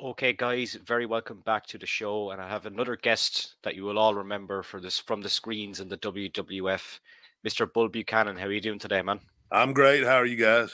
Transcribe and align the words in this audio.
Okay, 0.00 0.32
guys, 0.32 0.74
very 0.86 1.06
welcome 1.06 1.42
back 1.44 1.66
to 1.66 1.76
the 1.76 1.84
show, 1.84 2.30
and 2.30 2.40
I 2.40 2.48
have 2.48 2.66
another 2.66 2.94
guest 2.94 3.56
that 3.64 3.74
you 3.74 3.82
will 3.82 3.98
all 3.98 4.14
remember 4.14 4.62
for 4.62 4.80
this 4.80 5.00
from 5.00 5.22
the 5.22 5.28
screens 5.28 5.80
in 5.80 5.88
the 5.88 5.96
WWF, 5.96 7.00
Mr. 7.44 7.72
Bull 7.72 7.88
Buchanan. 7.88 8.36
How 8.36 8.46
are 8.46 8.52
you 8.52 8.60
doing 8.60 8.78
today, 8.78 9.02
man? 9.02 9.18
I'm 9.50 9.72
great. 9.72 10.04
How 10.04 10.14
are 10.14 10.24
you 10.24 10.36
guys? 10.36 10.70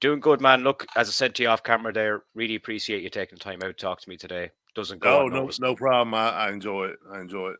Doing 0.00 0.18
good, 0.18 0.40
man. 0.40 0.64
Look, 0.64 0.84
as 0.96 1.08
I 1.08 1.12
said 1.12 1.36
to 1.36 1.44
you 1.44 1.48
off 1.48 1.62
camera, 1.62 1.92
there, 1.92 2.24
really 2.34 2.56
appreciate 2.56 3.04
you 3.04 3.08
taking 3.08 3.38
the 3.38 3.44
time 3.44 3.62
out 3.62 3.68
to 3.68 3.72
talk 3.74 4.00
to 4.00 4.08
me 4.08 4.16
today. 4.16 4.50
Doesn't 4.74 4.98
go. 4.98 5.20
Oh 5.20 5.28
no, 5.28 5.48
no 5.60 5.76
problem. 5.76 6.12
I, 6.12 6.30
I 6.30 6.50
enjoy 6.50 6.86
it. 6.86 6.98
I 7.08 7.20
enjoy 7.20 7.50
it. 7.50 7.58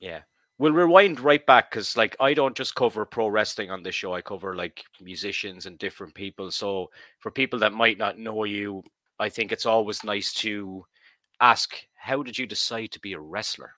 Yeah, 0.00 0.20
we'll 0.58 0.72
rewind 0.72 1.18
right 1.18 1.46
back 1.46 1.70
because, 1.70 1.96
like, 1.96 2.14
I 2.20 2.34
don't 2.34 2.54
just 2.54 2.74
cover 2.74 3.06
pro 3.06 3.28
wrestling 3.28 3.70
on 3.70 3.82
this 3.82 3.94
show. 3.94 4.12
I 4.12 4.20
cover 4.20 4.54
like 4.54 4.84
musicians 5.00 5.64
and 5.64 5.78
different 5.78 6.12
people. 6.12 6.50
So, 6.50 6.90
for 7.20 7.30
people 7.30 7.58
that 7.60 7.72
might 7.72 7.96
not 7.96 8.18
know 8.18 8.44
you, 8.44 8.82
I 9.22 9.28
think 9.28 9.52
it's 9.52 9.66
always 9.66 10.02
nice 10.02 10.34
to 10.34 10.84
ask, 11.40 11.76
how 11.94 12.24
did 12.24 12.36
you 12.36 12.46
decide 12.46 12.90
to 12.90 13.00
be 13.00 13.12
a 13.12 13.20
wrestler? 13.20 13.74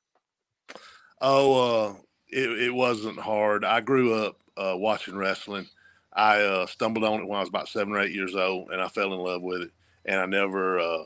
Oh, 1.21 1.89
uh, 1.91 1.95
it, 2.29 2.51
it 2.63 2.75
wasn't 2.75 3.19
hard. 3.19 3.65
I 3.65 3.81
grew 3.83 4.15
up 4.15 4.39
uh, 4.57 4.75
watching 4.77 5.17
wrestling. 5.17 5.67
I 6.15 6.41
uh, 6.41 6.67
stumbled 6.67 7.05
on 7.05 7.21
it 7.21 7.27
when 7.27 7.37
I 7.37 7.41
was 7.41 7.51
about 7.51 7.69
seven 7.69 7.93
or 7.93 8.01
eight 8.01 8.15
years 8.15 8.35
old, 8.35 8.71
and 8.71 8.81
I 8.81 8.89
fell 8.89 9.13
in 9.13 9.21
love 9.21 9.43
with 9.43 9.63
it. 9.63 9.71
And 10.07 10.19
I 10.19 10.27
never, 10.27 10.79
uh, 10.79 11.05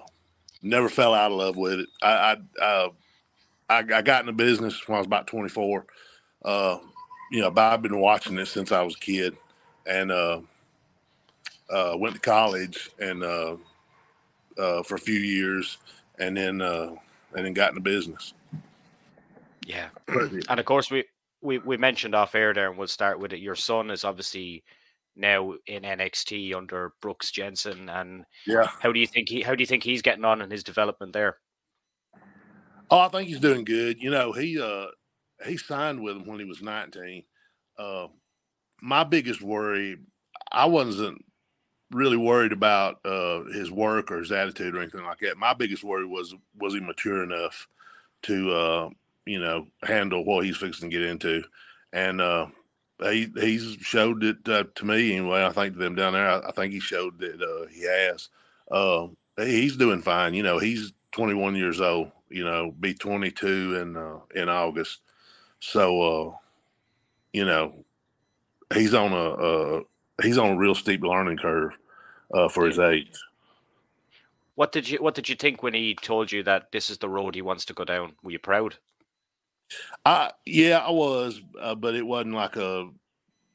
never 0.62 0.88
fell 0.88 1.14
out 1.14 1.32
of 1.32 1.38
love 1.38 1.56
with 1.56 1.80
it. 1.80 1.88
I, 2.00 2.36
I, 2.60 2.62
uh, 2.62 2.88
I, 3.68 3.78
I, 3.78 4.02
got 4.02 4.20
in 4.20 4.26
the 4.26 4.32
business 4.32 4.86
when 4.86 4.96
I 4.96 4.98
was 5.00 5.06
about 5.06 5.26
24. 5.26 5.84
Uh, 6.44 6.78
you 7.32 7.40
know, 7.40 7.50
but 7.50 7.72
I've 7.72 7.82
been 7.82 8.00
watching 8.00 8.38
it 8.38 8.46
since 8.46 8.70
I 8.70 8.82
was 8.82 8.94
a 8.94 9.00
kid, 9.00 9.36
and 9.84 10.10
went 11.70 12.14
to 12.14 12.20
college 12.20 12.90
and 13.00 13.22
uh, 14.58 14.82
for 14.82 14.96
a 14.96 15.00
few 15.00 15.18
years, 15.18 15.78
and 16.18 16.36
then 16.36 16.60
uh, 16.60 16.94
and 17.34 17.44
then 17.44 17.52
got 17.52 17.70
in 17.70 17.74
the 17.74 17.80
business. 17.80 18.34
Yeah, 19.66 19.88
and 20.48 20.60
of 20.60 20.64
course 20.66 20.90
we, 20.90 21.04
we 21.42 21.58
we 21.58 21.76
mentioned 21.76 22.14
off 22.14 22.34
air 22.34 22.54
there, 22.54 22.68
and 22.68 22.78
we'll 22.78 22.88
start 22.88 23.20
with 23.20 23.32
it. 23.32 23.40
Your 23.40 23.54
son 23.54 23.90
is 23.90 24.04
obviously 24.04 24.64
now 25.16 25.54
in 25.66 25.82
NXT 25.82 26.54
under 26.54 26.92
Brooks 27.00 27.30
Jensen, 27.30 27.88
and 27.88 28.24
yeah, 28.46 28.68
how 28.80 28.92
do 28.92 29.00
you 29.00 29.06
think 29.06 29.28
he 29.28 29.42
how 29.42 29.54
do 29.54 29.62
you 29.62 29.66
think 29.66 29.82
he's 29.82 30.02
getting 30.02 30.24
on 30.24 30.42
in 30.42 30.50
his 30.50 30.64
development 30.64 31.12
there? 31.12 31.38
Oh, 32.90 33.00
I 33.00 33.08
think 33.08 33.28
he's 33.28 33.40
doing 33.40 33.64
good. 33.64 34.00
You 34.00 34.10
know, 34.10 34.32
he 34.32 34.60
uh 34.60 34.86
he 35.46 35.56
signed 35.56 36.02
with 36.02 36.16
him 36.16 36.26
when 36.26 36.38
he 36.38 36.44
was 36.44 36.62
19. 36.62 37.22
Uh, 37.78 38.08
my 38.80 39.04
biggest 39.04 39.40
worry, 39.40 39.98
I 40.50 40.66
wasn't 40.66 41.24
really 41.90 42.16
worried 42.16 42.52
about 42.52 43.04
uh, 43.04 43.44
his 43.44 43.70
work 43.70 44.10
or 44.10 44.18
his 44.18 44.32
attitude 44.32 44.74
or 44.74 44.80
anything 44.80 45.04
like 45.04 45.20
that. 45.20 45.38
My 45.38 45.54
biggest 45.54 45.84
worry 45.84 46.06
was 46.06 46.34
was 46.58 46.74
he 46.74 46.80
mature 46.80 47.22
enough 47.22 47.68
to 48.22 48.52
uh, 48.52 48.90
you 49.26 49.40
know 49.40 49.66
handle 49.82 50.24
what 50.24 50.44
he's 50.44 50.56
fixing 50.56 50.90
to 50.90 50.96
get 50.96 51.06
into, 51.06 51.42
and 51.92 52.20
uh, 52.20 52.46
he 53.02 53.28
he's 53.36 53.76
showed 53.80 54.22
it 54.22 54.48
uh, 54.48 54.64
to 54.74 54.84
me 54.84 55.16
anyway. 55.16 55.44
I 55.44 55.52
think 55.52 55.74
to 55.74 55.78
them 55.78 55.94
down 55.94 56.12
there, 56.12 56.28
I, 56.28 56.48
I 56.48 56.52
think 56.52 56.72
he 56.72 56.80
showed 56.80 57.18
that 57.20 57.40
uh, 57.42 57.66
he 57.68 57.84
has. 57.84 58.28
Uh, 58.70 59.08
he's 59.38 59.76
doing 59.76 60.02
fine. 60.02 60.34
You 60.34 60.42
know, 60.42 60.58
he's 60.58 60.92
21 61.12 61.56
years 61.56 61.80
old. 61.80 62.10
You 62.28 62.44
know, 62.44 62.74
be 62.78 62.92
22 62.92 63.76
in 63.76 64.40
in 64.40 64.48
August. 64.48 65.00
So, 65.60 66.38
you 67.32 67.44
know, 67.44 67.84
he's 68.72 68.94
on 68.94 69.12
a 69.12 69.80
he's 70.22 70.38
on 70.38 70.50
a 70.50 70.56
real 70.56 70.74
steep 70.74 71.02
learning 71.02 71.38
curve 71.38 71.76
uh, 72.34 72.48
for 72.48 72.66
his 72.66 72.78
age. 72.78 73.10
What 74.54 74.72
did 74.72 74.88
you 74.88 74.98
What 74.98 75.14
did 75.14 75.28
you 75.28 75.36
think 75.36 75.62
when 75.62 75.74
he 75.74 75.94
told 75.94 76.32
you 76.32 76.42
that 76.42 76.72
this 76.72 76.90
is 76.90 76.98
the 76.98 77.08
road 77.08 77.34
he 77.34 77.42
wants 77.42 77.64
to 77.66 77.74
go 77.74 77.84
down? 77.84 78.14
Were 78.22 78.32
you 78.32 78.38
proud? 78.38 78.76
I 80.04 80.32
yeah, 80.46 80.78
I 80.78 80.90
was, 80.90 81.40
uh, 81.60 81.74
but 81.74 81.94
it 81.94 82.06
wasn't 82.06 82.34
like 82.34 82.56
a. 82.56 82.88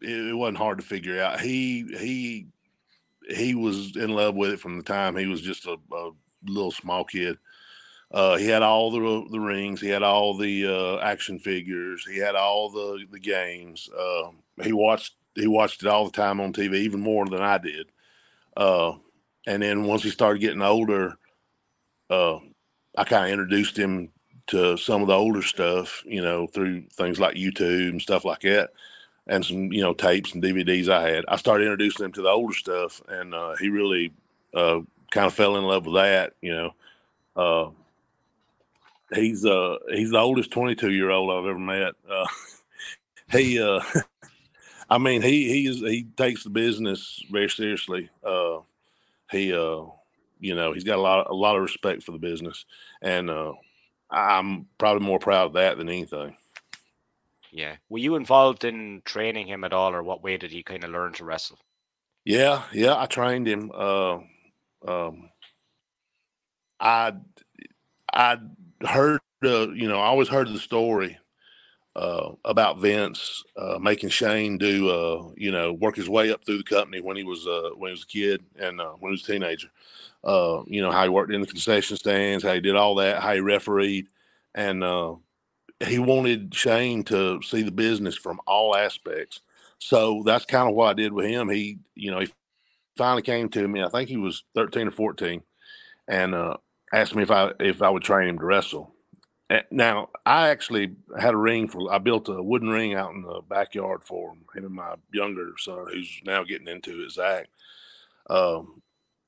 It, 0.02 0.28
it 0.30 0.34
wasn't 0.34 0.60
hard 0.60 0.78
to 0.78 0.84
figure 0.84 1.22
out. 1.22 1.42
He 1.42 1.86
he 1.98 2.48
he 3.30 3.56
was 3.56 3.96
in 3.96 4.12
love 4.12 4.36
with 4.36 4.52
it 4.52 4.60
from 4.60 4.78
the 4.78 4.84
time 4.84 5.16
he 5.16 5.28
was 5.28 5.42
just 5.42 5.66
a, 5.66 5.78
a 5.94 6.12
little 6.46 6.72
small 6.72 7.04
kid. 7.04 7.38
Uh, 8.12 8.38
he 8.38 8.48
had 8.48 8.62
all 8.62 8.92
the 8.92 9.28
the 9.30 9.40
rings. 9.40 9.82
He 9.82 9.90
had 9.90 10.04
all 10.04 10.38
the 10.38 10.68
uh, 10.68 11.00
action 11.00 11.40
figures. 11.40 12.06
He 12.08 12.18
had 12.18 12.36
all 12.36 12.70
the 12.70 13.06
the 13.12 13.20
games. 13.20 13.90
Uh, 13.90 14.30
he 14.64 14.72
watched 14.72 15.16
he 15.36 15.48
watched 15.48 15.84
it 15.84 15.90
all 15.90 16.06
the 16.06 16.12
time 16.12 16.40
on 16.40 16.54
TV, 16.54 16.76
even 16.76 17.00
more 17.00 17.26
than 17.26 17.42
I 17.42 17.58
did. 17.58 17.88
Uh, 18.56 18.94
and 19.48 19.62
then 19.62 19.84
once 19.86 20.04
he 20.04 20.10
started 20.10 20.40
getting 20.40 20.62
older, 20.62 21.16
uh, 22.10 22.38
I 22.98 23.04
kind 23.04 23.26
of 23.26 23.32
introduced 23.32 23.78
him 23.78 24.10
to 24.48 24.78
some 24.78 25.02
of 25.02 25.08
the 25.08 25.16
older 25.16 25.42
stuff, 25.42 26.04
you 26.06 26.22
know, 26.22 26.48
through 26.48 26.84
things 26.94 27.20
like 27.20 27.36
YouTube 27.36 27.90
and 27.90 28.02
stuff 28.02 28.26
like 28.26 28.42
that, 28.42 28.72
and 29.28 29.44
some 29.46 29.72
you 29.72 29.82
know 29.82 29.94
tapes 29.94 30.34
and 30.34 30.44
DVDs 30.44 30.90
I 30.90 31.10
had. 31.10 31.26
I 31.28 31.38
started 31.38 31.64
introducing 31.66 32.06
him 32.06 32.12
to 32.14 32.22
the 32.22 32.30
older 32.30 32.54
stuff, 32.54 33.02
and 33.08 33.34
uh, 33.34 33.56
he 33.60 33.70
really 33.70 34.14
uh, 34.54 34.82
kind 35.12 35.28
of 35.28 35.34
fell 35.34 35.58
in 35.58 35.64
love 35.64 35.86
with 35.86 35.96
that. 35.96 36.34
You 36.42 36.54
know, 36.54 36.74
uh, 37.36 37.70
he's 39.16 39.46
uh 39.46 39.78
he's 39.90 40.12
the 40.12 40.20
oldest 40.20 40.52
22 40.52 40.92
year 40.92 41.10
old 41.10 41.32
I've 41.32 41.50
ever 41.50 41.60
met. 41.60 41.94
Uh, 42.10 42.28
he 43.32 43.62
uh 43.62 43.82
I 44.94 45.00
mean, 45.00 45.24
he 45.24 45.50
he 45.50 45.68
is, 45.68 45.80
he 45.80 46.04
takes 46.16 46.44
the 46.44 46.52
business 46.52 47.26
very 47.32 47.50
seriously. 47.50 48.12
Uh, 48.24 48.60
he 49.32 49.52
uh, 49.52 49.86
you 50.40 50.54
know, 50.54 50.72
he's 50.72 50.84
got 50.84 51.00
a 51.00 51.02
lot 51.02 51.32
a 51.32 51.34
lot 51.34 51.56
of 51.56 51.64
respect 51.64 52.04
for 52.04 52.12
the 52.12 52.20
business, 52.20 52.66
and 53.02 53.28
uh, 53.28 53.54
I'm 54.12 54.68
probably 54.78 55.04
more 55.04 55.18
proud 55.18 55.48
of 55.48 55.54
that 55.54 55.80
than 55.80 55.90
anything. 55.90 56.38
Yeah. 57.52 57.78
Were 57.90 57.98
you 57.98 58.16
involved 58.16 58.66
in 58.66 59.02
training 59.04 59.48
him 59.48 59.64
at 59.64 59.74
all, 59.74 59.96
or 59.96 60.04
what 60.04 60.22
way 60.22 60.38
did 60.38 60.52
he 60.52 60.62
kind 60.62 60.84
of 60.84 60.92
learn 60.92 61.14
to 61.14 61.26
wrestle? 61.26 61.58
Yeah, 62.24 62.62
yeah, 62.72 62.96
I 62.96 63.08
trained 63.08 63.48
him. 63.48 63.72
Uh, 63.74 64.20
um, 64.88 65.30
I 66.80 67.14
I 68.14 68.38
heard, 68.88 69.22
uh, 69.44 69.70
you 69.70 69.88
know, 69.88 70.00
I 70.00 70.06
always 70.06 70.28
heard 70.28 70.50
the 70.50 70.60
story 70.60 71.18
uh, 71.96 72.32
about 72.46 72.80
Vince 72.80 73.44
uh, 73.56 73.78
making 73.80 74.10
Shane 74.10 74.58
do, 74.58 74.90
uh, 74.90 75.32
you 75.38 75.52
know, 75.52 75.74
work 75.74 75.96
his 75.96 76.10
way 76.10 76.32
up 76.32 76.44
through 76.44 76.58
the 76.58 76.64
company 76.64 77.02
when 77.02 77.18
he 77.18 77.24
was 77.24 77.48
uh, 77.48 77.70
when 77.76 77.90
he 77.90 77.94
was 77.94 78.04
a 78.04 78.08
kid 78.08 78.44
and 78.58 78.82
uh, 78.82 78.94
when 79.00 79.12
he 79.12 79.14
was 79.14 79.24
a 79.24 79.32
teenager. 79.32 79.70
Uh, 80.24 80.64
you 80.68 80.82
know 80.82 80.92
how 80.92 81.04
he 81.04 81.10
worked 81.10 81.32
in 81.34 81.42
the 81.42 81.48
concession 81.48 81.98
stands, 81.98 82.44
how 82.44 82.54
he 82.54 82.62
did 82.62 82.76
all 82.76 82.96
that, 82.96 83.22
how 83.22 83.34
he 83.34 83.40
refereed, 83.42 84.08
and 84.56 84.84
he 85.86 86.00
wanted 86.00 86.56
Shane 86.56 87.04
to 87.06 87.42
see 87.42 87.62
the 87.62 87.72
business 87.72 88.16
from 88.16 88.40
all 88.48 88.76
aspects. 88.76 89.42
So 89.80 90.24
that's 90.26 90.46
kind 90.46 90.70
of 90.70 90.76
what 90.76 90.90
I 90.90 90.94
did 90.94 91.12
with 91.12 91.26
him. 91.26 91.50
He, 91.50 91.80
you 91.94 92.10
know, 92.10 92.22
he 92.22 92.32
finally 92.98 93.22
came 93.22 93.50
to 93.50 93.68
me. 93.68 93.84
I 93.84 93.90
think 93.90 94.08
he 94.08 94.18
was 94.18 94.44
thirteen 94.56 94.88
or 94.88 94.92
fourteen, 94.92 95.44
and 96.08 96.34
asked 96.94 97.16
me 97.16 97.24
if 97.24 97.32
I 97.32 97.52
if 97.60 97.82
I 97.82 97.90
would 97.90 98.04
train 98.04 98.30
him 98.30 98.40
to 98.40 98.46
wrestle 98.46 98.93
now, 99.72 100.10
I 100.26 100.50
actually 100.50 100.96
had 101.20 101.34
a 101.34 101.38
ring 101.38 101.68
for. 101.68 101.92
I 101.94 101.98
built 101.98 102.30
a 102.30 102.42
wooden 102.42 102.70
ring 102.70 102.94
out 102.94 103.14
in 103.14 103.24
the 103.24 103.42
backyard 103.48 104.04
for 104.04 104.32
him. 104.32 104.46
Him 104.56 104.66
and 104.66 104.76
my 104.76 104.96
younger 105.14 105.52
son, 105.58 105.86
who's 105.92 106.22
now 106.26 106.44
getting 106.44 106.68
into 106.68 107.04
it, 107.04 107.12
Zach. 107.12 107.48
Um, 108.30 108.82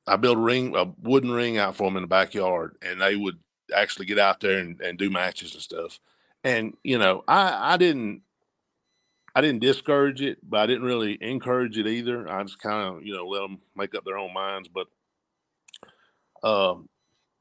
I 0.08 0.16
built 0.16 0.38
a 0.38 0.42
ring, 0.42 0.76
a 0.76 0.86
wooden 1.02 1.32
ring 1.32 1.58
out 1.58 1.76
for 1.76 1.88
him 1.88 1.98
in 1.98 2.04
the 2.04 2.08
backyard, 2.08 2.78
and 2.82 3.02
they 3.02 3.16
would 3.16 3.40
actually 3.76 4.06
get 4.06 4.20
out 4.20 4.40
there 4.40 4.60
and, 4.60 4.80
and 4.82 4.98
do 4.98 5.10
matches 5.10 5.54
and 5.54 5.62
stuff. 5.64 6.00
And 6.44 6.76
you 6.84 6.98
know, 6.98 7.24
I 7.28 7.74
I 7.74 7.78
didn't 7.78 8.22
I 9.36 9.42
didn't 9.42 9.60
discourage 9.60 10.22
it, 10.22 10.38
but 10.48 10.62
I 10.62 10.66
didn't 10.66 10.86
really 10.86 11.18
encourage 11.20 11.78
it 11.78 11.88
either. 11.88 12.30
I 12.30 12.44
just 12.44 12.60
kind 12.60 12.88
of 12.88 13.04
you 13.04 13.14
know 13.14 13.28
let 13.28 13.42
them 13.42 13.60
make 13.76 13.96
up 13.96 14.06
their 14.06 14.18
own 14.18 14.34
minds. 14.34 14.70
But 14.70 14.88
um, 16.48 16.88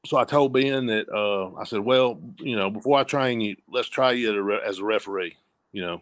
so 0.05 0.17
I 0.17 0.23
told 0.23 0.53
Ben 0.53 0.85
that 0.87 1.09
uh, 1.09 1.53
I 1.55 1.63
said, 1.65 1.79
well, 1.79 2.19
you 2.39 2.55
know, 2.55 2.69
before 2.69 2.99
I 2.99 3.03
train 3.03 3.41
you, 3.41 3.55
let's 3.67 3.89
try 3.89 4.11
you 4.11 4.59
as 4.61 4.79
a 4.79 4.83
referee. 4.83 5.35
You 5.71 5.81
know, 5.81 6.01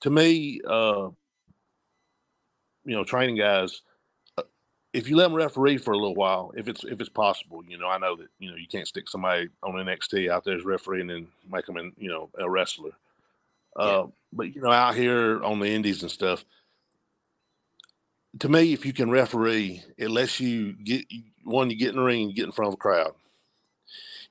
to 0.00 0.10
me, 0.10 0.60
uh, 0.66 1.10
you 2.84 2.96
know, 2.96 3.04
training 3.04 3.36
guys, 3.36 3.82
uh, 4.36 4.42
if 4.92 5.08
you 5.08 5.16
let 5.16 5.24
them 5.24 5.34
referee 5.34 5.78
for 5.78 5.92
a 5.92 5.96
little 5.96 6.14
while, 6.14 6.52
if 6.56 6.68
it's 6.68 6.84
if 6.84 7.00
it's 7.00 7.08
possible, 7.08 7.62
you 7.66 7.78
know, 7.78 7.88
I 7.88 7.98
know 7.98 8.16
that 8.16 8.28
you 8.38 8.50
know 8.50 8.56
you 8.56 8.66
can't 8.66 8.88
stick 8.88 9.08
somebody 9.08 9.48
on 9.62 9.74
NXT 9.74 10.30
out 10.30 10.44
there 10.44 10.56
as 10.56 10.64
referee 10.64 11.02
and 11.02 11.10
then 11.10 11.28
make 11.50 11.66
them 11.66 11.76
in, 11.76 11.92
you 11.96 12.08
know, 12.08 12.30
a 12.38 12.48
wrestler. 12.48 12.92
Uh, 13.78 13.84
yeah. 13.84 14.06
But 14.32 14.54
you 14.54 14.62
know, 14.62 14.70
out 14.72 14.94
here 14.94 15.42
on 15.42 15.60
the 15.60 15.68
indies 15.68 16.02
and 16.02 16.10
stuff, 16.10 16.44
to 18.40 18.48
me, 18.48 18.72
if 18.72 18.86
you 18.86 18.92
can 18.92 19.10
referee, 19.10 19.82
it 19.96 20.10
lets 20.10 20.40
you 20.40 20.72
get 20.72 21.04
one, 21.44 21.70
you 21.70 21.76
get 21.76 21.90
in 21.90 21.96
the 21.96 22.02
ring 22.02 22.24
and 22.24 22.34
get 22.34 22.46
in 22.46 22.52
front 22.52 22.68
of 22.68 22.74
a 22.74 22.78
crowd. 22.78 23.14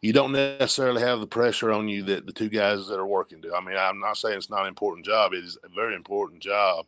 You 0.02 0.14
don't 0.14 0.32
necessarily 0.32 1.02
have 1.02 1.20
the 1.20 1.28
pressure 1.28 1.72
on 1.72 1.88
you 1.88 2.04
that 2.04 2.26
the 2.26 2.32
two 2.34 2.50
guys 2.50 2.88
that 2.88 3.00
are 3.00 3.06
working 3.06 3.40
do. 3.40 3.54
I 3.54 3.62
mean, 3.62 3.78
I'm 3.78 4.00
not 4.00 4.18
saying 4.18 4.38
it's 4.38 4.50
not 4.50 4.64
an 4.64 4.68
important 4.68 5.06
job. 5.06 5.34
It 5.34 5.44
is 5.44 5.58
a 5.64 5.70
very 5.70 5.96
important 5.96 6.42
job, 6.42 6.88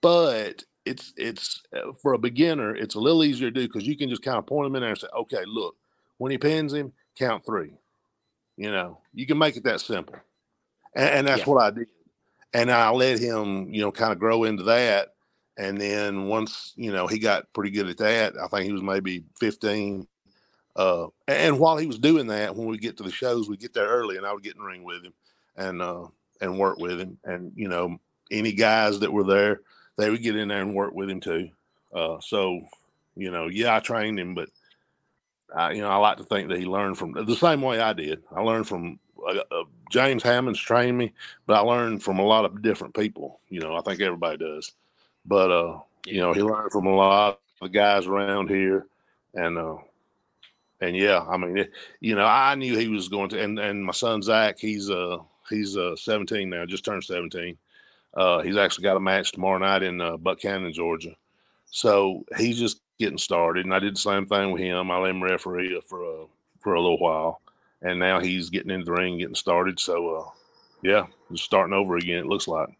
but 0.00 0.62
it's 0.84 1.12
it's 1.16 1.62
uh, 1.72 1.92
for 2.00 2.12
a 2.12 2.18
beginner, 2.18 2.74
it's 2.74 2.94
a 2.94 3.00
little 3.00 3.24
easier 3.24 3.50
to 3.50 3.60
do 3.60 3.66
because 3.66 3.86
you 3.86 3.96
can 3.96 4.08
just 4.08 4.22
kind 4.22 4.38
of 4.38 4.46
point 4.46 4.68
him 4.68 4.76
in 4.76 4.82
there 4.82 4.90
and 4.90 4.98
say, 4.98 5.08
okay, 5.16 5.42
look, 5.46 5.76
when 6.18 6.30
he 6.30 6.38
pins 6.38 6.72
him, 6.72 6.92
count 7.16 7.44
three. 7.44 7.72
You 8.56 8.70
know, 8.70 9.00
you 9.14 9.26
can 9.26 9.38
make 9.38 9.56
it 9.56 9.64
that 9.64 9.80
simple, 9.80 10.16
and, 10.94 11.08
and 11.10 11.26
that's 11.26 11.40
yeah. 11.40 11.52
what 11.52 11.62
I 11.62 11.70
did. 11.70 11.88
And 12.54 12.70
I 12.70 12.90
let 12.90 13.18
him, 13.18 13.72
you 13.74 13.82
know, 13.82 13.92
kind 13.92 14.12
of 14.12 14.18
grow 14.18 14.44
into 14.44 14.62
that. 14.64 15.14
And 15.58 15.78
then 15.78 16.28
once 16.28 16.72
you 16.76 16.92
know 16.92 17.06
he 17.06 17.18
got 17.18 17.52
pretty 17.52 17.70
good 17.70 17.88
at 17.88 17.98
that, 17.98 18.34
I 18.38 18.46
think 18.46 18.64
he 18.64 18.72
was 18.72 18.82
maybe 18.82 19.24
fifteen. 19.38 20.06
Uh, 20.76 21.08
and 21.26 21.58
while 21.58 21.76
he 21.76 21.88
was 21.88 21.98
doing 21.98 22.28
that, 22.28 22.54
when 22.54 22.68
we 22.68 22.78
get 22.78 22.96
to 22.96 23.02
the 23.02 23.10
shows, 23.10 23.48
we 23.48 23.56
get 23.56 23.74
there 23.74 23.88
early, 23.88 24.16
and 24.16 24.24
I 24.24 24.32
would 24.32 24.44
get 24.44 24.54
in 24.54 24.60
the 24.60 24.66
ring 24.66 24.84
with 24.84 25.04
him 25.04 25.12
and 25.56 25.82
uh, 25.82 26.06
and 26.40 26.58
work 26.58 26.78
with 26.78 27.00
him. 27.00 27.18
And 27.24 27.52
you 27.56 27.68
know, 27.68 27.98
any 28.30 28.52
guys 28.52 29.00
that 29.00 29.12
were 29.12 29.24
there, 29.24 29.60
they 29.96 30.08
would 30.08 30.22
get 30.22 30.36
in 30.36 30.48
there 30.48 30.62
and 30.62 30.74
work 30.74 30.94
with 30.94 31.10
him 31.10 31.20
too. 31.20 31.50
Uh, 31.92 32.18
so, 32.20 32.60
you 33.16 33.30
know, 33.30 33.48
yeah, 33.48 33.74
I 33.74 33.80
trained 33.80 34.20
him, 34.20 34.34
but 34.34 34.50
I, 35.54 35.72
you 35.72 35.80
know, 35.80 35.88
I 35.88 35.96
like 35.96 36.18
to 36.18 36.24
think 36.24 36.48
that 36.50 36.58
he 36.58 36.66
learned 36.66 36.98
from 36.98 37.12
the 37.12 37.34
same 37.34 37.62
way 37.62 37.80
I 37.80 37.92
did. 37.92 38.22
I 38.34 38.42
learned 38.42 38.68
from 38.68 39.00
uh, 39.26 39.40
uh, 39.50 39.64
James 39.90 40.22
Hammonds 40.22 40.60
trained 40.60 40.96
me, 40.96 41.14
but 41.46 41.54
I 41.54 41.60
learned 41.60 42.02
from 42.02 42.18
a 42.18 42.24
lot 42.24 42.44
of 42.44 42.62
different 42.62 42.94
people. 42.94 43.40
You 43.48 43.60
know, 43.60 43.74
I 43.74 43.80
think 43.80 44.00
everybody 44.00 44.36
does. 44.36 44.72
But 45.28 45.50
uh, 45.50 45.80
you 46.06 46.20
know, 46.20 46.32
he 46.32 46.42
learned 46.42 46.72
from 46.72 46.86
a 46.86 46.94
lot 46.94 47.40
of 47.60 47.72
guys 47.72 48.06
around 48.06 48.48
here, 48.48 48.86
and 49.34 49.58
uh, 49.58 49.76
and 50.80 50.96
yeah, 50.96 51.20
I 51.20 51.36
mean, 51.36 51.58
it, 51.58 51.72
you 52.00 52.14
know, 52.14 52.24
I 52.24 52.54
knew 52.54 52.76
he 52.76 52.88
was 52.88 53.08
going 53.08 53.28
to. 53.30 53.42
And 53.42 53.58
and 53.58 53.84
my 53.84 53.92
son 53.92 54.22
Zach, 54.22 54.58
he's 54.58 54.90
uh 54.90 55.18
he's 55.50 55.76
uh 55.76 55.96
17 55.96 56.48
now, 56.48 56.64
just 56.64 56.84
turned 56.84 57.04
17. 57.04 57.56
Uh, 58.14 58.40
he's 58.40 58.56
actually 58.56 58.84
got 58.84 58.96
a 58.96 59.00
match 59.00 59.32
tomorrow 59.32 59.58
night 59.58 59.82
in 59.82 60.00
uh, 60.00 60.16
Buchanan, 60.16 60.72
Georgia. 60.72 61.14
So 61.70 62.24
he's 62.38 62.58
just 62.58 62.80
getting 62.98 63.18
started, 63.18 63.66
and 63.66 63.74
I 63.74 63.78
did 63.78 63.94
the 63.94 64.00
same 64.00 64.26
thing 64.26 64.50
with 64.50 64.62
him. 64.62 64.90
I 64.90 64.98
let 64.98 65.10
him 65.10 65.22
referee 65.22 65.80
for 65.86 66.02
a 66.02 66.24
for 66.60 66.74
a 66.74 66.80
little 66.80 66.98
while, 66.98 67.42
and 67.82 67.98
now 67.98 68.18
he's 68.18 68.50
getting 68.50 68.70
into 68.70 68.86
the 68.86 68.92
ring, 68.92 69.18
getting 69.18 69.34
started. 69.34 69.78
So, 69.78 70.14
uh, 70.16 70.30
yeah, 70.82 71.06
just 71.30 71.44
starting 71.44 71.74
over 71.74 71.96
again. 71.96 72.18
It 72.18 72.26
looks 72.26 72.48
like. 72.48 72.70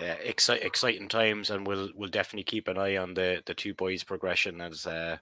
Yeah, 0.00 0.16
exci- 0.24 0.64
exciting 0.64 1.08
times, 1.08 1.50
and 1.50 1.66
we'll 1.66 1.90
we'll 1.94 2.08
definitely 2.08 2.44
keep 2.44 2.68
an 2.68 2.78
eye 2.78 2.96
on 2.96 3.14
the 3.14 3.42
the 3.46 3.54
two 3.54 3.74
boys' 3.74 4.04
progression 4.04 4.60
as 4.60 4.86
uh, 4.86 5.16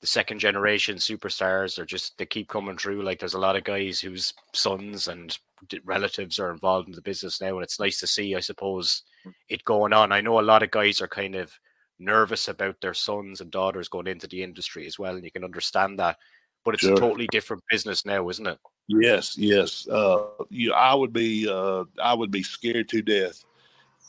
the 0.00 0.06
second 0.06 0.40
generation 0.40 0.96
superstars 0.96 1.78
are 1.78 1.86
just 1.86 2.18
they 2.18 2.26
keep 2.26 2.48
coming 2.48 2.76
through. 2.76 3.02
Like 3.02 3.18
there's 3.18 3.34
a 3.34 3.38
lot 3.40 3.56
of 3.56 3.64
guys 3.64 4.00
whose 4.00 4.34
sons 4.52 5.08
and 5.08 5.36
relatives 5.84 6.38
are 6.38 6.50
involved 6.50 6.88
in 6.88 6.94
the 6.94 7.02
business 7.02 7.40
now, 7.40 7.54
and 7.54 7.62
it's 7.62 7.80
nice 7.80 8.00
to 8.00 8.06
see, 8.06 8.34
I 8.34 8.40
suppose, 8.40 9.02
it 9.48 9.64
going 9.64 9.92
on. 9.92 10.12
I 10.12 10.20
know 10.20 10.40
a 10.40 10.42
lot 10.42 10.62
of 10.62 10.70
guys 10.70 11.00
are 11.00 11.08
kind 11.08 11.34
of 11.34 11.52
nervous 11.98 12.48
about 12.48 12.80
their 12.80 12.94
sons 12.94 13.40
and 13.40 13.50
daughters 13.50 13.88
going 13.88 14.06
into 14.06 14.26
the 14.26 14.42
industry 14.42 14.86
as 14.86 14.98
well, 14.98 15.14
and 15.14 15.24
you 15.24 15.30
can 15.30 15.44
understand 15.44 15.98
that. 15.98 16.16
But 16.64 16.74
it's 16.74 16.82
sure. 16.82 16.94
a 16.94 17.00
totally 17.00 17.26
different 17.30 17.62
business 17.70 18.04
now, 18.04 18.28
isn't 18.28 18.46
it? 18.46 18.58
Yes, 18.88 19.36
yes. 19.38 19.88
Uh, 19.88 20.24
you, 20.50 20.74
I 20.74 20.94
would 20.94 21.12
be, 21.12 21.48
uh, 21.48 21.84
I 22.02 22.12
would 22.12 22.30
be 22.30 22.42
scared 22.42 22.88
to 22.90 23.00
death 23.00 23.42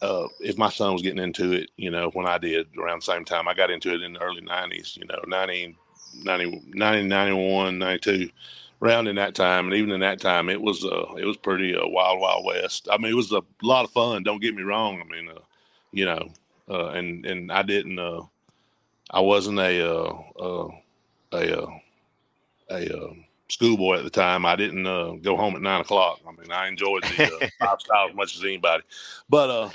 uh, 0.02 0.28
if 0.40 0.58
my 0.58 0.70
son 0.70 0.94
was 0.94 1.02
getting 1.02 1.24
into 1.24 1.54
it. 1.54 1.72
You 1.78 1.92
know, 1.92 2.10
when 2.12 2.28
I 2.28 2.38
did 2.38 2.68
around 2.78 3.02
the 3.02 3.06
same 3.06 3.26
time, 3.26 3.48
I 3.48 3.54
got 3.54 3.72
into 3.72 3.94
it 3.94 4.02
in 4.02 4.14
the 4.14 4.22
early 4.22 4.42
'90s. 4.42 4.98
You 4.98 5.06
know, 5.06 5.22
90, 5.28 5.76
90, 6.24 6.64
90 6.74 7.08
91, 7.08 7.80
92 7.80 8.30
around 8.82 9.08
in 9.08 9.16
that 9.16 9.36
time, 9.36 9.66
and 9.66 9.76
even 9.76 9.92
in 9.92 10.00
that 10.00 10.20
time, 10.20 10.50
it 10.50 10.60
was 10.62 10.84
uh, 10.84 11.14
it 11.18 11.26
was 11.26 11.38
pretty 11.38 11.76
uh, 11.76 11.88
wild, 11.88 12.20
wild 12.20 12.46
west. 12.46 12.88
I 12.92 12.98
mean, 12.98 13.12
it 13.12 13.16
was 13.16 13.32
a 13.32 13.42
lot 13.62 13.86
of 13.86 13.92
fun. 13.92 14.24
Don't 14.24 14.42
get 14.42 14.56
me 14.56 14.64
wrong. 14.64 15.02
I 15.02 15.12
mean, 15.12 15.30
uh, 15.30 15.40
you 15.92 16.06
know, 16.06 16.30
uh, 16.70 16.88
and 16.90 17.26
and 17.26 17.52
I 17.52 17.62
didn't. 17.62 18.00
Uh, 18.00 18.24
I 19.12 19.20
wasn't 19.20 19.60
a 19.60 19.88
uh, 19.88 20.14
uh, 20.40 20.70
a 21.34 21.62
uh, 21.62 21.72
a 22.72 22.98
uh, 22.98 23.14
schoolboy 23.50 23.98
at 23.98 24.04
the 24.04 24.10
time. 24.10 24.46
I 24.46 24.56
didn't 24.56 24.88
uh, 24.88 25.12
go 25.22 25.36
home 25.36 25.56
at 25.56 25.62
nine 25.62 25.82
o'clock. 25.82 26.22
I 26.28 26.32
mean, 26.32 26.52
I 26.52 26.68
enjoyed 26.68 27.04
the 27.04 27.24
uh, 27.36 27.48
lifestyle 27.66 28.10
as 28.10 28.16
much 28.16 28.36
as 28.38 28.44
anybody, 28.44 28.84
but 29.30 29.50
uh, 29.50 29.70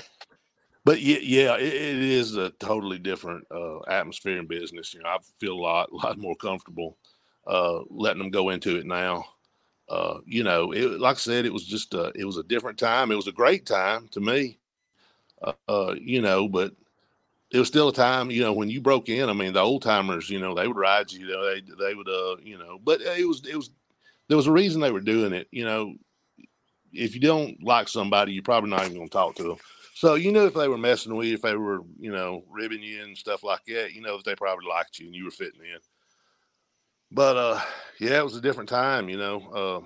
but 0.87 1.01
yeah, 1.01 1.19
yeah, 1.21 1.57
it, 1.57 1.73
it 1.75 1.99
is 2.03 2.37
a 2.37 2.51
totally 2.51 2.99
different 2.99 3.45
uh, 3.51 3.81
atmosphere 3.89 4.39
in 4.39 4.47
business. 4.47 4.95
You 4.95 5.03
know, 5.03 5.09
I 5.11 5.19
feel 5.41 5.55
a 5.55 5.59
lot, 5.61 5.93
lot 5.93 6.19
more 6.19 6.37
comfortable 6.37 6.97
uh, 7.47 7.81
letting 7.91 8.19
them 8.23 8.31
go 8.31 8.51
into 8.51 8.77
it 8.77 8.87
now. 8.87 9.25
Uh, 9.89 10.19
you 10.25 10.43
know, 10.43 10.73
it, 10.73 10.99
like 11.01 11.17
I 11.17 11.19
said, 11.19 11.45
it 11.45 11.53
was 11.53 11.65
just 11.65 11.93
a, 11.95 12.13
it 12.15 12.25
was 12.25 12.37
a 12.37 12.43
different 12.43 12.79
time. 12.79 13.11
It 13.11 13.17
was 13.17 13.27
a 13.27 13.33
great 13.33 13.67
time 13.67 14.09
to 14.13 14.21
me. 14.21 14.59
Uh, 15.41 15.53
uh, 15.69 15.95
you 16.01 16.21
know, 16.21 16.49
but 16.49 16.73
it 17.51 17.59
was 17.59 17.69
still 17.69 17.89
a 17.89 17.93
time, 17.93 18.31
you 18.31 18.43
know, 18.43 18.53
when 18.53 18.69
you 18.69 18.81
broke 18.81 19.09
in. 19.09 19.29
I 19.29 19.33
mean, 19.33 19.53
the 19.53 19.61
old 19.61 19.83
timers, 19.83 20.29
you 20.29 20.39
know, 20.39 20.55
they 20.55 20.67
would 20.67 20.77
ride 20.77 21.11
you. 21.11 21.27
you 21.27 21.33
know, 21.33 21.45
they 21.45 21.61
they 21.61 21.95
would, 21.95 22.09
uh, 22.09 22.37
you 22.43 22.59
know, 22.59 22.79
but 22.83 23.01
it 23.01 23.27
was 23.27 23.45
it 23.47 23.57
was 23.57 23.71
there 24.29 24.37
was 24.37 24.47
a 24.47 24.53
reason 24.53 24.81
they 24.81 24.91
were 24.91 25.01
doing 25.01 25.33
it. 25.33 25.47
You 25.51 25.65
know, 25.65 25.95
if 26.93 27.15
you 27.15 27.21
don't 27.21 27.63
like 27.63 27.89
somebody, 27.89 28.33
you're 28.33 28.43
probably 28.43 28.71
not 28.71 28.85
even 28.85 28.97
going 28.97 29.09
to 29.09 29.13
talk 29.13 29.35
to 29.37 29.43
them. 29.43 29.57
So 29.97 30.15
you 30.15 30.31
know 30.31 30.45
if 30.45 30.53
they 30.53 30.67
were 30.67 30.77
messing 30.77 31.15
with 31.15 31.27
you, 31.27 31.33
if 31.33 31.41
they 31.41 31.55
were, 31.55 31.79
you 31.99 32.11
know, 32.11 32.43
ribbing 32.49 32.83
you 32.83 33.03
and 33.03 33.17
stuff 33.17 33.43
like 33.43 33.65
that, 33.65 33.93
you 33.93 34.01
know 34.01 34.17
that 34.17 34.25
they 34.25 34.35
probably 34.35 34.67
liked 34.67 34.99
you 34.99 35.07
and 35.07 35.15
you 35.15 35.25
were 35.25 35.31
fitting 35.31 35.61
in 35.61 35.79
but 37.11 37.37
uh, 37.37 37.61
yeah, 37.99 38.19
it 38.19 38.23
was 38.23 38.35
a 38.35 38.41
different 38.41 38.69
time, 38.69 39.09
you 39.09 39.17
know, 39.17 39.83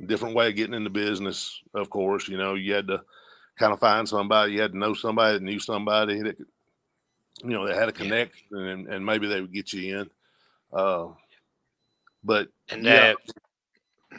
uh, 0.00 0.04
different 0.04 0.34
way 0.34 0.48
of 0.48 0.56
getting 0.56 0.74
into 0.74 0.90
business. 0.90 1.60
Of 1.74 1.90
course, 1.90 2.28
you 2.28 2.38
know, 2.38 2.54
you 2.54 2.74
had 2.74 2.86
to 2.88 3.02
kind 3.58 3.72
of 3.72 3.80
find 3.80 4.08
somebody, 4.08 4.52
you 4.52 4.60
had 4.60 4.72
to 4.72 4.78
know 4.78 4.94
somebody 4.94 5.34
that 5.34 5.42
knew 5.42 5.58
somebody 5.58 6.22
that 6.22 6.36
could, 6.36 6.46
you 7.42 7.50
know, 7.50 7.66
that 7.66 7.76
had 7.76 7.88
a 7.88 7.92
connection, 7.92 8.46
yeah. 8.52 8.66
and, 8.68 8.88
and 8.88 9.04
maybe 9.04 9.26
they 9.26 9.40
would 9.40 9.52
get 9.52 9.72
you 9.72 10.00
in. 10.00 10.10
Uh, 10.72 11.08
but 12.24 12.48
and 12.70 12.84
yeah. 12.84 13.14
Uh, 14.12 14.18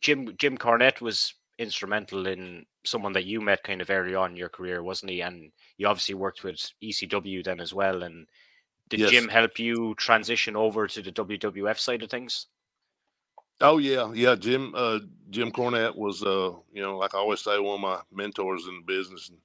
Jim 0.00 0.36
Jim 0.38 0.56
Cornette 0.56 1.00
was 1.00 1.34
instrumental 1.58 2.26
in 2.26 2.64
someone 2.84 3.12
that 3.12 3.24
you 3.24 3.40
met 3.40 3.62
kind 3.62 3.80
of 3.80 3.90
early 3.90 4.14
on 4.14 4.32
in 4.32 4.36
your 4.36 4.48
career, 4.48 4.82
wasn't 4.82 5.10
he? 5.10 5.20
And 5.20 5.52
you 5.76 5.86
obviously 5.86 6.14
worked 6.14 6.44
with 6.44 6.72
ECW 6.82 7.44
then 7.44 7.60
as 7.60 7.74
well, 7.74 8.02
and 8.02 8.26
did 8.88 9.00
yes. 9.00 9.10
Jim 9.10 9.28
help 9.28 9.58
you 9.58 9.94
transition 9.96 10.56
over 10.56 10.86
to 10.88 11.02
the 11.02 11.12
WWF 11.12 11.78
side 11.78 12.02
of 12.02 12.10
things? 12.10 12.46
Oh 13.60 13.78
yeah, 13.78 14.10
yeah. 14.14 14.34
Jim 14.34 14.72
uh, 14.74 15.00
Jim 15.28 15.52
Cornette 15.52 15.94
was 15.94 16.22
uh, 16.22 16.52
you 16.72 16.82
know, 16.82 16.96
like 16.96 17.14
I 17.14 17.18
always 17.18 17.40
say, 17.40 17.58
one 17.58 17.74
of 17.74 17.80
my 17.80 18.00
mentors 18.12 18.66
in 18.66 18.76
the 18.76 18.92
business, 18.92 19.28
and 19.28 19.38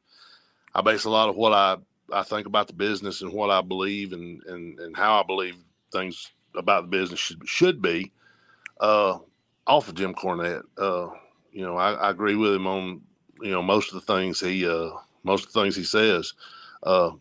I 0.74 0.82
base 0.82 1.04
a 1.04 1.10
lot 1.10 1.30
of 1.30 1.36
what 1.36 1.54
I 1.54 1.78
I 2.14 2.24
think 2.24 2.48
about 2.48 2.68
the 2.68 2.74
business 2.74 3.22
and 3.22 3.34
what 3.34 3.50
I 3.50 3.62
believe 3.62 4.14
and 4.14 4.42
and 4.44 4.80
and 4.80 4.96
how 4.96 5.20
I 5.20 5.24
believe 5.24 5.56
things 5.92 6.32
about 6.56 6.84
the 6.84 6.98
business 6.98 7.20
should 7.20 7.48
should 7.48 7.82
be 7.82 8.14
uh, 8.80 9.20
off 9.68 9.90
of 9.90 9.96
Jim 9.96 10.14
Cornette. 10.14 10.64
Uh, 10.78 11.10
you 11.52 11.66
know, 11.66 11.78
I, 11.78 11.94
I, 11.94 12.10
agree 12.10 12.36
with 12.36 12.54
him 12.54 12.68
on 12.68 13.02
you 13.42 13.52
know 13.52 13.62
most 13.62 13.94
of 13.94 14.06
the 14.06 14.14
things 14.14 14.40
he 14.40 14.68
uh, 14.68 14.92
most 15.24 15.48
of 15.48 15.54
the 15.54 15.62
things 15.62 15.76
he 15.76 15.84
says. 15.84 16.34
Uh, 16.84 17.12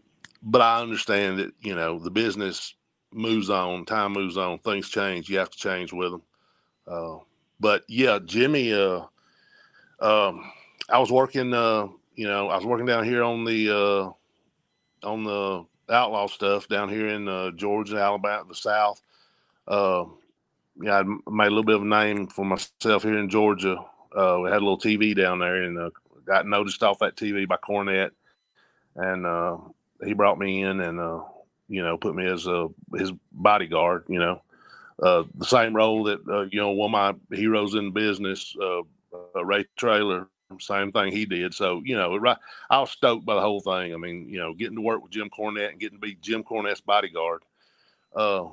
but 0.43 0.61
I 0.61 0.81
understand 0.81 1.39
that 1.39 1.53
you 1.61 1.75
know 1.75 1.99
the 1.99 2.11
business 2.11 2.75
moves 3.13 3.51
on, 3.51 3.85
time 3.85 4.13
moves 4.13 4.37
on, 4.37 4.59
things 4.59 4.89
change. 4.89 5.29
You 5.29 5.39
have 5.39 5.51
to 5.51 5.59
change 5.59 5.93
with 5.93 6.13
them. 6.13 6.23
Uh, 6.87 7.17
but 7.61 7.85
yeah, 7.89 8.19
Jimmy, 8.25 8.73
uh, 8.73 9.03
um, 10.01 10.51
I 10.89 10.99
was 10.99 11.11
working, 11.11 11.55
uh, 11.55 11.89
you 12.15 12.27
know, 12.27 12.49
I 12.49 12.57
was 12.57 12.67
working 12.67 12.87
down 12.87 13.05
here 13.05 13.23
on 13.23 13.45
the 13.45 13.71
uh, 13.71 15.09
on 15.09 15.25
the 15.25 15.65
outlaw 15.93 16.27
stuff 16.27 16.69
down 16.69 16.89
here 16.89 17.09
in 17.09 17.29
uh, 17.29 17.51
Georgia, 17.53 17.97
Alabama, 17.99 18.45
the 18.49 18.55
South. 18.55 19.01
Uh, 19.67 20.05
yeah, 20.83 20.99
I 21.01 21.31
made 21.31 21.47
a 21.47 21.51
little 21.51 21.65
bit 21.65 21.77
of 21.77 21.83
a 21.83 21.87
name 21.87 22.27
for 22.27 22.45
myself 22.45 23.03
here 23.03 23.19
in 23.19 23.29
Georgia. 23.29 23.77
Uh, 24.15 24.41
we 24.43 24.51
had 24.51 24.59
a 24.63 24.65
little 24.67 24.79
TV 24.79 25.17
down 25.17 25.39
there, 25.39 25.63
and 25.63 25.79
uh, 25.79 25.91
got 26.25 26.47
noticed 26.47 26.83
off 26.83 26.99
that 27.01 27.17
TV 27.17 27.47
by 27.47 27.57
Cornette, 27.57 28.11
and 28.97 29.27
uh, 29.27 29.59
he 30.05 30.13
brought 30.13 30.39
me 30.39 30.63
in 30.63 30.81
and 30.81 31.01
uh, 31.01 31.21
you 31.69 31.83
know 31.83 31.97
put 31.97 32.15
me 32.15 32.27
as 32.27 32.47
a 32.47 32.69
his 32.95 33.13
bodyguard. 33.33 34.05
You 34.09 34.19
know, 34.19 34.43
uh, 35.03 35.25
the 35.35 35.47
same 35.47 35.75
role 35.75 36.05
that 36.05 36.21
uh, 36.29 36.47
you 36.51 36.61
know 36.61 36.71
one 36.71 36.95
of 36.95 37.19
my 37.31 37.37
heroes 37.37 37.75
in 37.75 37.93
business, 37.93 38.55
uh, 38.61 38.81
uh, 39.35 39.45
Ray 39.45 39.67
Traylor, 39.77 40.29
same 40.61 40.93
thing 40.93 41.13
he 41.13 41.27
did. 41.27 41.55
So 41.55 41.83
you 41.85 41.97
know, 41.97 42.17
right, 42.17 42.39
I 42.71 42.81
was 42.81 42.91
stoked 42.91 43.25
by 43.25 43.35
the 43.35 43.41
whole 43.41 43.61
thing. 43.61 43.95
I 43.95 43.97
mean, 43.97 44.29
you 44.29 44.39
know, 44.39 44.55
getting 44.55 44.77
to 44.77 44.83
work 44.83 45.03
with 45.03 45.13
Jim 45.13 45.31
Cornette 45.31 45.71
and 45.71 45.81
getting 45.81 45.99
to 45.99 46.07
be 46.07 46.17
Jim 46.21 46.45
Cornette's 46.45 46.81
bodyguard. 46.81 47.43
Uh, 48.15 48.47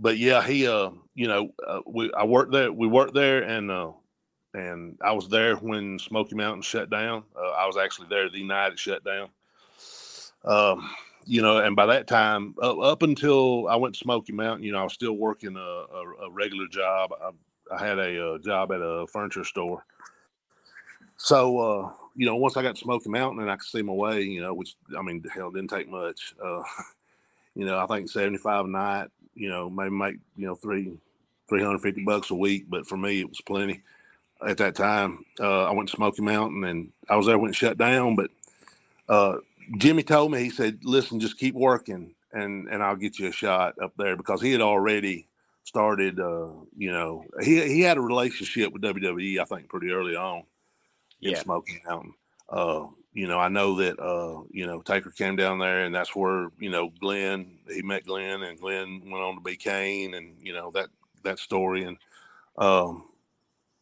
but 0.00 0.16
yeah, 0.16 0.42
he, 0.46 0.66
uh, 0.66 0.90
you 1.14 1.26
know, 1.26 1.52
uh, 1.66 1.80
we 1.86 2.12
I 2.12 2.24
worked 2.24 2.52
there. 2.52 2.72
We 2.72 2.86
worked 2.86 3.14
there, 3.14 3.42
and 3.42 3.70
uh, 3.70 3.92
and 4.54 4.98
I 5.02 5.12
was 5.12 5.28
there 5.28 5.56
when 5.56 5.98
Smoky 5.98 6.34
Mountain 6.34 6.62
shut 6.62 6.90
down. 6.90 7.24
Uh, 7.36 7.50
I 7.50 7.66
was 7.66 7.76
actually 7.76 8.08
there 8.08 8.30
the 8.30 8.42
night 8.42 8.72
it 8.72 8.78
shut 8.78 9.04
down. 9.04 9.28
Um, 10.44 10.90
you 11.26 11.42
know, 11.42 11.58
and 11.58 11.76
by 11.76 11.86
that 11.86 12.06
time, 12.06 12.54
up, 12.62 12.78
up, 12.78 13.02
until 13.02 13.68
I 13.68 13.76
went 13.76 13.94
to 13.94 13.98
Smoky 13.98 14.32
Mountain, 14.32 14.64
you 14.64 14.72
know, 14.72 14.78
I 14.78 14.84
was 14.84 14.94
still 14.94 15.12
working 15.12 15.56
a, 15.56 15.60
a, 15.60 16.26
a 16.26 16.30
regular 16.30 16.66
job. 16.68 17.10
I, 17.20 17.30
I, 17.74 17.86
had 17.86 17.98
a, 17.98 18.34
a, 18.34 18.38
job 18.38 18.72
at 18.72 18.80
a 18.80 19.06
furniture 19.12 19.44
store, 19.44 19.84
so 21.18 21.58
uh, 21.58 21.92
you 22.16 22.24
know, 22.24 22.36
once 22.36 22.56
I 22.56 22.62
got 22.62 22.76
to 22.76 22.80
Smoky 22.80 23.10
Mountain 23.10 23.42
and 23.42 23.50
I 23.50 23.56
could 23.56 23.68
see 23.68 23.82
my 23.82 23.92
way, 23.92 24.22
you 24.22 24.40
know, 24.40 24.54
which 24.54 24.76
I 24.96 25.02
mean, 25.02 25.22
hell, 25.34 25.50
didn't 25.50 25.68
take 25.68 25.90
much. 25.90 26.34
Uh, 26.42 26.62
you 27.54 27.66
know, 27.66 27.78
I 27.78 27.86
think 27.86 28.08
seventy 28.08 28.38
five 28.38 28.64
a 28.64 28.68
night. 28.68 29.08
You 29.34 29.50
know, 29.50 29.68
maybe 29.68 29.90
make 29.90 30.16
you 30.36 30.46
know 30.46 30.54
three 30.54 30.96
three 31.48 31.62
hundred 31.62 31.80
fifty 31.80 32.04
bucks 32.04 32.30
a 32.30 32.34
week, 32.34 32.64
but 32.70 32.86
for 32.86 32.96
me, 32.96 33.20
it 33.20 33.28
was 33.28 33.42
plenty 33.42 33.82
at 34.46 34.58
that 34.58 34.74
time. 34.74 35.24
Uh, 35.40 35.64
I 35.64 35.72
went 35.72 35.88
to 35.88 35.96
Smoky 35.96 36.22
Mountain 36.22 36.64
and 36.64 36.92
I 37.08 37.16
was 37.16 37.26
there 37.26 37.38
when 37.38 37.50
it 37.50 37.56
shut 37.56 37.78
down. 37.78 38.16
But 38.16 38.30
uh, 39.08 39.38
Jimmy 39.78 40.02
told 40.02 40.32
me, 40.32 40.42
he 40.42 40.50
said, 40.50 40.80
listen, 40.82 41.20
just 41.20 41.38
keep 41.38 41.54
working 41.54 42.14
and, 42.32 42.68
and 42.68 42.82
I'll 42.82 42.96
get 42.96 43.18
you 43.18 43.28
a 43.28 43.32
shot 43.32 43.74
up 43.82 43.92
there 43.96 44.16
because 44.16 44.40
he 44.40 44.52
had 44.52 44.60
already 44.60 45.26
started, 45.64 46.20
uh, 46.20 46.50
you 46.76 46.92
know, 46.92 47.24
he, 47.42 47.66
he 47.66 47.80
had 47.80 47.98
a 47.98 48.02
relationship 48.02 48.72
with 48.72 48.82
WWE, 48.82 49.38
I 49.38 49.44
think, 49.44 49.68
pretty 49.68 49.90
early 49.90 50.16
on 50.16 50.44
in 51.20 51.32
yeah. 51.32 51.40
Smoky 51.40 51.80
Mountain. 51.86 52.14
Uh, 52.48 52.86
you 53.12 53.26
know, 53.26 53.38
I 53.38 53.48
know 53.48 53.76
that, 53.76 53.98
uh, 53.98 54.42
you 54.50 54.66
know, 54.66 54.80
Taker 54.80 55.10
came 55.10 55.36
down 55.36 55.58
there 55.58 55.84
and 55.84 55.94
that's 55.94 56.14
where, 56.14 56.50
you 56.58 56.70
know, 56.70 56.90
Glenn, 57.00 57.58
he 57.68 57.82
met 57.82 58.06
Glenn 58.06 58.42
and 58.42 58.60
Glenn 58.60 59.02
went 59.04 59.24
on 59.24 59.34
to 59.34 59.40
be 59.40 59.56
Kane 59.56 60.14
and, 60.14 60.36
you 60.40 60.52
know, 60.52 60.70
that, 60.72 60.88
that 61.24 61.38
story. 61.38 61.84
And, 61.84 61.96
um, 62.56 63.07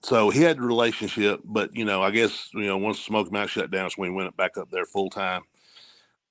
so 0.03 0.31
he 0.31 0.43
had 0.43 0.59
a 0.59 0.63
relationship, 0.63 1.41
but 1.45 1.75
you 1.75 1.85
know, 1.85 2.03
I 2.03 2.11
guess 2.11 2.51
you 2.55 2.67
know 2.67 2.77
once 2.77 3.01
Smoky 3.01 3.31
Mountain 3.31 3.49
shut 3.49 3.71
down, 3.71 3.91
so 3.91 3.97
we 3.99 4.11
went 4.11 4.37
back 4.37 4.57
up 4.57 4.71
there 4.71 4.85
full 4.85 5.11
time. 5.11 5.43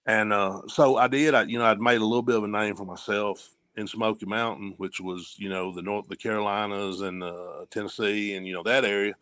And 0.05 0.31
uh, 0.31 0.61
so 0.67 0.97
I 0.97 1.07
did. 1.07 1.33
I 1.33 1.43
you 1.43 1.57
know 1.57 1.65
I'd 1.65 1.81
made 1.81 2.01
a 2.01 2.05
little 2.05 2.21
bit 2.21 2.35
of 2.35 2.43
a 2.43 2.47
name 2.47 2.75
for 2.75 2.85
myself 2.85 3.55
in 3.75 3.87
Smoky 3.87 4.25
Mountain, 4.25 4.75
which 4.77 5.01
was 5.01 5.35
you 5.37 5.49
know 5.49 5.71
the 5.73 5.81
North, 5.81 6.07
the 6.07 6.15
Carolinas, 6.15 7.01
and 7.01 7.23
uh, 7.23 7.65
Tennessee, 7.69 8.35
and 8.35 8.47
you 8.47 8.53
know 8.53 8.63
that 8.63 8.85
area. 8.85 9.13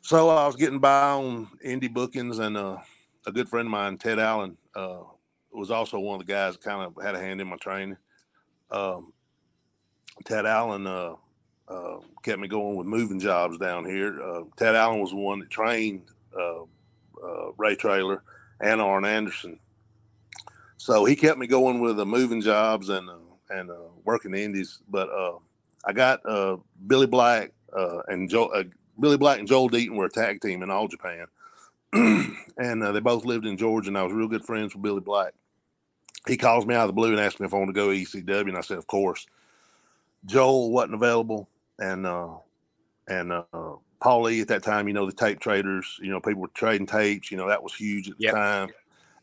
So 0.00 0.28
I 0.28 0.46
was 0.46 0.56
getting 0.56 0.78
by 0.78 1.12
on 1.12 1.48
indie 1.64 1.92
bookings, 1.92 2.38
and 2.38 2.56
uh, 2.56 2.78
a 3.26 3.32
good 3.32 3.48
friend 3.48 3.66
of 3.66 3.72
mine, 3.72 3.98
Ted 3.98 4.18
Allen, 4.18 4.56
uh, 4.74 5.00
was 5.52 5.70
also 5.70 5.98
one 5.98 6.20
of 6.20 6.26
the 6.26 6.32
guys 6.32 6.54
that 6.54 6.62
kind 6.62 6.82
of 6.82 7.02
had 7.02 7.14
a 7.14 7.20
hand 7.20 7.40
in 7.40 7.48
my 7.48 7.56
training. 7.56 7.96
Um, 8.70 9.12
Ted 10.24 10.46
Allen 10.46 10.86
uh, 11.68 11.72
uh, 11.74 12.00
kept 12.22 12.40
me 12.40 12.48
going 12.48 12.76
with 12.76 12.86
moving 12.86 13.20
jobs 13.20 13.58
down 13.58 13.84
here. 13.84 14.20
Uh, 14.20 14.42
Ted 14.56 14.74
Allen 14.74 15.00
was 15.00 15.10
the 15.10 15.16
one 15.16 15.40
that 15.40 15.50
trained 15.50 16.02
uh, 16.36 16.62
uh 16.62 17.52
Ray 17.56 17.76
Traylor 17.76 18.22
and 18.60 18.80
Arn 18.80 19.04
Anderson. 19.04 19.58
So 20.76 21.04
he 21.04 21.16
kept 21.16 21.38
me 21.38 21.46
going 21.46 21.80
with 21.80 21.96
the 21.96 22.06
moving 22.06 22.40
jobs 22.40 22.88
and 22.88 23.08
uh, 23.08 23.14
and 23.50 23.70
uh, 23.70 23.90
working 24.04 24.32
the 24.32 24.42
indies. 24.42 24.80
But 24.88 25.08
I 25.86 25.92
got 25.92 26.22
Billy 26.86 27.06
Black 27.06 27.52
and 27.72 28.28
Joe, 28.28 28.64
Billy 28.98 29.16
Black 29.16 29.38
and 29.38 29.48
Joel 29.48 29.70
Deaton 29.70 29.96
were 29.96 30.06
a 30.06 30.10
tag 30.10 30.40
team 30.40 30.62
in 30.62 30.70
All 30.70 30.88
Japan, 30.88 31.26
and 31.92 32.82
they 32.82 33.00
both 33.00 33.24
lived 33.24 33.46
in 33.46 33.56
Georgia. 33.56 33.88
And 33.88 33.98
I 33.98 34.02
was 34.02 34.12
real 34.12 34.28
good 34.28 34.44
friends 34.44 34.74
with 34.74 34.82
Billy 34.82 35.00
Black. 35.00 35.34
He 36.26 36.38
calls 36.38 36.64
me 36.64 36.74
out 36.74 36.82
of 36.82 36.88
the 36.88 36.94
blue 36.94 37.10
and 37.10 37.20
asked 37.20 37.38
me 37.38 37.46
if 37.46 37.52
I 37.52 37.58
want 37.58 37.68
to 37.68 37.74
go 37.74 37.88
ECW, 37.88 38.48
and 38.48 38.56
I 38.56 38.62
said, 38.62 38.78
of 38.78 38.86
course. 38.86 39.26
Joel 40.26 40.70
wasn't 40.70 40.94
available 40.94 41.50
and 41.78 42.06
uh, 42.06 42.34
and 43.08 43.32
uh, 43.32 43.42
Paulie 44.00 44.42
at 44.42 44.48
that 44.48 44.62
time, 44.62 44.88
you 44.88 44.94
know, 44.94 45.06
the 45.06 45.12
tape 45.12 45.40
traders, 45.40 45.98
you 46.00 46.10
know, 46.10 46.20
people 46.20 46.42
were 46.42 46.48
trading 46.48 46.86
tapes, 46.86 47.30
you 47.30 47.36
know, 47.36 47.48
that 47.48 47.62
was 47.62 47.74
huge 47.74 48.10
at 48.10 48.18
the 48.18 48.24
yep. 48.24 48.34
time. 48.34 48.68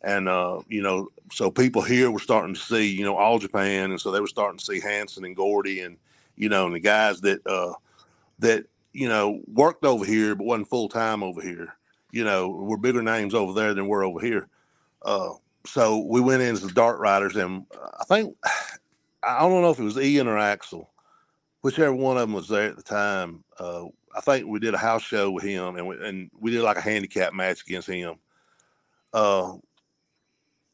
And 0.04 0.28
uh, 0.28 0.62
you 0.68 0.82
know, 0.82 1.10
so 1.32 1.52
people 1.52 1.84
here 1.84 2.10
were 2.10 2.20
starting 2.20 2.56
to 2.56 2.60
see, 2.60 2.88
you 2.88 3.06
know, 3.06 3.16
all 3.16 3.38
Japan, 3.38 3.92
and 3.92 4.02
so 4.02 4.12
they 4.12 4.20
were 4.20 4.28
starting 4.28 4.58
to 4.58 4.66
see 4.66 4.80
Hanson 4.80 5.26
and 5.26 5.36
Gordy, 5.36 5.82
and 5.82 5.98
you 6.36 6.50
know, 6.50 6.66
and 6.66 6.74
the 6.74 6.80
guys 6.80 7.22
that 7.22 7.46
uh, 7.46 7.74
that 8.40 8.66
you 8.94 9.08
know 9.08 9.42
worked 9.48 9.86
over 9.86 10.04
here 10.04 10.34
but 10.34 10.46
wasn't 10.46 10.70
full 10.70 10.90
time 10.90 11.22
over 11.22 11.40
here. 11.40 11.76
You 12.12 12.24
know, 12.24 12.50
were 12.50 12.78
bigger 12.78 13.04
names 13.04 13.36
over 13.36 13.54
there 13.54 13.76
than 13.76 13.88
we're 13.88 14.04
over 14.04 14.20
here. 14.20 14.48
Uh, 15.04 15.34
so 15.66 16.00
we 16.00 16.20
went 16.20 16.42
into 16.42 16.66
the 16.66 16.74
Dart 16.74 17.00
Riders, 17.00 17.36
and 17.36 17.66
I 18.00 18.04
think 18.06 18.36
I 19.24 19.42
don't 19.42 19.62
know 19.62 19.70
if 19.70 19.80
it 19.80 19.84
was 19.84 20.00
Ian 20.00 20.28
or 20.28 20.40
Axel, 20.40 20.90
whichever 21.62 21.94
one 21.94 22.18
of 22.18 22.22
them 22.22 22.34
was 22.34 22.48
there 22.48 22.70
at 22.70 22.76
the 22.76 22.84
time. 22.84 23.44
Uh, 23.60 23.86
I 24.16 24.22
think 24.22 24.48
we 24.48 24.60
did 24.60 24.74
a 24.74 24.80
house 24.80 25.04
show 25.04 25.32
with 25.32 25.44
him, 25.44 25.78
and 25.78 25.88
we, 25.88 25.96
and 26.06 26.30
we 26.40 26.52
did 26.52 26.62
like 26.62 26.78
a 26.78 26.82
handicap 26.82 27.34
match 27.34 27.62
against 27.62 27.88
him. 27.88 28.16
Uh, 29.14 29.54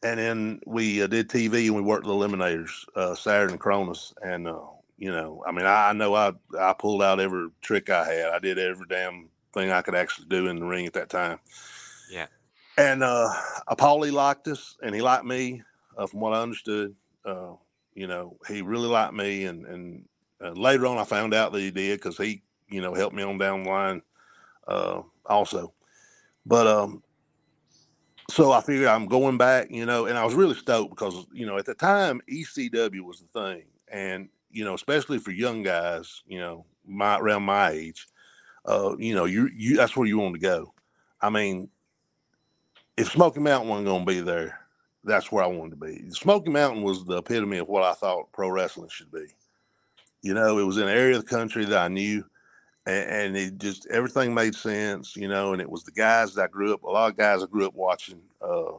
and 0.04 0.20
then 0.20 0.60
we 0.66 1.02
uh, 1.02 1.08
did 1.08 1.30
TV 1.30 1.66
and 1.68 1.76
we 1.76 1.82
worked 1.82 2.06
the 2.06 2.12
Eliminators, 2.12 2.86
uh, 2.96 3.16
Saturn 3.16 3.52
and 3.52 3.60
Kronus. 3.60 4.14
And, 4.22 4.48
uh, 4.48 4.60
you 4.98 5.12
know, 5.12 5.44
I 5.46 5.52
mean, 5.52 5.66
I, 5.66 5.90
I, 5.90 5.94
know 5.94 6.14
I, 6.14 6.34
I 6.60 6.74
pulled 6.74 7.02
out 7.02 7.20
every 7.20 7.50
trick 7.62 7.90
I 7.90 8.06
had. 8.06 8.30
I 8.30 8.40
did 8.40 8.60
every 8.60 8.86
damn 8.88 9.30
thing 9.54 9.72
I 9.72 9.82
could 9.82 9.96
actually 9.96 10.28
do 10.28 10.48
in 10.48 10.60
the 10.60 10.66
ring 10.66 10.86
at 10.86 10.94
that 10.94 11.10
time. 11.10 11.40
Yeah. 12.12 12.28
And 12.78 13.04
uh, 13.04 13.34
Paulie 13.72 14.12
liked 14.12 14.48
us 14.48 14.78
and 14.84 14.94
he 14.94 15.02
liked 15.02 15.26
me, 15.26 15.64
uh, 15.98 16.06
from 16.06 16.20
what 16.20 16.34
I 16.34 16.42
understood. 16.42 16.96
Uh, 17.26 17.54
you 17.96 18.06
know, 18.06 18.38
he 18.48 18.62
really 18.62 18.88
liked 18.88 19.14
me 19.14 19.46
and, 19.46 19.66
and 19.66 20.06
uh, 20.44 20.52
later 20.52 20.86
on, 20.86 20.98
I 20.98 21.04
found 21.04 21.34
out 21.34 21.52
that 21.52 21.60
he 21.60 21.72
did 21.72 22.00
because 22.00 22.18
he, 22.18 22.44
you 22.70 22.82
know, 22.82 22.94
helped 22.94 23.16
me 23.16 23.24
on 23.24 23.38
down 23.38 23.64
the 23.64 23.70
line 23.70 24.02
uh, 24.68 25.02
also. 25.26 25.74
But 26.46 26.68
um, 26.68 27.04
so 28.30 28.52
I 28.52 28.62
figured 28.62 28.88
I'm 28.88 29.08
going 29.08 29.38
back, 29.38 29.72
you 29.72 29.86
know, 29.86 30.06
and 30.06 30.18
I 30.18 30.26
was 30.26 30.36
really 30.36 30.56
stoked 30.56 30.92
because, 30.92 31.26
you 31.32 31.46
know, 31.46 31.58
at 31.58 31.66
the 31.66 31.74
time 31.74 32.22
ECW 32.32 33.02
was 33.02 33.22
the 33.22 33.40
thing, 33.40 33.64
and 33.90 34.30
you 34.52 34.64
know, 34.64 34.74
especially 34.74 35.18
for 35.20 35.32
young 35.32 35.64
guys, 35.64 36.22
you 36.28 36.40
know, 36.40 36.66
my 36.86 37.18
around 37.18 37.44
my 37.44 37.70
age, 37.72 38.08
uh, 38.66 38.96
you 38.98 39.16
know, 39.16 39.26
you 39.26 39.50
you 39.54 39.76
that's 39.76 39.96
where 39.96 40.08
you 40.08 40.18
want 40.18 40.36
to 40.36 40.40
go. 40.40 40.74
I 41.22 41.30
mean, 41.30 41.70
if 42.98 43.12
Smoky 43.12 43.40
Mountain 43.40 43.70
wasn't 43.70 43.88
going 43.88 44.06
to 44.06 44.12
be 44.12 44.22
there, 44.22 44.60
that's 45.04 45.32
where 45.32 45.44
I 45.44 45.48
wanted 45.48 45.72
to 45.72 45.86
be. 45.86 46.10
Smoky 46.12 46.50
Mountain 46.50 46.84
was 46.84 47.06
the 47.06 47.18
epitome 47.18 47.58
of 47.58 47.68
what 47.68 47.84
I 47.84 47.94
thought 47.94 48.32
pro 48.34 48.50
wrestling 48.50 48.90
should 48.90 49.12
be. 49.12 49.26
You 50.22 50.34
know, 50.34 50.58
it 50.58 50.64
was 50.64 50.78
an 50.78 50.88
area 50.88 51.18
of 51.18 51.24
the 51.24 51.30
country 51.30 51.66
that 51.66 51.78
I 51.78 51.88
knew, 51.88 52.26
and, 52.86 53.10
and, 53.10 53.38
it 53.38 53.58
just 53.60 53.88
everything 53.88 54.34
made 54.34 54.56
sense. 54.56 55.16
You 55.16 55.28
know, 55.28 55.54
and 55.54 55.62
it 55.62 55.70
was 55.70 55.84
the 55.84 55.92
guys 55.92 56.34
that 56.34 56.44
I 56.44 56.48
grew 56.48 56.74
up. 56.74 56.84
A 56.84 56.90
lot 56.90 57.12
of 57.12 57.18
guys 57.18 57.44
I 57.44 57.48
grew 57.48 57.66
up 57.66 57.76
watching. 57.76 58.22
Uh, 58.42 58.74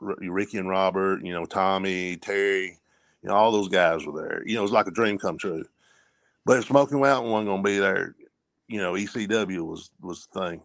Ricky 0.00 0.58
and 0.58 0.68
Robert. 0.68 1.24
You 1.24 1.32
know, 1.32 1.44
Tommy, 1.46 2.16
Terry. 2.16 2.78
You 3.22 3.28
know, 3.28 3.34
all 3.34 3.52
those 3.52 3.68
guys 3.68 4.04
were 4.04 4.20
there. 4.20 4.42
You 4.44 4.54
know, 4.54 4.60
it 4.60 4.62
was 4.62 4.72
like 4.72 4.88
a 4.88 4.92
dream 4.92 5.16
come 5.16 5.38
true. 5.38 5.64
But 6.44 6.64
Smoky 6.64 6.96
Mountain 6.96 7.30
wasn't 7.30 7.48
going 7.48 7.62
to 7.62 7.70
be 7.70 7.78
there, 7.78 8.16
you 8.68 8.80
know, 8.80 8.94
ECW 8.94 9.64
was 9.66 9.90
was 10.00 10.26
the 10.32 10.40
thing, 10.40 10.62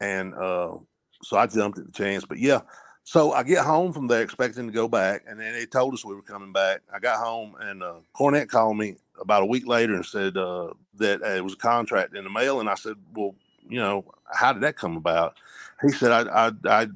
and 0.00 0.34
uh, 0.34 0.76
so 1.22 1.36
I 1.36 1.46
jumped 1.46 1.78
at 1.78 1.86
the 1.86 1.92
chance. 1.92 2.24
But 2.24 2.38
yeah, 2.38 2.62
so 3.04 3.32
I 3.32 3.42
get 3.42 3.64
home 3.64 3.92
from 3.92 4.06
there 4.06 4.22
expecting 4.22 4.66
to 4.66 4.72
go 4.72 4.88
back, 4.88 5.24
and 5.28 5.38
then 5.38 5.52
they 5.52 5.66
told 5.66 5.94
us 5.94 6.04
we 6.04 6.14
were 6.14 6.22
coming 6.22 6.52
back. 6.52 6.80
I 6.92 6.98
got 6.98 7.18
home, 7.18 7.54
and 7.60 7.82
uh, 7.82 8.00
Cornette 8.16 8.48
called 8.48 8.76
me 8.76 8.96
about 9.20 9.42
a 9.42 9.46
week 9.46 9.66
later 9.66 9.94
and 9.94 10.04
said 10.04 10.36
uh, 10.36 10.68
that 10.96 11.22
uh, 11.22 11.36
it 11.36 11.44
was 11.44 11.54
a 11.54 11.58
contract 11.58 12.16
in 12.16 12.24
the 12.24 12.30
mail. 12.30 12.60
And 12.60 12.68
I 12.68 12.74
said, 12.74 12.94
"Well, 13.14 13.34
you 13.68 13.78
know, 13.78 14.04
how 14.32 14.52
did 14.52 14.62
that 14.62 14.76
come 14.76 14.96
about?" 14.96 15.36
He 15.82 15.90
said, 15.90 16.12
"I 16.12 16.48
I, 16.48 16.52
I 16.64 16.86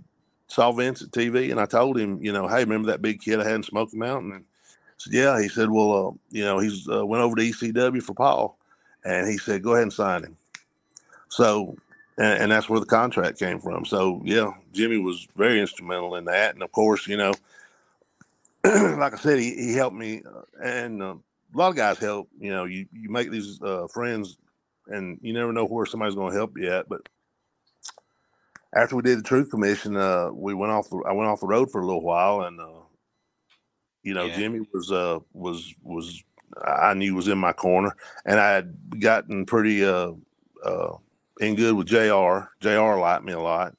saw 0.48 0.72
Vince 0.72 1.02
at 1.02 1.10
TV, 1.10 1.50
and 1.50 1.60
I 1.60 1.66
told 1.66 1.98
him, 1.98 2.22
you 2.22 2.32
know, 2.32 2.48
hey, 2.48 2.60
remember 2.60 2.88
that 2.88 3.02
big 3.02 3.20
kid 3.20 3.40
I 3.40 3.44
had 3.44 3.56
in 3.56 3.62
Smoky 3.62 3.96
Mountain?" 3.96 4.32
And 4.32 4.44
I 4.44 4.94
said, 4.98 5.12
"Yeah." 5.12 5.40
He 5.40 5.48
said, 5.48 5.70
"Well, 5.70 6.08
uh, 6.08 6.12
you 6.30 6.44
know, 6.44 6.58
he's 6.58 6.88
uh, 6.88 7.04
went 7.04 7.22
over 7.22 7.36
to 7.36 7.42
ECW 7.42 8.02
for 8.02 8.14
Paul," 8.14 8.58
and 9.04 9.28
he 9.28 9.38
said, 9.38 9.62
"Go 9.62 9.72
ahead 9.72 9.84
and 9.84 9.92
sign 9.92 10.24
him." 10.24 10.36
So 11.28 11.76
and, 12.18 12.42
and, 12.42 12.52
that's 12.52 12.68
where 12.68 12.80
the 12.80 12.86
contract 12.86 13.38
came 13.38 13.58
from. 13.58 13.84
So 13.84 14.22
yeah, 14.24 14.52
Jimmy 14.72 14.98
was 14.98 15.26
very 15.36 15.60
instrumental 15.60 16.14
in 16.16 16.26
that, 16.26 16.54
and 16.54 16.62
of 16.62 16.72
course, 16.72 17.06
you 17.06 17.16
know, 17.16 17.32
like 18.64 19.14
I 19.14 19.16
said, 19.16 19.38
he, 19.38 19.54
he 19.54 19.74
helped 19.74 19.96
me, 19.96 20.22
uh, 20.24 20.42
and 20.62 21.02
uh, 21.02 21.14
a 21.54 21.58
lot 21.58 21.70
of 21.70 21.76
guys 21.76 21.98
help. 21.98 22.28
You 22.38 22.50
know, 22.50 22.64
you 22.64 22.86
you 22.92 23.10
make 23.10 23.30
these 23.30 23.60
uh, 23.62 23.86
friends, 23.88 24.38
and 24.88 25.18
you 25.22 25.32
never 25.32 25.52
know 25.52 25.66
where 25.66 25.86
somebody's 25.86 26.14
going 26.14 26.32
to 26.32 26.36
help 26.36 26.56
you 26.58 26.70
at. 26.70 26.88
But 26.88 27.02
after 28.74 28.96
we 28.96 29.02
did 29.02 29.18
the 29.18 29.22
Truth 29.22 29.50
Commission, 29.50 29.96
uh, 29.96 30.30
we 30.32 30.54
went 30.54 30.72
off. 30.72 30.90
The, 30.90 31.02
I 31.08 31.12
went 31.12 31.28
off 31.28 31.40
the 31.40 31.46
road 31.46 31.70
for 31.70 31.80
a 31.80 31.86
little 31.86 32.02
while, 32.02 32.42
and 32.42 32.60
uh, 32.60 32.84
you 34.02 34.14
know, 34.14 34.26
yeah. 34.26 34.36
Jimmy 34.36 34.66
was 34.72 34.90
uh 34.90 35.20
was 35.32 35.74
was 35.82 36.22
I 36.62 36.94
knew 36.94 37.14
was 37.14 37.28
in 37.28 37.38
my 37.38 37.52
corner, 37.52 37.94
and 38.24 38.40
I 38.40 38.50
had 38.52 39.00
gotten 39.00 39.46
pretty 39.46 39.84
uh 39.84 40.12
uh 40.64 40.96
in 41.40 41.54
good 41.56 41.74
with 41.74 41.86
Jr. 41.86 42.48
Jr. 42.60 42.98
liked 42.98 43.24
me 43.24 43.32
a 43.32 43.40
lot. 43.40 43.74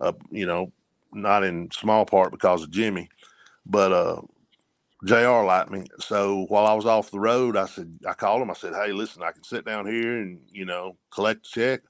Uh, 0.00 0.12
you 0.30 0.46
know, 0.46 0.72
not 1.12 1.44
in 1.44 1.70
small 1.70 2.04
part 2.04 2.32
because 2.32 2.62
of 2.62 2.70
Jimmy, 2.70 3.08
but 3.64 3.92
uh, 3.92 4.20
Jr. 5.04 5.44
liked 5.44 5.70
me. 5.70 5.86
So 6.00 6.46
while 6.48 6.66
I 6.66 6.74
was 6.74 6.86
off 6.86 7.10
the 7.10 7.20
road, 7.20 7.56
I 7.56 7.66
said 7.66 7.98
I 8.08 8.14
called 8.14 8.42
him. 8.42 8.50
I 8.50 8.54
said, 8.54 8.74
"Hey, 8.74 8.92
listen, 8.92 9.22
I 9.22 9.32
can 9.32 9.44
sit 9.44 9.64
down 9.64 9.86
here 9.86 10.18
and 10.20 10.40
you 10.50 10.64
know 10.64 10.96
collect 11.10 11.46
a 11.46 11.50
check, 11.50 11.80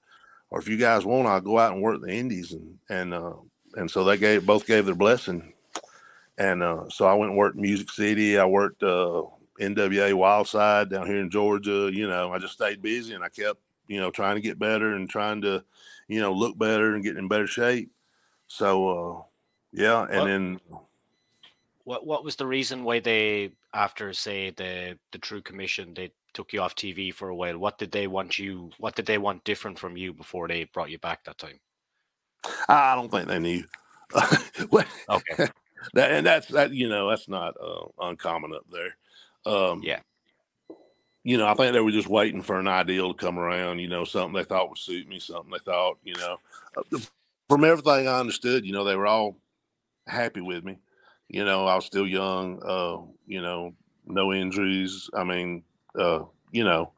or 0.51 0.61
if 0.61 0.69
you 0.69 0.77
guys 0.77 1.05
want, 1.05 1.29
I'll 1.29 1.41
go 1.41 1.59
out 1.59 1.73
and 1.73 1.83
work 1.83 2.01
the 2.01 2.09
Indies." 2.11 2.53
And 2.53 2.79
and 2.89 3.15
uh, 3.15 3.35
and 3.75 3.91
so 3.91 4.05
they 4.05 4.19
gave 4.19 4.47
both 4.47 4.67
gave 4.67 4.87
their 4.87 4.95
blessing. 4.95 5.53
And 6.39 6.63
uh, 6.63 6.89
so 6.91 7.07
I 7.07 7.15
went 7.15 7.31
and 7.31 7.39
worked 7.39 7.57
Music 7.57 7.91
City. 7.91 8.39
I 8.39 8.45
worked 8.47 8.83
uh, 8.83 9.23
NWA 9.61 10.13
Wildside 10.15 10.91
down 10.91 11.07
here 11.07 11.21
in 11.21 11.31
Georgia. 11.31 11.91
You 11.93 12.09
know, 12.09 12.33
I 12.33 12.39
just 12.39 12.55
stayed 12.55 12.83
busy 12.83 13.15
and 13.15 13.23
I 13.23 13.29
kept 13.29 13.61
you 13.89 14.01
know, 14.01 14.11
trying 14.11 14.37
to 14.37 14.41
get 14.41 14.59
better 14.59 14.95
and 14.95 15.09
trying 15.09 15.43
to, 15.43 15.65
you 16.09 16.21
know, 16.21 16.33
look 16.33 16.59
better 16.59 16.95
and 16.95 17.05
get 17.05 17.17
in 17.17 17.29
better 17.29 17.47
shape. 17.47 17.91
So, 18.47 18.89
uh, 18.89 19.23
yeah, 19.73 20.07
and 20.11 20.27
then 20.27 20.61
what 21.85 22.07
what 22.07 22.25
was 22.25 22.37
the 22.37 22.47
reason 22.47 22.83
why 22.83 23.01
they, 23.01 23.53
after 23.73 24.13
say 24.13 24.51
the 24.51 24.99
the 25.13 25.19
Truth 25.19 25.45
Commission, 25.45 25.95
they 25.95 26.11
took 26.33 26.53
you 26.53 26.61
off 26.61 26.75
TV 26.75 27.13
for 27.13 27.29
a 27.29 27.37
while? 27.37 27.59
What 27.59 27.79
did 27.79 27.93
they 27.93 28.07
want 28.07 28.39
you? 28.39 28.71
What 28.79 28.97
did 28.97 29.07
they 29.07 29.19
want 29.19 29.45
different 29.45 29.79
from 29.79 29.97
you 29.97 30.13
before 30.13 30.49
they 30.49 30.65
brought 30.65 30.91
you 30.91 30.99
back 30.99 31.25
that 31.25 31.39
time? 31.39 31.61
I 32.69 32.95
don't 32.95 33.11
think 33.11 33.29
they 33.29 33.39
knew. 33.39 33.65
okay, 34.17 34.85
that, 35.95 36.11
and 36.11 36.27
that's 36.27 36.49
that. 36.49 36.73
You 36.73 36.89
know, 36.89 37.09
that's 37.09 37.29
not 37.29 37.55
uh, 37.63 37.87
uncommon 38.01 38.55
up 38.55 38.65
there. 38.71 38.97
Um, 39.47 39.83
yeah. 39.83 40.01
You 41.23 41.39
know, 41.39 41.47
I 41.47 41.55
think 41.55 41.73
they 41.73 41.81
were 41.81 41.91
just 41.91 42.09
waiting 42.09 42.43
for 42.43 42.61
an 42.61 42.69
ideal 42.69 43.15
to 43.15 43.19
come 43.19 43.39
around. 43.39 43.79
You 43.79 43.89
know, 43.89 44.05
something 44.05 44.35
they 44.35 44.45
thought 44.45 44.69
would 44.69 44.79
suit 44.79 45.09
me, 45.09 45.19
something 45.19 45.51
they 45.51 45.59
thought, 45.59 45.99
you 46.05 46.15
know, 46.17 46.37
uh, 46.77 46.99
from 47.49 47.65
everything 47.65 48.07
I 48.07 48.21
understood, 48.21 48.67
you 48.67 48.73
know, 48.73 48.85
they 48.85 48.97
were 48.97 49.07
all 49.07 49.39
happy 50.07 50.43
with 50.43 50.65
me. 50.65 50.79
You 51.35 51.45
know, 51.45 51.67
I 51.67 51.75
was 51.75 51.85
still 51.85 52.07
young. 52.07 52.63
Uh, 52.63 52.99
you 53.27 53.43
know, 53.43 53.75
no 54.07 54.33
injuries. 54.33 55.11
I 55.13 55.25
mean, 55.25 55.65
uh, 55.99 56.21
you 56.53 56.63
know, 56.63 56.93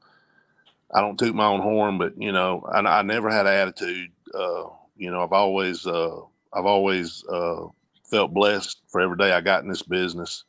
I 0.93 1.00
don't 1.00 1.19
toot 1.19 1.35
my 1.35 1.47
own 1.47 1.62
horn, 1.62 1.97
but 1.97 2.21
you 2.21 2.33
know, 2.33 2.62
I, 2.71 2.81
I 2.81 3.00
never 3.00 3.31
had 3.31 3.47
attitude. 3.47 4.11
Uh, 4.35 4.64
you 4.95 5.11
know, 5.11 5.23
I've 5.23 5.33
always, 5.33 5.87
uh, 5.87 6.21
I've 6.52 6.66
always 6.66 7.25
uh, 7.25 7.69
felt 8.05 8.35
blessed 8.35 8.83
for 8.88 9.00
every 9.00 9.16
day 9.16 9.33
I 9.33 9.40
got 9.40 9.62
in 9.62 9.71
this 9.71 9.81
business. 9.81 10.45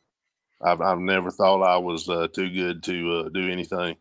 I've, 0.61 0.81
I've 0.81 0.99
never 0.99 1.31
thought 1.31 1.63
I 1.63 1.77
was 1.77 2.09
uh, 2.09 2.27
too 2.27 2.49
good 2.49 2.83
to 2.83 3.13
uh, 3.13 3.29
do 3.29 3.49
anything. 3.49 3.95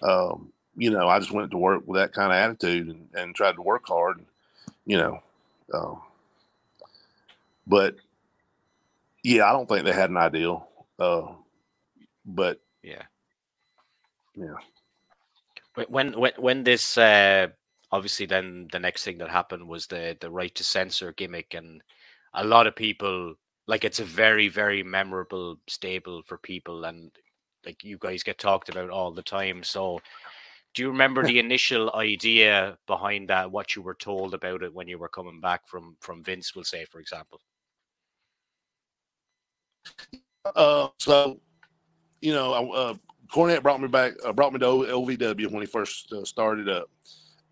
Um, 0.00 0.52
you 0.76 0.90
know, 0.90 1.08
I 1.08 1.18
just 1.18 1.32
went 1.32 1.50
to 1.50 1.58
work 1.58 1.82
with 1.88 1.98
that 2.00 2.12
kind 2.12 2.30
of 2.30 2.36
attitude 2.36 2.86
and, 2.86 3.08
and 3.14 3.34
tried 3.34 3.56
to 3.56 3.62
work 3.62 3.82
hard. 3.88 4.18
And, 4.18 4.26
you 4.86 4.98
know, 4.98 5.20
um, 5.74 6.02
but 7.66 7.96
yeah, 9.22 9.48
I 9.48 9.52
don't 9.52 9.68
think 9.68 9.84
they 9.84 9.92
had 9.92 10.10
an 10.10 10.16
ideal. 10.16 10.68
Uh, 10.98 11.34
but 12.24 12.60
yeah, 12.82 13.02
yeah. 14.36 14.54
When 15.88 16.18
when 16.18 16.32
when 16.36 16.64
this 16.64 16.98
uh, 16.98 17.48
obviously 17.90 18.26
then 18.26 18.68
the 18.72 18.78
next 18.78 19.04
thing 19.04 19.18
that 19.18 19.30
happened 19.30 19.66
was 19.66 19.86
the 19.86 20.16
the 20.20 20.30
right 20.30 20.54
to 20.54 20.64
censor 20.64 21.12
gimmick, 21.12 21.54
and 21.54 21.82
a 22.34 22.44
lot 22.44 22.66
of 22.66 22.76
people 22.76 23.34
like 23.66 23.84
it's 23.84 24.00
a 24.00 24.04
very 24.04 24.48
very 24.48 24.82
memorable 24.82 25.58
stable 25.68 26.22
for 26.26 26.38
people, 26.38 26.84
and 26.84 27.10
like 27.64 27.84
you 27.84 27.98
guys 27.98 28.22
get 28.22 28.38
talked 28.38 28.68
about 28.68 28.90
all 28.90 29.12
the 29.12 29.22
time. 29.22 29.62
So, 29.62 30.00
do 30.74 30.82
you 30.82 30.88
remember 30.90 31.22
the 31.22 31.38
initial 31.46 31.94
idea 31.94 32.76
behind 32.86 33.28
that? 33.30 33.50
What 33.50 33.76
you 33.76 33.82
were 33.82 33.94
told 33.94 34.34
about 34.34 34.62
it 34.62 34.74
when 34.74 34.88
you 34.88 34.98
were 34.98 35.08
coming 35.08 35.40
back 35.40 35.66
from 35.68 35.96
from 36.00 36.24
Vince, 36.24 36.54
we'll 36.54 36.64
say, 36.64 36.84
for 36.84 37.00
example. 37.00 37.40
Uh, 40.44 40.88
so, 40.98 41.40
you 42.20 42.32
know, 42.32 42.52
uh, 42.72 42.94
Cornette 43.32 43.62
brought 43.62 43.80
me 43.80 43.88
back, 43.88 44.12
uh, 44.24 44.32
brought 44.32 44.52
me 44.52 44.58
to 44.58 44.66
OVW 44.66 45.50
when 45.50 45.62
he 45.62 45.66
first 45.66 46.12
uh, 46.12 46.24
started 46.24 46.68
up, 46.68 46.90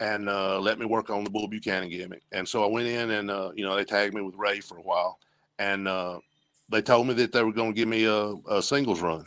and 0.00 0.28
uh, 0.28 0.58
let 0.60 0.78
me 0.78 0.87
work 0.87 1.08
on 1.10 1.25
the 1.25 1.30
Bull 1.30 1.49
Buchanan 1.49 1.88
gimmick. 1.88 2.22
And 2.32 2.46
so 2.46 2.64
I 2.64 2.66
went 2.66 2.87
in, 2.87 3.10
and 3.10 3.30
uh, 3.30 3.52
you 3.54 3.64
know, 3.64 3.75
they 3.76 3.84
tagged 3.84 4.14
me 4.14 4.20
with 4.20 4.34
Ray 4.37 4.60
for 4.60 4.76
a 4.76 4.82
while, 4.82 5.18
and 5.58 5.88
uh, 5.88 6.18
they 6.68 6.82
told 6.82 7.06
me 7.06 7.14
that 7.14 7.32
they 7.32 7.42
were 7.42 7.52
going 7.52 7.72
to 7.72 7.76
give 7.76 7.88
me 7.88 8.04
a, 8.04 8.34
a, 8.50 8.62
singles 8.62 9.00
run. 9.00 9.26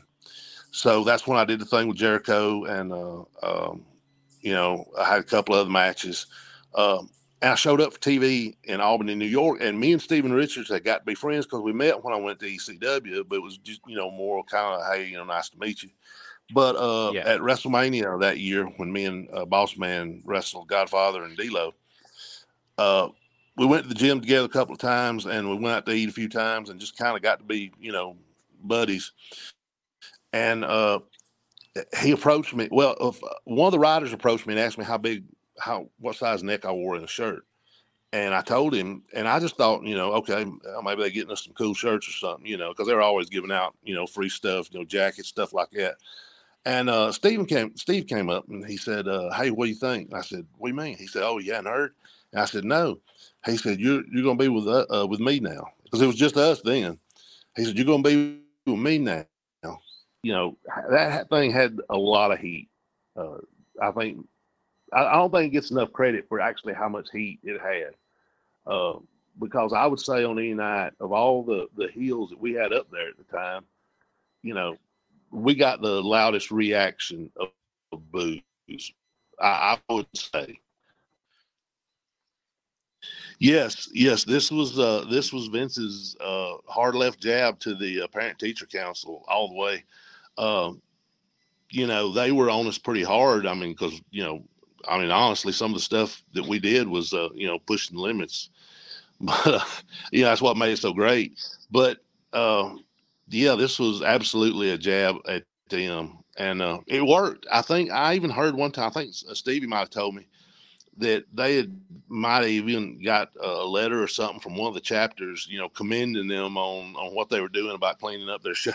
So 0.71 1.03
that's 1.03 1.25
when 1.27 1.37
I 1.39 1.45
did 1.45 1.59
the 1.59 1.65
thing 1.65 1.87
with 1.87 1.97
Jericho, 1.97 2.65
and 2.65 2.93
um, 3.41 3.85
you 4.41 4.53
know, 4.53 4.85
I 4.99 5.05
had 5.05 5.21
a 5.21 5.23
couple 5.23 5.55
other 5.55 5.69
matches. 5.69 6.27
Um, 6.75 7.09
I 7.43 7.55
showed 7.55 7.81
up 7.81 7.93
for 7.93 7.99
TV 7.99 8.55
in 8.63 8.79
Albany, 8.79 9.15
New 9.15 9.25
York, 9.25 9.59
and 9.61 9.79
me 9.79 9.91
and 9.91 10.01
Steven 10.01 10.31
Richards 10.31 10.69
had 10.69 10.83
got 10.83 10.99
to 10.99 11.05
be 11.05 11.15
friends 11.15 11.45
because 11.45 11.61
we 11.61 11.73
met 11.73 12.03
when 12.03 12.13
I 12.13 12.17
went 12.17 12.39
to 12.39 12.45
ECW, 12.45 13.27
but 13.27 13.35
it 13.35 13.43
was 13.43 13.57
just, 13.57 13.81
you 13.85 13.97
know, 13.97 14.09
more 14.09 14.43
kind 14.45 14.81
of, 14.81 14.93
hey, 14.93 15.07
you 15.07 15.17
know, 15.17 15.25
nice 15.25 15.49
to 15.49 15.59
meet 15.59 15.83
you. 15.83 15.89
But 16.53 16.75
uh, 16.75 17.11
yeah. 17.13 17.21
at 17.21 17.41
WrestleMania 17.41 18.19
that 18.21 18.39
year, 18.39 18.65
when 18.77 18.91
me 18.91 19.05
and 19.05 19.29
uh, 19.33 19.45
Boss 19.45 19.77
Man 19.77 20.21
wrestled 20.25 20.67
Godfather 20.67 21.23
and 21.23 21.35
D'Lo, 21.35 21.73
uh, 22.77 23.09
we 23.57 23.65
went 23.65 23.83
to 23.83 23.89
the 23.89 23.95
gym 23.95 24.21
together 24.21 24.45
a 24.45 24.49
couple 24.49 24.73
of 24.73 24.79
times, 24.79 25.25
and 25.25 25.49
we 25.49 25.55
went 25.55 25.75
out 25.75 25.85
to 25.85 25.91
eat 25.91 26.09
a 26.09 26.13
few 26.13 26.29
times, 26.29 26.69
and 26.69 26.79
just 26.79 26.97
kind 26.97 27.15
of 27.15 27.21
got 27.21 27.39
to 27.39 27.45
be, 27.45 27.71
you 27.79 27.91
know, 27.91 28.15
buddies. 28.63 29.11
And 30.31 30.63
uh, 30.63 30.99
he 31.99 32.11
approached 32.11 32.55
me. 32.55 32.67
Well, 32.71 32.95
uh, 32.99 33.11
one 33.45 33.67
of 33.67 33.71
the 33.71 33.79
riders 33.79 34.13
approached 34.13 34.47
me 34.47 34.53
and 34.53 34.59
asked 34.59 34.77
me 34.77 34.85
how 34.85 34.97
big 34.97 35.23
how 35.59 35.89
what 35.99 36.15
size 36.15 36.43
neck 36.43 36.65
I 36.65 36.71
wore 36.71 36.95
in 36.95 37.03
a 37.03 37.07
shirt. 37.07 37.45
And 38.11 38.35
I 38.35 38.41
told 38.41 38.75
him, 38.75 39.01
and 39.13 39.27
I 39.27 39.39
just 39.39 39.57
thought, 39.57 39.83
you 39.83 39.95
know, 39.95 40.13
okay, 40.13 40.45
maybe 40.83 41.01
they're 41.01 41.09
getting 41.09 41.31
us 41.31 41.45
some 41.45 41.53
cool 41.53 41.73
shirts 41.73 42.07
or 42.07 42.11
something, 42.11 42.45
you 42.45 42.57
know, 42.57 42.69
because 42.69 42.85
they're 42.85 43.01
always 43.01 43.27
giving 43.27 43.51
out, 43.51 43.73
you 43.83 43.95
know, 43.95 44.05
free 44.05 44.29
stuff, 44.29 44.67
you 44.71 44.79
know, 44.79 44.85
jackets, 44.85 45.29
stuff 45.29 45.51
like 45.51 45.71
that. 45.71 45.95
And 46.65 46.89
uh, 46.89 47.11
Steven 47.11 47.45
came, 47.45 47.75
Steve 47.75 48.07
came 48.07 48.29
up 48.29 48.47
and 48.49 48.65
he 48.65 48.77
said, 48.77 49.07
uh, 49.07 49.33
"Hey, 49.33 49.51
what 49.51 49.65
do 49.65 49.71
you 49.71 49.75
think?" 49.75 50.13
I 50.13 50.21
said, 50.21 50.45
"What 50.57 50.69
do 50.69 50.75
you 50.75 50.79
mean?" 50.79 50.97
He 50.97 51.07
said, 51.07 51.23
"Oh, 51.23 51.39
yeah, 51.39 51.59
nerd." 51.59 51.89
And 52.31 52.41
I 52.41 52.45
said, 52.45 52.63
"No." 52.63 52.99
He 53.45 53.57
said, 53.57 53.79
"You're 53.79 54.03
you're 54.11 54.23
gonna 54.23 54.37
be 54.37 54.47
with 54.47 54.67
uh, 54.67 54.85
uh 54.89 55.05
with 55.05 55.19
me 55.19 55.39
now 55.39 55.65
because 55.83 56.01
it 56.01 56.07
was 56.07 56.15
just 56.15 56.37
us 56.37 56.61
then." 56.61 56.97
He 57.57 57.65
said, 57.65 57.75
"You're 57.75 57.85
gonna 57.85 58.03
be 58.03 58.39
with 58.65 58.79
me 58.79 58.97
now." 58.97 59.25
You 60.23 60.31
know, 60.31 60.57
that 60.89 61.27
thing 61.29 61.51
had 61.51 61.79
a 61.89 61.97
lot 61.97 62.31
of 62.31 62.39
heat. 62.39 62.69
Uh, 63.17 63.39
I 63.81 63.91
think 63.91 64.25
I, 64.95 65.13
don't 65.13 65.31
think 65.31 65.47
it 65.47 65.55
gets 65.55 65.71
enough 65.71 65.91
credit 65.91 66.27
for 66.27 66.39
actually 66.39 66.73
how 66.73 66.89
much 66.89 67.09
heat 67.11 67.39
it 67.43 67.59
had. 67.61 67.93
Uh, 68.65 68.99
because 69.39 69.73
I 69.73 69.85
would 69.85 69.99
say 69.99 70.23
on 70.23 70.37
any 70.37 70.53
night 70.53 70.93
of 70.99 71.11
all 71.11 71.43
the 71.43 71.67
the 71.75 71.89
heels 71.91 72.29
that 72.29 72.39
we 72.39 72.53
had 72.53 72.71
up 72.71 72.89
there 72.91 73.09
at 73.09 73.17
the 73.17 73.23
time, 73.35 73.65
you 74.41 74.53
know, 74.53 74.77
we 75.31 75.55
got 75.55 75.81
the 75.81 76.01
loudest 76.01 76.51
reaction 76.51 77.31
of, 77.37 77.49
of 77.91 78.11
boos. 78.11 78.41
I, 79.39 79.77
I, 79.89 79.93
would 79.93 80.07
say. 80.13 80.59
Yes, 83.39 83.89
yes. 83.93 84.23
This 84.23 84.51
was 84.51 84.77
uh, 84.77 85.05
this 85.09 85.33
was 85.33 85.47
Vince's 85.47 86.15
uh, 86.21 86.53
hard 86.67 86.95
left 86.95 87.19
jab 87.19 87.59
to 87.61 87.75
the 87.75 88.03
uh, 88.03 88.07
parent 88.07 88.39
teacher 88.39 88.65
council 88.65 89.25
all 89.27 89.49
the 89.49 89.55
way. 89.55 89.83
Um, 90.37 90.81
you 91.69 91.87
know, 91.87 92.13
they 92.13 92.31
were 92.31 92.49
on 92.49 92.67
us 92.67 92.77
pretty 92.77 93.03
hard. 93.03 93.47
I 93.47 93.53
mean, 93.55 93.71
because 93.71 93.99
you 94.11 94.23
know 94.23 94.43
I 94.87 94.99
mean, 94.99 95.11
honestly, 95.11 95.51
some 95.51 95.71
of 95.71 95.75
the 95.75 95.81
stuff 95.81 96.21
that 96.33 96.45
we 96.45 96.59
did 96.59 96.87
was, 96.87 97.13
uh, 97.13 97.29
you 97.33 97.47
know, 97.47 97.59
pushing 97.59 97.97
limits. 97.97 98.49
But 99.21 99.47
uh, 99.47 99.65
yeah, 100.11 100.25
that's 100.25 100.41
what 100.41 100.57
made 100.57 100.73
it 100.73 100.79
so 100.79 100.91
great. 100.91 101.39
But 101.71 101.99
uh, 102.33 102.75
yeah, 103.29 103.55
this 103.55 103.79
was 103.79 104.01
absolutely 104.01 104.71
a 104.71 104.77
jab 104.77 105.15
at 105.29 105.43
them, 105.69 106.17
and 106.35 106.61
uh, 106.61 106.79
it 106.87 107.05
worked. 107.05 107.45
I 107.49 107.61
think 107.61 107.89
I 107.91 108.15
even 108.15 108.31
heard 108.31 108.55
one 108.55 108.71
time. 108.71 108.87
I 108.87 108.89
think 108.89 109.13
uh, 109.29 109.33
Stevie 109.33 109.67
might 109.67 109.79
have 109.79 109.89
told 109.91 110.15
me 110.15 110.27
that 110.97 111.25
they 111.33 111.55
had 111.57 111.79
might 112.07 112.41
have 112.41 112.47
even 112.47 113.01
got 113.01 113.29
a 113.41 113.65
letter 113.65 114.01
or 114.01 114.07
something 114.07 114.39
from 114.39 114.55
one 114.55 114.67
of 114.67 114.73
the 114.73 114.81
chapters, 114.81 115.47
you 115.49 115.57
know, 115.57 115.69
commending 115.69 116.27
them 116.27 116.57
on 116.57 116.95
on 116.95 117.15
what 117.15 117.29
they 117.29 117.39
were 117.39 117.49
doing 117.49 117.75
about 117.75 117.99
cleaning 117.99 118.29
up 118.29 118.43
their 118.43 118.55
show. 118.55 118.71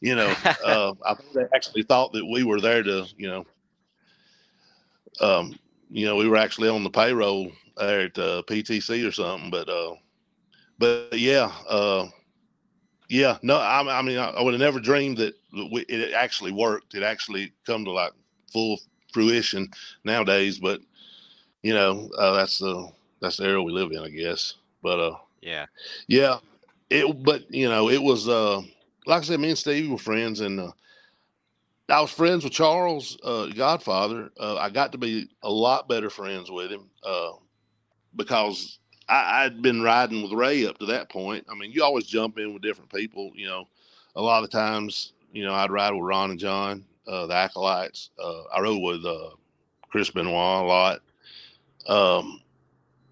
you 0.00 0.14
know, 0.14 0.34
uh, 0.64 0.92
I 1.06 1.14
think 1.14 1.32
they 1.34 1.46
actually 1.54 1.82
thought 1.82 2.12
that 2.12 2.26
we 2.26 2.44
were 2.44 2.60
there 2.60 2.82
to, 2.82 3.06
you 3.16 3.28
know, 3.28 3.46
um, 5.20 5.58
you 5.90 6.06
know, 6.06 6.16
we 6.16 6.28
were 6.28 6.36
actually 6.36 6.68
on 6.68 6.84
the 6.84 6.90
payroll 6.90 7.50
there 7.76 8.00
at 8.00 8.18
uh, 8.18 8.42
PTC 8.46 9.06
or 9.06 9.12
something, 9.12 9.50
but 9.50 9.68
uh, 9.68 9.94
but 10.78 11.18
yeah, 11.18 11.52
uh, 11.68 12.06
yeah, 13.08 13.38
no, 13.42 13.56
I, 13.56 13.98
I 13.98 14.02
mean, 14.02 14.18
I, 14.18 14.30
I 14.30 14.42
would 14.42 14.54
have 14.54 14.60
never 14.60 14.80
dreamed 14.80 15.18
that 15.18 15.34
we, 15.72 15.82
it 15.82 16.12
actually 16.14 16.52
worked. 16.52 16.94
It 16.94 17.02
actually 17.02 17.52
come 17.66 17.84
to 17.84 17.90
like 17.90 18.12
full 18.52 18.80
fruition 19.12 19.70
nowadays, 20.04 20.58
but 20.58 20.80
you 21.62 21.74
know, 21.74 22.10
uh, 22.18 22.32
that's 22.34 22.58
the 22.58 22.90
that's 23.20 23.36
the 23.36 23.44
era 23.44 23.62
we 23.62 23.72
live 23.72 23.92
in, 23.92 23.98
I 23.98 24.08
guess. 24.08 24.54
But 24.82 25.00
uh, 25.00 25.16
yeah, 25.40 25.66
yeah, 26.08 26.38
it. 26.90 27.22
But 27.22 27.50
you 27.52 27.68
know, 27.68 27.88
it 27.88 28.02
was 28.02 28.28
uh, 28.28 28.62
like 29.06 29.22
I 29.22 29.24
said, 29.24 29.40
me 29.40 29.50
and 29.50 29.58
Steve 29.58 29.90
were 29.90 29.98
friends, 29.98 30.40
and 30.40 30.60
uh, 30.60 30.72
I 31.88 32.00
was 32.00 32.10
friends 32.10 32.44
with 32.44 32.52
Charles, 32.52 33.18
uh, 33.22 33.46
Godfather. 33.46 34.30
Uh, 34.40 34.56
I 34.56 34.70
got 34.70 34.92
to 34.92 34.98
be 34.98 35.28
a 35.42 35.50
lot 35.50 35.88
better 35.88 36.08
friends 36.08 36.50
with 36.50 36.70
him 36.70 36.88
uh, 37.02 37.32
because 38.16 38.78
I, 39.08 39.42
had 39.42 39.60
been 39.60 39.82
riding 39.82 40.22
with 40.22 40.32
Ray 40.32 40.66
up 40.66 40.78
to 40.78 40.86
that 40.86 41.10
point. 41.10 41.44
I 41.50 41.54
mean, 41.54 41.72
you 41.72 41.84
always 41.84 42.06
jump 42.06 42.38
in 42.38 42.54
with 42.54 42.62
different 42.62 42.90
people. 42.90 43.32
You 43.34 43.48
know, 43.48 43.68
a 44.16 44.22
lot 44.22 44.44
of 44.44 44.50
times, 44.50 45.12
you 45.32 45.44
know, 45.44 45.52
I'd 45.52 45.70
ride 45.70 45.92
with 45.92 46.04
Ron 46.04 46.30
and 46.30 46.38
John, 46.38 46.84
uh, 47.06 47.26
the 47.26 47.34
Acolytes. 47.34 48.10
Uh, 48.22 48.44
I 48.44 48.60
rode 48.60 48.80
with 48.80 49.04
uh, 49.04 49.30
Chris 49.90 50.10
Benoit 50.10 50.32
a 50.32 50.66
lot. 50.66 51.00
Um, 51.86 52.40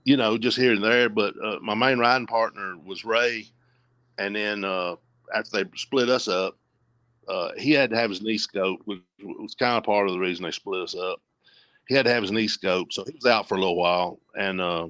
you 0.04 0.16
know, 0.16 0.38
just 0.38 0.56
here 0.56 0.72
and 0.72 0.82
there. 0.82 1.10
But 1.10 1.34
my 1.60 1.74
main 1.74 1.98
riding 1.98 2.26
partner 2.26 2.76
was 2.82 3.04
Ray. 3.04 3.48
And 4.18 4.34
then 4.34 4.64
after 4.64 5.50
they 5.52 5.64
split 5.76 6.08
us 6.08 6.26
up, 6.26 6.56
uh, 7.28 7.50
he 7.56 7.72
had 7.72 7.90
to 7.90 7.96
have 7.96 8.10
his 8.10 8.22
knee 8.22 8.38
scoped, 8.38 8.80
which 8.84 9.00
was 9.22 9.54
kind 9.54 9.78
of 9.78 9.84
part 9.84 10.06
of 10.06 10.12
the 10.12 10.18
reason 10.18 10.44
they 10.44 10.50
split 10.50 10.82
us 10.82 10.94
up. 10.94 11.20
he 11.88 11.94
had 11.94 12.04
to 12.06 12.12
have 12.12 12.22
his 12.22 12.32
knee 12.32 12.48
scoped, 12.48 12.92
so 12.92 13.04
he 13.04 13.14
was 13.14 13.26
out 13.26 13.48
for 13.48 13.54
a 13.54 13.58
little 13.58 13.76
while, 13.76 14.18
and 14.34 14.60
uh, 14.60 14.88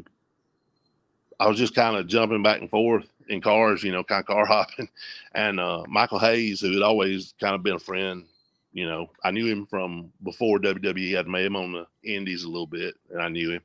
I 1.39 1.49
was 1.49 1.59
just 1.59 1.75
kind 1.75 1.97
of 1.97 2.07
jumping 2.07 2.43
back 2.43 2.61
and 2.61 2.71
forth 2.71 3.07
in 3.29 3.41
cars, 3.41 3.83
you 3.83 3.93
know, 3.93 4.05
kind 4.05 4.21
of 4.21 4.27
car 4.27 4.47
hopping, 4.47 4.89
and 5.35 5.61
uh, 5.61 5.85
Michael 5.89 6.19
Hayes, 6.19 6.61
who 6.61 6.73
had 6.73 6.83
always 6.83 7.35
kind 7.41 7.55
of 7.55 7.63
been 7.63 7.77
a 7.77 7.81
friend, 7.81 8.25
you 8.73 8.87
know, 8.87 9.11
I 9.23 9.31
knew 9.31 9.47
him 9.47 9.67
from 9.67 10.11
before 10.23 10.59
WWE. 10.59 11.19
I'd 11.19 11.29
met 11.29 11.45
him 11.45 11.57
on 11.57 11.73
the 11.73 11.87
Indies 12.05 12.45
a 12.45 12.49
little 12.49 12.67
bit, 12.67 12.95
and 13.11 13.21
I 13.21 13.29
knew 13.29 13.51
him. 13.51 13.63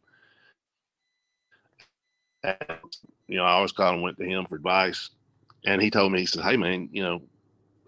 And, 2.43 2.80
you 3.27 3.38
know, 3.38 3.45
I 3.45 3.51
always 3.51 3.71
kind 3.71 3.95
of 3.95 4.01
went 4.01 4.17
to 4.17 4.25
him 4.25 4.45
for 4.45 4.56
advice, 4.56 5.10
and 5.65 5.82
he 5.82 5.89
told 5.89 6.12
me, 6.12 6.19
he 6.19 6.25
said, 6.25 6.43
"Hey, 6.43 6.58
man, 6.58 6.89
you 6.91 7.03
know, 7.03 7.21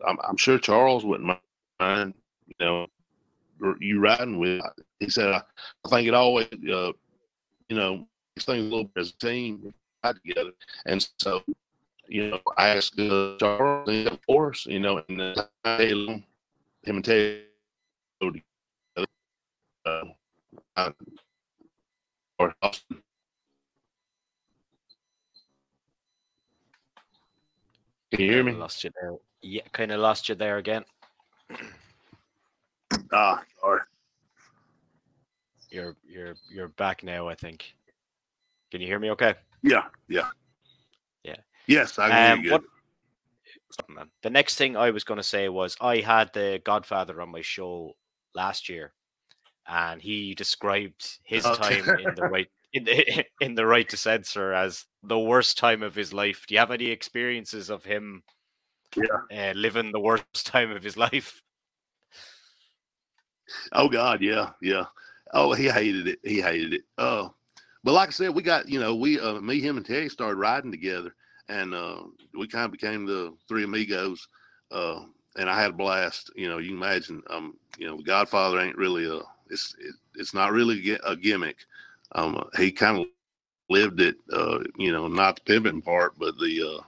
I'm, 0.08 0.18
I'm 0.28 0.38
sure 0.38 0.58
Charles 0.58 1.06
wouldn't 1.06 1.38
mind, 1.80 2.14
you 2.48 2.56
know, 2.60 2.88
you 3.80 4.00
riding 4.00 4.40
with." 4.40 4.62
He 5.00 5.10
said, 5.10 5.30
"I, 5.32 5.42
I 5.86 5.90
think 5.90 6.08
it 6.08 6.14
always, 6.14 6.48
uh, 6.54 6.92
you 7.70 7.76
know, 7.76 8.08
makes 8.36 8.46
things 8.46 8.62
a 8.66 8.70
little 8.70 8.86
bit 8.86 9.02
as 9.02 9.10
a 9.12 9.18
team 9.26 9.74
together." 10.04 10.52
And 10.86 11.08
so, 11.20 11.44
you 12.08 12.32
know, 12.32 12.40
I 12.58 12.70
asked 12.70 13.00
uh, 13.00 13.38
Charles, 13.40 14.08
of 14.08 14.20
course, 14.26 14.66
you 14.66 14.80
know, 14.80 15.04
and 15.10 15.22
uh, 15.22 15.78
him 15.78 16.24
and 16.86 17.06
Ted 17.06 17.44
together. 18.22 18.44
Uh, 19.86 20.92
or 22.38 22.54
Austin 22.62 23.02
Can 28.12 28.22
you 28.22 28.32
hear 28.32 28.44
me? 28.44 28.54
Lost 28.54 28.84
you 28.84 28.92
there. 29.00 29.14
Yeah, 29.41 29.62
kind 29.71 29.91
of 29.91 29.99
lost 29.99 30.30
you 30.30 30.36
there 30.36 30.58
again. 30.58 30.86
Ah, 33.12 33.41
sorry. 33.60 33.82
You're 35.71 35.95
you're 36.08 36.36
you're 36.52 36.67
back 36.67 37.04
now. 37.04 37.28
I 37.28 37.34
think. 37.34 37.73
Can 38.69 38.82
you 38.82 38.88
hear 38.88 38.99
me? 38.99 39.10
Okay. 39.12 39.34
Yeah. 39.63 39.86
Yeah. 40.08 40.30
Yeah. 41.23 41.38
Yes, 41.67 41.97
I 41.97 42.10
can 42.10 42.32
um, 42.32 42.39
hear 42.39 42.45
you. 42.45 42.52
What, 42.52 44.08
the 44.21 44.30
next 44.30 44.56
thing 44.56 44.75
I 44.75 44.91
was 44.91 45.04
going 45.04 45.17
to 45.17 45.23
say 45.23 45.49
was 45.49 45.75
I 45.82 45.97
had 45.97 46.32
the 46.34 46.62
Godfather 46.63 47.21
on 47.21 47.32
my 47.32 47.41
show 47.41 47.95
last 48.36 48.69
year, 48.69 48.93
and 49.67 50.02
he 50.02 50.36
described 50.36 51.19
his 51.23 51.45
okay. 51.45 51.82
time 51.82 51.99
in 51.99 52.15
the 52.15 52.23
right 52.23 52.47
in 52.73 52.84
the, 52.84 53.25
in 53.41 53.56
the 53.56 53.65
right 53.65 53.88
to 53.89 53.97
censor 53.97 54.54
as 54.54 54.86
the 55.04 55.19
worst 55.19 55.58
time 55.58 55.84
of 55.84 55.95
his 55.95 56.13
life. 56.13 56.45
Do 56.47 56.56
you 56.56 56.60
have 56.60 56.71
any 56.71 56.88
experiences 56.88 57.69
of 57.69 57.86
him 57.86 58.23
yeah. 58.95 59.49
uh, 59.49 59.54
living 59.54 59.91
the 59.91 59.99
worst 59.99 60.25
time 60.45 60.71
of 60.71 60.84
his 60.84 60.97
life? 60.97 61.41
Oh 63.71 63.89
God, 63.89 64.21
yeah, 64.21 64.52
yeah. 64.62 64.86
Oh, 65.34 65.54
he 65.54 65.69
hated 65.69 66.08
it. 66.08 66.19
He 66.23 66.41
hated 66.41 66.73
it. 66.73 66.82
Oh, 66.97 67.34
but 67.84 67.93
like 67.93 68.10
I 68.10 68.12
said, 68.12 68.36
we 68.36 68.43
got 68.43 68.67
you 68.69 68.80
know 68.80 68.95
we 68.95 69.19
uh, 69.19 69.39
me, 69.41 69.60
him, 69.60 69.78
and 69.78 69.86
Terry 69.86 70.10
started 70.10 70.38
riding 70.38 70.71
together, 70.71 71.13
and 71.49 71.73
uh, 71.73 72.04
we 72.38 72.47
kind 72.47 72.65
of 72.65 72.71
became 72.71 73.06
the 73.06 73.34
three 73.47 73.63
amigos. 73.63 74.28
Uh, 74.71 75.02
and 75.38 75.49
I 75.49 75.60
had 75.60 75.71
a 75.71 75.73
blast. 75.73 76.32
You 76.36 76.49
know, 76.49 76.58
you 76.58 76.69
can 76.69 76.78
imagine. 76.78 77.21
Um, 77.30 77.58
you 77.78 77.88
know, 77.88 77.97
the 77.97 78.04
Godfather 78.04 78.60
ain't 78.60 78.78
really 78.78 79.06
a. 79.06 79.21
It's 79.49 79.75
it, 79.80 79.95
it's 80.15 80.34
not 80.34 80.52
really 80.52 80.97
a 81.06 81.15
gimmick. 81.15 81.58
Um, 82.13 82.49
he 82.58 82.71
kind 82.71 82.99
of 82.99 83.06
lived 83.69 84.02
it. 84.02 84.15
Uh, 84.32 84.60
you 84.78 84.91
know, 84.91 85.08
not 85.08 85.36
the 85.36 85.41
pimping 85.41 85.82
part, 85.82 86.17
but 86.17 86.38
the 86.38 86.78
uh, 86.78 86.84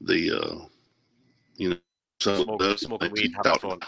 the 0.00 0.38
uh, 0.38 0.66
you 1.58 1.70
know, 1.70 1.76
so 2.20 2.44
smoking, 2.44 2.76
smoking 2.76 3.12
weed, 3.12 3.32
having 3.44 3.58
fun. 3.58 3.78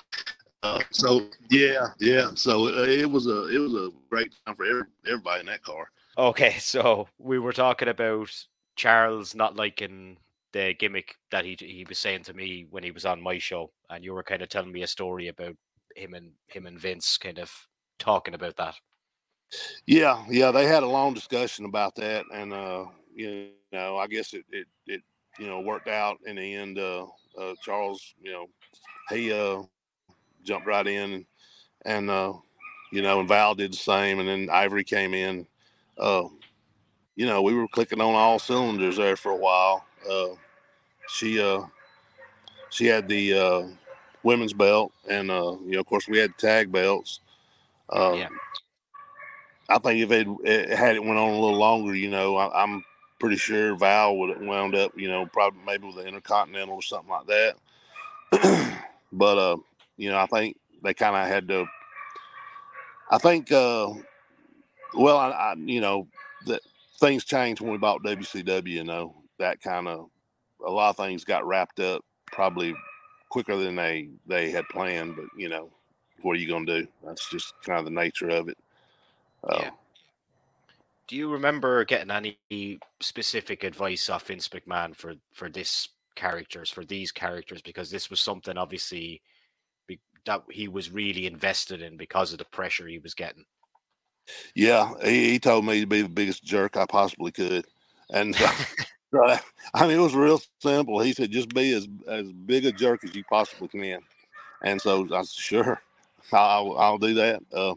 Uh, 0.62 0.80
so 0.90 1.28
yeah, 1.50 1.88
yeah. 1.98 2.30
So 2.34 2.66
uh, 2.66 2.84
it 2.86 3.10
was 3.10 3.26
a 3.26 3.48
it 3.48 3.58
was 3.58 3.74
a 3.74 3.90
great 4.10 4.34
time 4.46 4.54
for 4.56 4.66
every, 4.66 4.82
everybody 5.06 5.40
in 5.40 5.46
that 5.46 5.62
car. 5.62 5.88
Okay, 6.18 6.56
so 6.58 7.08
we 7.18 7.38
were 7.38 7.52
talking 7.52 7.88
about 7.88 8.30
Charles 8.76 9.34
not 9.34 9.56
liking 9.56 10.18
the 10.52 10.74
gimmick 10.78 11.16
that 11.30 11.44
he 11.44 11.56
he 11.58 11.86
was 11.88 11.98
saying 11.98 12.24
to 12.24 12.34
me 12.34 12.66
when 12.70 12.82
he 12.82 12.90
was 12.90 13.06
on 13.06 13.22
my 13.22 13.38
show, 13.38 13.70
and 13.88 14.04
you 14.04 14.12
were 14.12 14.22
kind 14.22 14.42
of 14.42 14.48
telling 14.48 14.72
me 14.72 14.82
a 14.82 14.86
story 14.86 15.28
about 15.28 15.56
him 15.96 16.14
and 16.14 16.32
him 16.48 16.66
and 16.66 16.78
Vince 16.78 17.16
kind 17.16 17.38
of 17.38 17.50
talking 17.98 18.34
about 18.34 18.56
that. 18.56 18.74
Yeah, 19.86 20.22
yeah, 20.28 20.50
they 20.50 20.66
had 20.66 20.82
a 20.82 20.88
long 20.88 21.14
discussion 21.14 21.64
about 21.64 21.94
that, 21.96 22.24
and 22.32 22.52
uh, 22.52 22.84
you 23.14 23.50
know, 23.72 23.96
I 23.96 24.06
guess 24.06 24.34
it 24.34 24.44
it, 24.50 24.66
it 24.86 25.02
you 25.38 25.46
know 25.46 25.60
worked 25.60 25.88
out 25.88 26.18
in 26.26 26.36
the 26.36 26.54
end. 26.54 26.78
Uh, 26.78 27.06
uh, 27.38 27.54
Charles, 27.62 28.14
you 28.22 28.32
know, 28.32 28.46
he 29.10 29.32
uh, 29.32 29.62
jumped 30.44 30.66
right 30.66 30.86
in, 30.86 31.12
and, 31.12 31.26
and 31.84 32.10
uh, 32.10 32.32
you 32.92 33.02
know, 33.02 33.20
and 33.20 33.28
Val 33.28 33.54
did 33.54 33.72
the 33.72 33.76
same, 33.76 34.18
and 34.20 34.28
then 34.28 34.48
Ivory 34.50 34.84
came 34.84 35.14
in. 35.14 35.46
Uh, 35.98 36.24
you 37.16 37.26
know, 37.26 37.42
we 37.42 37.54
were 37.54 37.68
clicking 37.68 38.00
on 38.00 38.14
all 38.14 38.38
cylinders 38.38 38.96
there 38.96 39.16
for 39.16 39.32
a 39.32 39.36
while. 39.36 39.84
Uh, 40.08 40.28
she 41.08 41.40
uh, 41.40 41.62
she 42.70 42.86
had 42.86 43.08
the 43.08 43.34
uh, 43.34 43.62
women's 44.22 44.52
belt, 44.52 44.92
and 45.08 45.30
uh, 45.30 45.56
you 45.64 45.72
know, 45.72 45.80
of 45.80 45.86
course, 45.86 46.08
we 46.08 46.18
had 46.18 46.36
tag 46.38 46.72
belts. 46.72 47.20
Uh, 47.88 48.14
yeah. 48.16 48.28
I 49.68 49.78
think 49.78 50.00
if 50.00 50.10
it, 50.10 50.26
it, 50.44 50.70
had 50.70 50.96
it 50.96 51.04
went 51.04 51.18
on 51.18 51.30
a 51.30 51.40
little 51.40 51.56
longer, 51.56 51.94
you 51.94 52.10
know, 52.10 52.36
I, 52.36 52.62
am 52.62 52.84
pretty 53.20 53.36
sure 53.36 53.76
Val 53.76 54.16
would 54.16 54.30
have 54.30 54.40
wound 54.40 54.74
up, 54.74 54.98
you 54.98 55.08
know, 55.08 55.26
probably 55.26 55.60
maybe 55.64 55.86
with 55.86 55.96
the 55.96 56.06
Intercontinental 56.06 56.74
or 56.74 56.82
something 56.82 57.10
like 57.10 57.26
that. 57.26 58.78
but 59.12 59.38
uh, 59.38 59.56
you 59.96 60.10
know, 60.10 60.18
I 60.18 60.26
think 60.26 60.56
they 60.82 60.94
kind 60.94 61.14
of 61.14 61.28
had 61.28 61.46
to. 61.48 61.66
I 63.12 63.18
think, 63.18 63.52
uh, 63.52 63.92
well, 64.94 65.18
I, 65.18 65.30
I 65.30 65.54
you 65.56 65.80
know, 65.80 66.08
that 66.46 66.62
things 66.98 67.24
changed 67.24 67.60
when 67.60 67.72
we 67.72 67.78
bought 67.78 68.02
WCW. 68.02 68.66
You 68.68 68.84
know, 68.84 69.14
that 69.38 69.60
kind 69.60 69.86
of 69.86 70.08
a 70.66 70.70
lot 70.70 70.90
of 70.90 70.96
things 70.96 71.24
got 71.24 71.46
wrapped 71.46 71.80
up 71.80 72.04
probably 72.26 72.74
quicker 73.28 73.56
than 73.56 73.76
they 73.76 74.08
they 74.26 74.50
had 74.50 74.68
planned. 74.68 75.16
But 75.16 75.26
you 75.36 75.48
know, 75.48 75.70
what 76.22 76.32
are 76.32 76.40
you 76.40 76.48
going 76.48 76.66
to 76.66 76.82
do? 76.82 76.88
That's 77.04 77.28
just 77.28 77.54
kind 77.62 77.78
of 77.78 77.84
the 77.84 77.90
nature 77.90 78.30
of 78.30 78.48
it. 78.48 78.58
Um, 79.44 79.58
yeah. 79.60 79.70
Do 81.10 81.16
you 81.16 81.28
remember 81.28 81.84
getting 81.84 82.12
any 82.12 82.78
specific 83.00 83.64
advice 83.64 84.08
off 84.08 84.28
Vince 84.28 84.48
McMahon 84.48 84.94
for 84.94 85.14
for 85.32 85.48
this 85.48 85.88
characters 86.14 86.70
for 86.70 86.84
these 86.84 87.10
characters 87.10 87.60
because 87.62 87.90
this 87.90 88.10
was 88.10 88.20
something 88.20 88.56
obviously 88.56 89.20
that 90.24 90.44
he 90.50 90.68
was 90.68 90.92
really 90.92 91.26
invested 91.26 91.82
in 91.82 91.96
because 91.96 92.30
of 92.30 92.38
the 92.38 92.44
pressure 92.44 92.86
he 92.86 93.00
was 93.00 93.14
getting. 93.14 93.44
Yeah, 94.54 94.92
he, 95.02 95.32
he 95.32 95.38
told 95.40 95.64
me 95.64 95.80
to 95.80 95.86
be 95.86 96.02
the 96.02 96.08
biggest 96.08 96.44
jerk 96.44 96.76
I 96.76 96.86
possibly 96.86 97.32
could, 97.32 97.66
and 98.10 98.36
uh, 98.40 98.54
I 99.74 99.88
mean 99.88 99.98
it 99.98 100.02
was 100.02 100.14
real 100.14 100.40
simple. 100.60 101.00
He 101.00 101.12
said 101.12 101.32
just 101.32 101.48
be 101.48 101.72
as 101.72 101.88
as 102.06 102.30
big 102.30 102.66
a 102.66 102.70
jerk 102.70 103.02
as 103.02 103.16
you 103.16 103.24
possibly 103.24 103.66
can, 103.66 103.98
and 104.62 104.80
so 104.80 105.08
I 105.12 105.22
said 105.22 105.42
sure, 105.42 105.82
I'll 106.32 106.78
I'll 106.78 106.98
do 106.98 107.14
that. 107.14 107.42
Uh, 107.52 107.74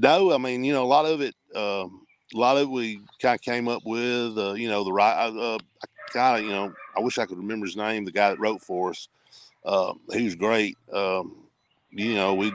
no, 0.00 0.32
I 0.32 0.38
mean, 0.38 0.62
you 0.62 0.72
know, 0.72 0.84
a 0.84 0.86
lot 0.86 1.04
of 1.04 1.20
it, 1.20 1.34
uh, 1.54 1.86
a 2.34 2.38
lot 2.38 2.56
of 2.56 2.70
we 2.70 3.00
kind 3.20 3.34
of 3.34 3.40
came 3.40 3.68
up 3.68 3.82
with, 3.84 4.38
uh, 4.38 4.52
you 4.54 4.68
know, 4.68 4.84
the 4.84 4.92
right, 4.92 5.26
uh, 5.26 5.58
kind 6.12 6.38
of, 6.38 6.44
you 6.44 6.50
know, 6.50 6.72
I 6.96 7.00
wish 7.00 7.18
I 7.18 7.26
could 7.26 7.38
remember 7.38 7.66
his 7.66 7.76
name, 7.76 8.04
the 8.04 8.12
guy 8.12 8.30
that 8.30 8.38
wrote 8.38 8.62
for 8.62 8.90
us. 8.90 9.08
Uh, 9.64 9.94
he 10.12 10.24
was 10.24 10.34
great. 10.34 10.76
Um, 10.92 11.36
you 11.90 12.14
know, 12.14 12.34
we, 12.34 12.52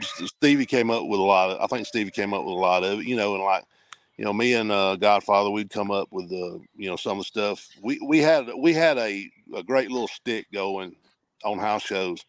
Stevie 0.00 0.66
came 0.66 0.90
up 0.90 1.06
with 1.06 1.20
a 1.20 1.24
lot 1.24 1.50
of, 1.50 1.60
I 1.60 1.66
think 1.66 1.86
Stevie 1.86 2.10
came 2.10 2.34
up 2.34 2.44
with 2.44 2.54
a 2.54 2.58
lot 2.58 2.84
of 2.84 3.04
you 3.04 3.16
know, 3.16 3.34
and 3.34 3.44
like, 3.44 3.64
you 4.16 4.24
know, 4.24 4.32
me 4.32 4.54
and 4.54 4.70
uh, 4.70 4.96
Godfather, 4.96 5.50
we'd 5.50 5.70
come 5.70 5.90
up 5.90 6.08
with 6.12 6.28
the, 6.28 6.60
you 6.76 6.88
know, 6.88 6.96
some 6.96 7.18
of 7.18 7.24
the 7.24 7.24
stuff. 7.24 7.66
We 7.82 7.98
we 8.06 8.18
had 8.18 8.48
we 8.56 8.72
had 8.72 8.96
a, 8.96 9.28
a 9.54 9.62
great 9.62 9.90
little 9.90 10.08
stick 10.08 10.46
going 10.52 10.94
on 11.44 11.58
house 11.58 11.82
shows, 11.82 12.24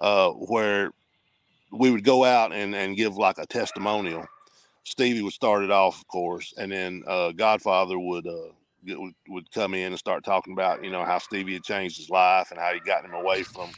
uh, 0.00 0.30
where 0.30 0.90
we 1.70 1.90
would 1.90 2.04
go 2.04 2.24
out 2.24 2.52
and, 2.52 2.74
and 2.74 2.96
give 2.96 3.16
like 3.16 3.38
a 3.38 3.46
testimonial. 3.46 4.26
Stevie 4.86 5.22
would 5.22 5.32
start 5.32 5.64
it 5.64 5.70
off, 5.72 6.00
of 6.00 6.06
course, 6.06 6.54
and 6.56 6.70
then 6.70 7.02
uh, 7.08 7.32
Godfather 7.32 7.98
would, 7.98 8.24
uh, 8.24 8.52
get, 8.84 9.00
would 9.00 9.14
would 9.28 9.50
come 9.50 9.74
in 9.74 9.86
and 9.86 9.98
start 9.98 10.24
talking 10.24 10.52
about 10.52 10.84
you 10.84 10.92
know 10.92 11.04
how 11.04 11.18
Stevie 11.18 11.54
had 11.54 11.64
changed 11.64 11.96
his 11.98 12.08
life 12.08 12.52
and 12.52 12.60
how 12.60 12.72
he 12.72 12.78
got 12.78 13.04
him 13.04 13.12
away 13.12 13.42
from 13.42 13.70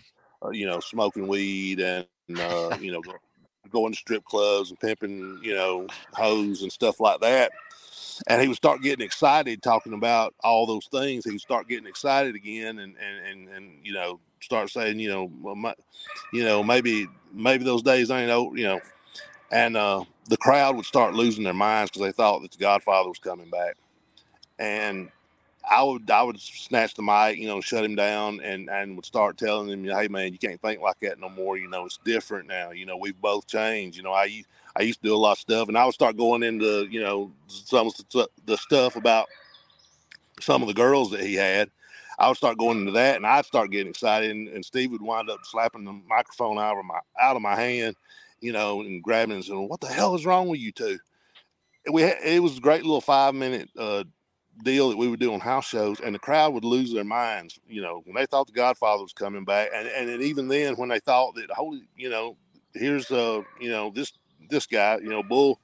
uh, 0.44 0.50
you 0.50 0.66
know 0.66 0.80
smoking 0.80 1.26
weed 1.26 1.80
and 1.80 2.06
uh, 2.38 2.76
you 2.78 2.92
know 2.92 3.00
going 3.72 3.92
to 3.92 3.98
strip 3.98 4.22
clubs 4.26 4.68
and 4.68 4.78
pimping 4.80 5.40
you 5.42 5.54
know 5.54 5.86
hoes 6.12 6.60
and 6.60 6.70
stuff 6.70 7.00
like 7.00 7.20
that. 7.20 7.52
And 8.26 8.42
he 8.42 8.48
would 8.48 8.58
start 8.58 8.82
getting 8.82 9.04
excited 9.04 9.62
talking 9.62 9.94
about 9.94 10.34
all 10.44 10.66
those 10.66 10.88
things. 10.88 11.24
He 11.24 11.30
would 11.30 11.40
start 11.40 11.68
getting 11.68 11.86
excited 11.86 12.34
again, 12.34 12.80
and 12.80 12.94
and 12.98 13.26
and, 13.26 13.48
and 13.48 13.80
you 13.82 13.94
know 13.94 14.20
start 14.42 14.70
saying, 14.70 14.98
you 14.98 15.08
know, 15.08 15.30
well, 15.40 15.54
my, 15.54 15.74
you 16.34 16.44
know, 16.44 16.62
maybe 16.62 17.08
maybe 17.32 17.64
those 17.64 17.82
days 17.82 18.10
ain't 18.10 18.30
old, 18.30 18.58
you 18.58 18.64
know, 18.64 18.80
and 19.50 19.74
uh, 19.76 20.04
the 20.28 20.36
crowd 20.36 20.76
would 20.76 20.86
start 20.86 21.14
losing 21.14 21.44
their 21.44 21.54
minds 21.54 21.90
because 21.90 22.06
they 22.06 22.12
thought 22.12 22.42
that 22.42 22.52
the 22.52 22.58
Godfather 22.58 23.08
was 23.08 23.18
coming 23.18 23.50
back, 23.50 23.76
and 24.58 25.10
I 25.68 25.82
would 25.82 26.10
I 26.10 26.22
would 26.22 26.40
snatch 26.40 26.94
the 26.94 27.02
mic, 27.02 27.38
you 27.38 27.46
know, 27.46 27.60
shut 27.60 27.84
him 27.84 27.96
down, 27.96 28.40
and 28.40 28.70
and 28.70 28.96
would 28.96 29.06
start 29.06 29.36
telling 29.38 29.68
him, 29.68 29.84
hey 29.84 30.08
man, 30.08 30.32
you 30.32 30.38
can't 30.38 30.60
think 30.60 30.80
like 30.80 31.00
that 31.00 31.20
no 31.20 31.28
more. 31.28 31.56
You 31.56 31.68
know, 31.68 31.86
it's 31.86 31.98
different 32.04 32.48
now. 32.48 32.70
You 32.70 32.86
know, 32.86 32.96
we've 32.96 33.20
both 33.20 33.46
changed. 33.46 33.96
You 33.96 34.02
know, 34.02 34.12
I 34.12 34.44
I 34.76 34.82
used 34.82 35.02
to 35.02 35.08
do 35.08 35.14
a 35.14 35.16
lot 35.16 35.32
of 35.32 35.38
stuff, 35.38 35.68
and 35.68 35.76
I 35.76 35.84
would 35.84 35.94
start 35.94 36.16
going 36.16 36.42
into 36.42 36.86
you 36.90 37.00
know 37.00 37.32
some 37.48 37.88
of 37.88 37.94
the 38.46 38.56
stuff 38.56 38.96
about 38.96 39.28
some 40.40 40.62
of 40.62 40.68
the 40.68 40.74
girls 40.74 41.10
that 41.10 41.20
he 41.20 41.34
had. 41.34 41.70
I 42.18 42.28
would 42.28 42.36
start 42.36 42.58
going 42.58 42.80
into 42.80 42.92
that, 42.92 43.16
and 43.16 43.26
I'd 43.26 43.46
start 43.46 43.70
getting 43.70 43.90
excited, 43.90 44.30
and, 44.30 44.48
and 44.48 44.64
Steve 44.64 44.90
would 44.90 45.02
wind 45.02 45.30
up 45.30 45.38
slapping 45.44 45.84
the 45.84 45.92
microphone 46.08 46.58
out 46.58 46.76
of 46.76 46.84
my 46.84 47.00
out 47.20 47.36
of 47.36 47.42
my 47.42 47.54
hand, 47.54 47.94
you 48.40 48.52
know, 48.52 48.80
and 48.80 49.02
grabbing 49.02 49.36
and 49.36 49.44
saying, 49.44 49.68
"What 49.68 49.80
the 49.80 49.88
hell 49.88 50.14
is 50.14 50.26
wrong 50.26 50.48
with 50.48 50.60
you 50.60 50.72
two? 50.72 50.98
We 51.90 52.02
had, 52.02 52.18
it 52.22 52.42
was 52.42 52.58
a 52.58 52.60
great 52.60 52.82
little 52.82 53.00
five 53.00 53.34
minute 53.34 53.70
uh, 53.78 54.04
deal 54.62 54.90
that 54.90 54.98
we 54.98 55.08
would 55.08 55.20
do 55.20 55.32
on 55.32 55.40
house 55.40 55.66
shows, 55.66 56.00
and 56.00 56.14
the 56.14 56.18
crowd 56.18 56.54
would 56.54 56.64
lose 56.64 56.92
their 56.92 57.04
minds. 57.04 57.58
You 57.68 57.82
know, 57.82 58.02
when 58.04 58.16
they 58.16 58.26
thought 58.26 58.46
the 58.46 58.52
Godfather 58.52 59.02
was 59.02 59.12
coming 59.12 59.44
back, 59.44 59.70
and 59.74 59.88
and 59.88 60.22
even 60.22 60.48
then, 60.48 60.74
when 60.74 60.88
they 60.88 61.00
thought 61.00 61.34
that 61.36 61.50
holy, 61.50 61.82
you 61.96 62.10
know, 62.10 62.36
here's 62.74 63.10
uh, 63.10 63.42
you 63.60 63.70
know, 63.70 63.90
this 63.94 64.12
this 64.50 64.66
guy, 64.66 64.98
you 64.98 65.10
know, 65.10 65.22
Bull, 65.22 65.60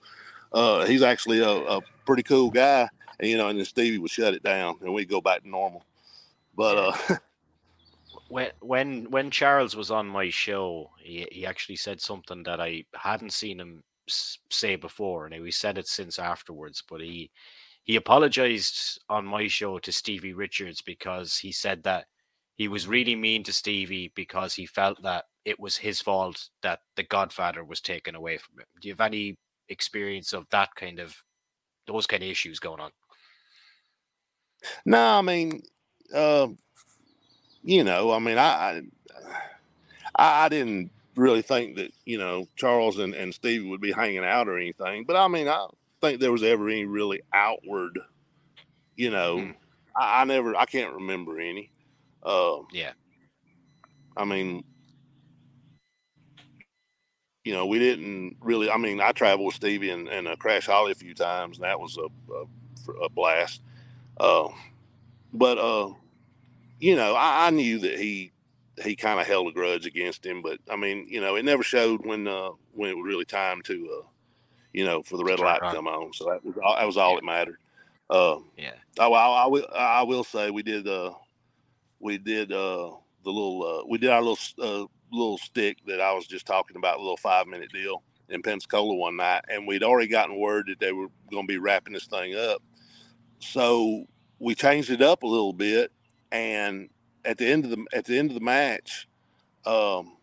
uh, 0.52 0.84
he's 0.86 1.02
actually 1.02 1.40
a, 1.40 1.50
a 1.50 1.80
pretty 2.06 2.22
cool 2.22 2.50
guy, 2.50 2.88
and 3.18 3.28
you 3.28 3.36
know, 3.36 3.48
and 3.48 3.58
then 3.58 3.66
Stevie 3.66 3.98
would 3.98 4.10
shut 4.10 4.34
it 4.34 4.42
down, 4.42 4.76
and 4.82 4.92
we'd 4.92 5.08
go 5.08 5.20
back 5.20 5.42
to 5.42 5.48
normal. 5.48 5.84
But 6.56 6.78
uh, 6.78 7.16
when 8.28 8.50
when 8.60 9.10
when 9.10 9.30
Charles 9.30 9.76
was 9.76 9.90
on 9.90 10.06
my 10.06 10.30
show, 10.30 10.90
he 10.98 11.26
he 11.30 11.46
actually 11.46 11.76
said 11.76 12.00
something 12.00 12.42
that 12.44 12.60
I 12.60 12.84
hadn't 12.94 13.32
seen 13.32 13.60
him 13.60 13.82
say 14.08 14.76
before, 14.76 15.26
and 15.26 15.34
he 15.34 15.50
said 15.50 15.78
it 15.78 15.86
since 15.86 16.18
afterwards. 16.18 16.82
But 16.88 17.00
he 17.00 17.30
he 17.84 17.96
apologized 17.96 19.00
on 19.08 19.26
my 19.26 19.46
show 19.46 19.78
to 19.78 19.92
Stevie 19.92 20.34
Richards 20.34 20.80
because 20.82 21.36
he 21.38 21.52
said 21.52 21.82
that 21.84 22.06
he 22.56 22.68
was 22.68 22.88
really 22.88 23.16
mean 23.16 23.42
to 23.44 23.52
Stevie 23.52 24.12
because 24.14 24.54
he 24.54 24.66
felt 24.66 25.02
that 25.02 25.24
it 25.44 25.60
was 25.60 25.76
his 25.76 26.00
fault 26.00 26.48
that 26.62 26.80
the 26.96 27.02
Godfather 27.02 27.64
was 27.64 27.80
taken 27.80 28.14
away 28.14 28.38
from 28.38 28.58
him. 28.60 28.66
Do 28.80 28.88
you 28.88 28.94
have 28.94 29.00
any 29.00 29.36
experience 29.68 30.32
of 30.32 30.46
that 30.50 30.74
kind 30.76 30.98
of 30.98 31.14
those 31.86 32.06
kind 32.06 32.22
of 32.22 32.28
issues 32.28 32.58
going 32.58 32.80
on? 32.80 32.90
No, 34.86 35.18
I 35.18 35.20
mean, 35.20 35.62
uh, 36.14 36.48
you 37.64 37.82
know, 37.82 38.12
I 38.12 38.18
mean, 38.18 38.38
I, 38.38 38.82
I, 40.14 40.44
I 40.44 40.48
didn't 40.48 40.90
really 41.16 41.42
think 41.42 41.76
that 41.76 41.92
you 42.04 42.18
know 42.18 42.46
Charles 42.56 42.98
and, 42.98 43.14
and 43.14 43.34
Stevie 43.34 43.68
would 43.68 43.80
be 43.80 43.92
hanging 43.92 44.24
out 44.24 44.48
or 44.48 44.58
anything, 44.58 45.04
but 45.04 45.16
I 45.16 45.26
mean, 45.28 45.48
I 45.48 45.66
think 46.00 46.20
there 46.20 46.32
was 46.32 46.42
ever 46.42 46.68
any 46.68 46.84
really 46.84 47.22
outward, 47.32 47.98
you 48.96 49.10
know, 49.10 49.38
mm. 49.38 49.54
I, 49.96 50.22
I, 50.22 50.24
never, 50.24 50.54
I 50.54 50.66
can't 50.66 50.94
remember 50.94 51.40
any. 51.40 51.70
Uh, 52.22 52.58
yeah. 52.72 52.92
I 54.16 54.24
mean, 54.24 54.64
you 57.44 57.52
know, 57.52 57.66
we 57.66 57.78
didn't 57.78 58.36
really. 58.40 58.70
I 58.70 58.76
mean, 58.76 59.00
I 59.00 59.12
traveled 59.12 59.46
with 59.46 59.56
Stevie 59.56 59.90
and, 59.90 60.08
and 60.08 60.28
uh, 60.28 60.36
Crash 60.36 60.66
Holly 60.66 60.92
a 60.92 60.94
few 60.94 61.14
times, 61.14 61.58
and 61.58 61.64
that 61.64 61.78
was 61.78 61.98
a, 61.98 62.32
a, 62.32 63.04
a 63.04 63.08
blast. 63.08 63.60
Uh, 64.18 64.48
but 65.32 65.58
uh, 65.58 65.90
you 66.84 66.96
know, 66.96 67.14
I, 67.14 67.46
I, 67.46 67.50
knew 67.50 67.78
that 67.78 67.98
he 67.98 68.32
he 68.82 68.94
kind 68.94 69.20
of 69.20 69.26
held 69.26 69.48
a 69.48 69.52
grudge 69.52 69.86
against 69.86 70.26
him, 70.26 70.42
but 70.42 70.58
I 70.68 70.76
mean, 70.76 71.06
you 71.08 71.20
know, 71.20 71.36
it 71.36 71.44
never 71.44 71.62
showed 71.62 72.04
when 72.04 72.28
uh, 72.28 72.50
when 72.72 72.90
it 72.90 72.96
was 72.96 73.06
really 73.06 73.24
time 73.24 73.62
to 73.62 74.02
uh, 74.02 74.06
you 74.74 74.84
know, 74.84 75.02
for 75.02 75.16
the 75.16 75.24
red 75.24 75.38
light 75.38 75.62
to 75.62 75.72
come 75.72 75.86
on. 75.86 76.12
So 76.12 76.26
that 76.26 76.44
was 76.44 76.56
all, 76.62 76.76
that 76.76 76.84
was 76.84 76.96
all 76.98 77.10
yeah. 77.10 77.16
that 77.16 77.24
mattered. 77.24 77.58
Uh, 78.10 78.38
yeah. 78.58 78.74
Oh, 78.98 79.14
I, 79.14 79.44
I, 79.44 79.46
will. 79.46 79.66
I 79.74 80.02
will 80.02 80.24
say 80.24 80.50
we 80.50 80.62
did. 80.62 80.86
Uh, 80.86 81.12
we 82.00 82.18
did 82.18 82.52
uh, 82.52 82.90
the 83.24 83.30
little. 83.30 83.64
Uh, 83.64 83.86
we 83.88 83.96
did 83.96 84.10
our 84.10 84.20
little 84.20 84.38
uh, 84.58 84.86
little 85.10 85.38
stick 85.38 85.78
that 85.86 86.00
I 86.00 86.12
was 86.12 86.26
just 86.26 86.44
talking 86.44 86.76
about, 86.76 86.96
a 86.98 87.00
little 87.00 87.16
five 87.16 87.46
minute 87.46 87.72
deal 87.72 88.02
in 88.28 88.42
Pensacola 88.42 88.94
one 88.94 89.16
night, 89.16 89.44
and 89.48 89.66
we'd 89.66 89.84
already 89.84 90.08
gotten 90.08 90.38
word 90.38 90.66
that 90.68 90.80
they 90.80 90.92
were 90.92 91.06
going 91.30 91.46
to 91.46 91.52
be 91.52 91.58
wrapping 91.58 91.94
this 91.94 92.06
thing 92.06 92.34
up. 92.34 92.60
So 93.38 94.06
we 94.38 94.54
changed 94.54 94.90
it 94.90 95.02
up 95.02 95.22
a 95.22 95.26
little 95.26 95.52
bit, 95.52 95.92
and 96.34 96.88
at 97.24 97.38
the 97.38 97.46
end 97.46 97.64
of 97.64 97.70
the 97.70 97.86
at 97.94 98.04
the 98.04 98.18
end 98.18 98.30
of 98.30 98.34
the 98.34 98.44
match, 98.44 99.08
um, 99.64 100.16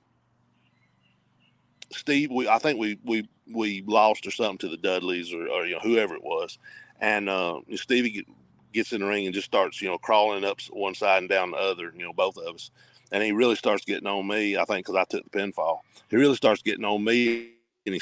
Steve, 1.92 2.30
we 2.30 2.48
I 2.48 2.60
think 2.60 2.78
we 2.78 3.00
we 3.04 3.28
we 3.52 3.82
lost 3.88 4.28
or 4.28 4.32
something 4.32 4.58
to 4.60 4.68
the 4.68 4.78
Dudleys 4.78 5.34
or, 5.34 5.48
or 5.48 5.66
you 5.66 5.74
know 5.74 5.80
whoever 5.80 6.14
it 6.14 6.24
was, 6.24 6.60
and 7.00 7.30
uh, 7.30 7.62
Stevie 7.76 8.12
get, 8.12 8.26
gets 8.74 8.92
in 8.92 9.02
the 9.02 9.08
ring 9.08 9.26
and 9.26 9.34
just 9.34 9.48
starts 9.48 9.82
you 9.82 9.88
know 9.88 9.98
crawling 9.98 10.44
up 10.44 10.60
one 10.70 10.94
side 10.94 11.20
and 11.20 11.30
down 11.30 11.52
the 11.52 11.58
other, 11.58 11.94
you 11.96 12.04
know 12.04 12.14
both 12.14 12.38
of 12.38 12.56
us, 12.56 12.72
and 13.12 13.24
he 13.24 13.32
really 13.32 13.56
starts 13.56 13.86
getting 13.86 14.08
on 14.08 14.28
me. 14.28 14.58
I 14.58 14.66
think 14.66 14.86
because 14.86 15.00
I 15.00 15.06
took 15.06 15.32
the 15.32 15.40
pinfall, 15.40 15.80
he 16.10 16.18
really 16.18 16.36
starts 16.36 16.62
getting 16.62 16.86
on 16.86 17.04
me 17.06 17.52
and 17.86 17.96
he 17.96 18.02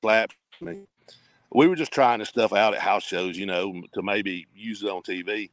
slaps 0.00 0.36
me. 0.60 0.82
We 1.52 1.66
were 1.66 1.74
just 1.74 1.90
trying 1.90 2.20
this 2.20 2.28
stuff 2.28 2.52
out 2.52 2.74
at 2.74 2.80
house 2.80 3.02
shows, 3.02 3.36
you 3.36 3.44
know, 3.44 3.82
to 3.94 4.02
maybe 4.02 4.46
use 4.54 4.84
it 4.84 4.88
on 4.88 5.02
TV. 5.02 5.50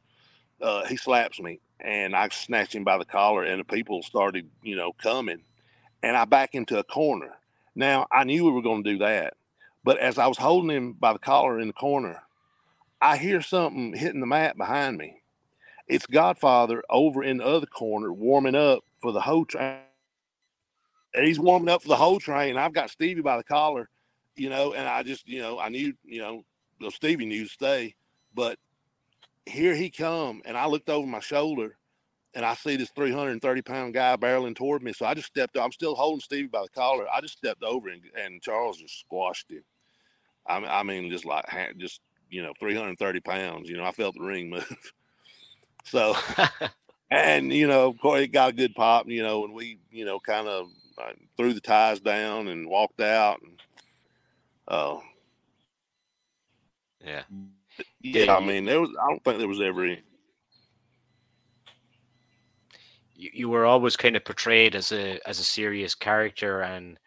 Uh, 0.60 0.84
he 0.86 0.96
slaps 0.96 1.40
me 1.40 1.60
and 1.80 2.14
I 2.16 2.28
snatch 2.30 2.74
him 2.74 2.84
by 2.84 2.98
the 2.98 3.04
collar, 3.04 3.44
and 3.44 3.60
the 3.60 3.64
people 3.64 4.02
started, 4.02 4.48
you 4.62 4.74
know, 4.74 4.92
coming, 4.92 5.42
and 6.02 6.16
I 6.16 6.24
back 6.24 6.54
into 6.54 6.76
a 6.78 6.82
corner 6.82 7.38
now, 7.78 8.08
I 8.10 8.24
knew 8.24 8.44
we 8.44 8.50
were 8.50 8.60
going 8.60 8.82
to 8.82 8.90
do 8.90 8.98
that. 8.98 9.34
But 9.84 9.98
as 9.98 10.18
I 10.18 10.26
was 10.26 10.36
holding 10.36 10.70
him 10.70 10.94
by 10.94 11.12
the 11.12 11.20
collar 11.20 11.60
in 11.60 11.68
the 11.68 11.72
corner, 11.72 12.20
I 13.00 13.16
hear 13.16 13.40
something 13.40 13.94
hitting 13.94 14.18
the 14.18 14.26
mat 14.26 14.58
behind 14.58 14.98
me. 14.98 15.22
It's 15.86 16.04
Godfather 16.04 16.82
over 16.90 17.22
in 17.22 17.36
the 17.36 17.46
other 17.46 17.66
corner 17.66 18.12
warming 18.12 18.56
up 18.56 18.80
for 19.00 19.12
the 19.12 19.20
Ho 19.20 19.44
Train. 19.44 19.78
And 21.14 21.24
he's 21.24 21.38
warming 21.38 21.68
up 21.68 21.82
for 21.82 21.88
the 21.88 21.96
Ho 21.96 22.18
Train. 22.18 22.56
I've 22.56 22.74
got 22.74 22.90
Stevie 22.90 23.22
by 23.22 23.36
the 23.36 23.44
collar, 23.44 23.88
you 24.34 24.50
know, 24.50 24.72
and 24.74 24.88
I 24.88 25.04
just, 25.04 25.28
you 25.28 25.40
know, 25.40 25.60
I 25.60 25.68
knew, 25.68 25.94
you 26.04 26.20
know, 26.20 26.90
Stevie 26.90 27.26
knew 27.26 27.44
to 27.44 27.50
stay. 27.50 27.94
But 28.34 28.58
here 29.48 29.74
he 29.74 29.90
come, 29.90 30.42
and 30.44 30.56
I 30.56 30.66
looked 30.66 30.90
over 30.90 31.06
my 31.06 31.20
shoulder 31.20 31.76
and 32.34 32.44
I 32.44 32.54
see 32.54 32.76
this 32.76 32.90
330 32.90 33.62
pound 33.62 33.94
guy 33.94 34.16
barreling 34.16 34.54
toward 34.54 34.82
me. 34.82 34.92
So 34.92 35.06
I 35.06 35.14
just 35.14 35.28
stepped. 35.28 35.56
I'm 35.56 35.72
still 35.72 35.94
holding 35.94 36.20
Stevie 36.20 36.48
by 36.48 36.62
the 36.62 36.68
collar. 36.68 37.06
I 37.12 37.20
just 37.20 37.36
stepped 37.36 37.62
over 37.62 37.88
and, 37.88 38.02
and 38.16 38.42
Charles 38.42 38.78
just 38.78 39.00
squashed 39.00 39.50
him. 39.50 39.64
I 40.46 40.60
mean, 40.60 40.68
I 40.70 40.82
mean, 40.82 41.10
just 41.10 41.24
like 41.24 41.44
just 41.78 42.00
you 42.30 42.42
know, 42.42 42.52
330 42.60 43.20
pounds. 43.20 43.68
You 43.68 43.76
know, 43.76 43.84
I 43.84 43.92
felt 43.92 44.14
the 44.14 44.22
ring 44.22 44.50
move. 44.50 44.92
so, 45.84 46.14
and 47.10 47.52
you 47.52 47.66
know, 47.66 47.88
of 47.88 47.98
course, 47.98 48.22
it 48.22 48.28
got 48.28 48.50
a 48.50 48.54
good 48.54 48.74
pop. 48.74 49.08
You 49.08 49.22
know, 49.22 49.44
and 49.44 49.54
we, 49.54 49.78
you 49.90 50.04
know, 50.04 50.20
kind 50.20 50.46
of 50.46 50.68
uh, 50.96 51.12
threw 51.36 51.52
the 51.52 51.60
ties 51.60 52.00
down 52.00 52.48
and 52.48 52.68
walked 52.68 53.00
out. 53.00 53.40
And, 53.42 53.62
uh, 54.68 54.98
yeah, 57.04 57.22
yeah. 58.00 58.36
I 58.36 58.40
mean, 58.44 58.64
there 58.64 58.80
was. 58.80 58.90
I 59.00 59.08
don't 59.08 59.22
think 59.24 59.38
there 59.38 59.48
was 59.48 59.60
ever 59.60 59.84
any 59.84 60.02
you, 63.18 63.30
you 63.34 63.48
were 63.48 63.66
always 63.66 63.96
kind 63.96 64.16
of 64.16 64.24
portrayed 64.24 64.74
as 64.74 64.92
a 64.92 65.18
as 65.28 65.38
a 65.40 65.44
serious 65.44 65.94
character 65.94 66.62
and 66.62 66.98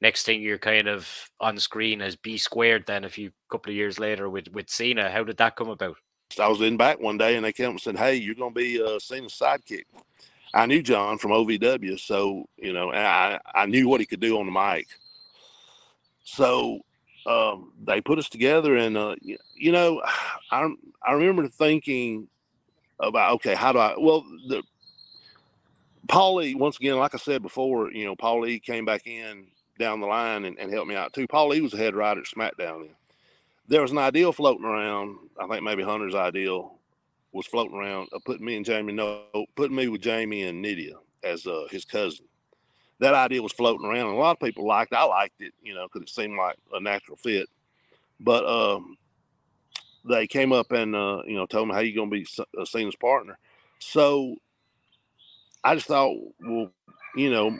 next 0.00 0.24
thing 0.24 0.40
you're 0.40 0.58
kind 0.58 0.88
of 0.88 1.30
on 1.40 1.58
screen 1.58 2.00
as 2.00 2.16
B 2.16 2.38
squared 2.38 2.86
then 2.86 3.04
a 3.04 3.08
few 3.08 3.32
couple 3.50 3.70
of 3.70 3.76
years 3.76 3.98
later 3.98 4.30
with 4.30 4.48
with 4.52 4.70
Cena. 4.70 5.10
How 5.10 5.24
did 5.24 5.36
that 5.38 5.56
come 5.56 5.68
about? 5.68 5.96
I 6.40 6.48
was 6.48 6.60
in 6.60 6.76
back 6.76 7.00
one 7.00 7.18
day 7.18 7.36
and 7.36 7.44
they 7.44 7.52
came 7.52 7.70
and 7.70 7.80
said, 7.80 7.98
Hey, 7.98 8.14
you're 8.14 8.34
gonna 8.34 8.52
be 8.52 8.80
uh 8.80 8.98
Cena's 8.98 9.34
sidekick. 9.34 9.84
I 10.54 10.64
knew 10.64 10.82
John 10.82 11.18
from 11.18 11.32
OVW, 11.32 11.98
so 11.98 12.46
you 12.56 12.72
know, 12.72 12.92
I, 12.92 13.38
I 13.54 13.66
knew 13.66 13.88
what 13.88 14.00
he 14.00 14.06
could 14.06 14.20
do 14.20 14.38
on 14.38 14.46
the 14.46 14.52
mic. 14.52 14.86
So 16.24 16.80
um, 17.26 17.72
they 17.84 18.00
put 18.00 18.18
us 18.18 18.28
together, 18.28 18.76
and 18.76 18.96
uh, 18.96 19.16
you 19.22 19.72
know, 19.72 20.02
I 20.50 20.68
I 21.04 21.12
remember 21.12 21.48
thinking 21.48 22.28
about 23.00 23.34
okay, 23.34 23.54
how 23.54 23.72
do 23.72 23.78
I? 23.78 23.94
Well, 23.98 24.24
the 24.48 24.62
Paulie, 26.06 26.56
once 26.56 26.76
again, 26.76 26.96
like 26.96 27.14
I 27.14 27.18
said 27.18 27.42
before, 27.42 27.90
you 27.90 28.04
know, 28.04 28.16
Paulie 28.16 28.62
came 28.62 28.84
back 28.84 29.06
in 29.06 29.46
down 29.78 30.00
the 30.00 30.06
line 30.06 30.44
and, 30.44 30.58
and 30.58 30.72
helped 30.72 30.88
me 30.88 30.94
out 30.94 31.12
too. 31.12 31.26
Paulie 31.26 31.60
was 31.60 31.74
a 31.74 31.78
head 31.78 31.94
writer 31.94 32.20
at 32.20 32.26
SmackDown. 32.26 32.82
Then. 32.82 32.96
There 33.68 33.82
was 33.82 33.90
an 33.90 33.98
ideal 33.98 34.32
floating 34.32 34.64
around. 34.64 35.16
I 35.38 35.46
think 35.46 35.62
maybe 35.62 35.82
Hunter's 35.82 36.14
ideal 36.14 36.78
was 37.32 37.46
floating 37.46 37.76
around, 37.76 38.08
uh, 38.14 38.18
putting 38.24 38.46
me 38.46 38.56
and 38.56 38.64
Jamie, 38.64 38.92
no, 38.92 39.24
putting 39.56 39.76
me 39.76 39.88
with 39.88 40.00
Jamie 40.00 40.44
and 40.44 40.64
Nidia 40.64 40.94
as 41.22 41.46
uh, 41.46 41.66
his 41.70 41.84
cousin. 41.84 42.24
That 42.98 43.14
idea 43.14 43.42
was 43.42 43.52
floating 43.52 43.86
around, 43.86 44.06
and 44.06 44.16
a 44.16 44.20
lot 44.20 44.32
of 44.32 44.40
people 44.40 44.66
liked. 44.66 44.92
It. 44.92 44.96
I 44.96 45.04
liked 45.04 45.40
it, 45.40 45.52
you 45.62 45.74
know, 45.74 45.86
because 45.86 46.08
it 46.08 46.14
seemed 46.14 46.36
like 46.36 46.56
a 46.72 46.80
natural 46.80 47.16
fit. 47.16 47.48
But 48.20 48.46
um, 48.46 48.96
they 50.08 50.26
came 50.26 50.52
up 50.52 50.72
and 50.72 50.94
uh, 50.94 51.22
you 51.26 51.34
know 51.34 51.46
told 51.46 51.68
me 51.68 51.74
how 51.74 51.80
you 51.80 51.94
going 51.94 52.10
to 52.10 52.16
be 52.16 52.26
a 52.58 52.64
Cena's 52.66 52.96
partner. 52.96 53.38
So 53.78 54.36
I 55.62 55.74
just 55.74 55.86
thought, 55.86 56.16
well, 56.40 56.70
you 57.16 57.30
know, 57.30 57.58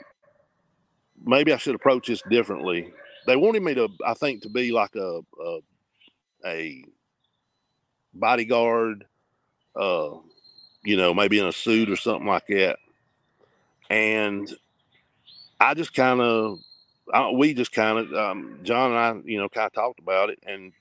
maybe 1.25 1.53
I 1.53 1.57
should 1.57 1.75
approach 1.75 2.07
this 2.07 2.23
differently. 2.31 2.93
They 3.27 3.37
wanted 3.37 3.63
me 3.63 3.75
to, 3.75 3.89
I 4.07 4.15
think, 4.15 4.43
to 4.43 4.49
be 4.49 4.73
like 4.73 4.95
a 4.95 5.21
a, 5.45 5.59
a 6.47 6.85
bodyguard, 8.15 9.05
uh, 9.75 10.11
you 10.85 10.97
know, 10.97 11.13
maybe 11.13 11.39
in 11.39 11.47
a 11.47 11.53
suit 11.53 11.91
or 11.91 11.97
something 11.97 12.27
like 12.27 12.47
that. 12.47 12.79
And 13.91 14.49
I 15.61 15.75
just 15.75 15.95
kind 15.95 16.21
of, 16.21 16.59
we 17.35 17.55
just 17.55 17.73
kind 17.73 17.99
of, 17.99 18.13
um, 18.15 18.61
John 18.63 18.93
and 18.93 18.99
I, 18.99 19.15
you 19.25 19.39
know, 19.39 19.49
kind 19.49 19.67
of 19.67 19.73
talked 19.73 20.01
about 20.01 20.31
it, 20.31 20.39
and 20.47 20.73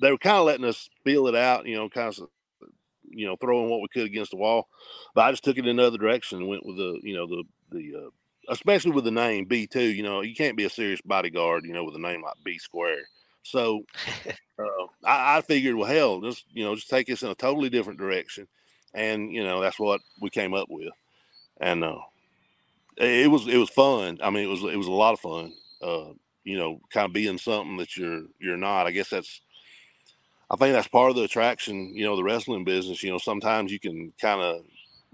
they 0.00 0.10
were 0.10 0.18
kind 0.18 0.36
of 0.36 0.46
letting 0.46 0.64
us 0.64 0.88
feel 1.04 1.26
it 1.26 1.34
out, 1.34 1.66
you 1.66 1.76
know, 1.76 1.88
kind 1.88 2.08
of, 2.08 2.28
you 3.08 3.26
know, 3.26 3.36
throwing 3.36 3.70
what 3.70 3.80
we 3.80 3.88
could 3.88 4.06
against 4.06 4.32
the 4.32 4.36
wall. 4.36 4.68
But 5.14 5.22
I 5.22 5.30
just 5.30 5.44
took 5.44 5.56
it 5.56 5.66
in 5.66 5.78
another 5.78 5.98
direction 5.98 6.38
and 6.38 6.48
went 6.48 6.66
with 6.66 6.76
the, 6.76 7.00
you 7.02 7.14
know, 7.14 7.26
the 7.26 7.44
the 7.70 7.94
uh, 7.96 8.10
especially 8.48 8.92
with 8.92 9.04
the 9.04 9.10
name 9.10 9.44
B 9.46 9.66
two. 9.66 9.80
You 9.82 10.02
know, 10.02 10.20
you 10.20 10.34
can't 10.34 10.56
be 10.56 10.64
a 10.64 10.70
serious 10.70 11.00
bodyguard, 11.00 11.64
you 11.64 11.72
know, 11.72 11.84
with 11.84 11.96
a 11.96 12.00
name 12.00 12.22
like 12.22 12.34
B 12.44 12.58
Square. 12.58 13.08
So 13.42 13.84
uh, 14.58 14.86
I, 15.04 15.38
I, 15.38 15.40
figured, 15.40 15.76
well, 15.76 15.88
hell, 15.88 16.20
just 16.20 16.44
you 16.52 16.64
know, 16.64 16.74
just 16.74 16.90
take 16.90 17.10
us 17.10 17.22
in 17.22 17.30
a 17.30 17.34
totally 17.34 17.70
different 17.70 17.98
direction, 17.98 18.48
and 18.92 19.32
you 19.32 19.44
know, 19.44 19.60
that's 19.60 19.78
what 19.78 20.00
we 20.20 20.30
came 20.30 20.54
up 20.54 20.68
with, 20.68 20.92
and 21.60 21.84
uh, 21.84 21.98
it 22.96 23.30
was 23.30 23.46
it 23.46 23.58
was 23.58 23.70
fun. 23.70 24.18
I 24.22 24.30
mean, 24.30 24.44
it 24.44 24.50
was 24.50 24.62
it 24.62 24.76
was 24.76 24.86
a 24.86 24.92
lot 24.92 25.14
of 25.14 25.20
fun. 25.20 25.52
Uh, 25.82 26.12
you 26.44 26.56
know, 26.56 26.80
kind 26.90 27.06
of 27.06 27.12
being 27.12 27.38
something 27.38 27.76
that 27.78 27.96
you're 27.96 28.22
you're 28.38 28.56
not. 28.56 28.86
I 28.86 28.90
guess 28.90 29.10
that's. 29.10 29.40
I 30.48 30.54
think 30.54 30.74
that's 30.74 30.86
part 30.86 31.10
of 31.10 31.16
the 31.16 31.24
attraction. 31.24 31.94
You 31.94 32.04
know, 32.04 32.16
the 32.16 32.22
wrestling 32.22 32.64
business. 32.64 33.02
You 33.02 33.10
know, 33.10 33.18
sometimes 33.18 33.72
you 33.72 33.80
can 33.80 34.12
kind 34.20 34.40
of 34.40 34.64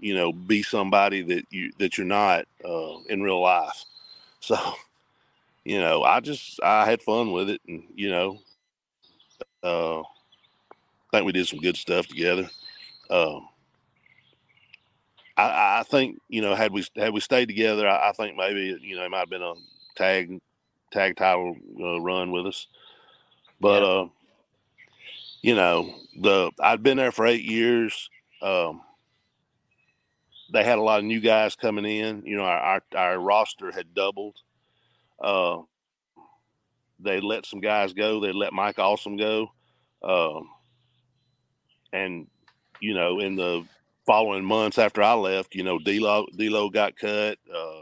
you 0.03 0.13
know, 0.13 0.33
be 0.33 0.61
somebody 0.61 1.21
that 1.21 1.45
you 1.49 1.71
that 1.79 1.97
you're 1.97 2.05
not 2.05 2.45
uh, 2.65 2.97
in 3.09 3.21
real 3.23 3.41
life. 3.41 3.85
So, 4.43 4.57
you 5.63 5.79
know, 5.79 6.03
I 6.03 6.19
just 6.19 6.61
I 6.61 6.83
had 6.83 7.01
fun 7.01 7.31
with 7.31 7.49
it, 7.49 7.61
and 7.65 7.83
you 7.95 8.09
know, 8.09 8.39
uh, 9.63 10.01
I 10.01 10.03
think 11.13 11.25
we 11.25 11.31
did 11.31 11.47
some 11.47 11.59
good 11.59 11.77
stuff 11.77 12.07
together. 12.07 12.49
Um, 13.09 13.47
I, 15.35 15.79
I 15.79 15.83
think 15.83 16.19
you 16.29 16.41
know, 16.41 16.55
had 16.55 16.71
we 16.71 16.85
had 16.95 17.13
we 17.13 17.19
stayed 17.19 17.47
together, 17.47 17.87
I, 17.87 18.09
I 18.09 18.11
think 18.13 18.37
maybe 18.37 18.77
you 18.81 18.95
know 18.95 19.03
it 19.03 19.09
might 19.09 19.19
have 19.19 19.29
been 19.29 19.41
a 19.41 19.53
tag 19.95 20.39
tag 20.91 21.15
title 21.17 21.55
uh, 21.79 21.99
run 22.01 22.31
with 22.31 22.47
us, 22.47 22.67
but 23.59 23.81
yeah. 23.81 23.87
uh, 23.87 24.07
you 25.41 25.55
know, 25.55 25.93
the 26.19 26.51
I'd 26.59 26.83
been 26.83 26.97
there 26.97 27.11
for 27.11 27.25
eight 27.25 27.43
years. 27.43 28.09
Um, 28.41 28.81
they 30.51 30.63
had 30.63 30.77
a 30.77 30.83
lot 30.83 30.99
of 30.99 31.05
new 31.05 31.19
guys 31.19 31.55
coming 31.55 31.85
in. 31.85 32.23
You 32.25 32.37
know, 32.37 32.43
our 32.43 32.59
our, 32.59 32.81
our 32.95 33.19
roster 33.19 33.71
had 33.71 33.93
doubled. 33.95 34.37
Uh, 35.21 35.61
they 36.99 37.19
let 37.19 37.45
some 37.45 37.59
guys 37.59 37.93
go. 37.93 38.19
They 38.19 38.31
let 38.31 38.53
Mike 38.53 38.77
Awesome 38.77 39.17
go, 39.17 39.51
um, 40.03 40.49
and 41.91 42.27
you 42.79 42.93
know, 42.93 43.19
in 43.19 43.35
the 43.35 43.65
following 44.05 44.43
months 44.43 44.77
after 44.77 45.01
I 45.01 45.13
left, 45.13 45.55
you 45.55 45.63
know, 45.63 45.79
D'Lo 45.79 46.27
D'Lo 46.35 46.69
got 46.69 46.95
cut, 46.97 47.37
uh, 47.53 47.81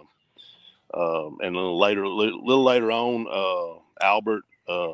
um, 0.93 1.37
and 1.41 1.55
a 1.55 1.59
little 1.59 1.79
later, 1.79 2.03
a 2.03 2.09
little 2.09 2.63
later 2.63 2.91
on, 2.91 3.27
uh, 3.29 4.05
Albert 4.05 4.43
uh, 4.67 4.93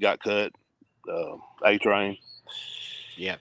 got 0.00 0.20
cut. 0.20 0.52
Uh, 1.08 1.36
A-Train. 1.64 2.18
Yeah. 3.16 3.36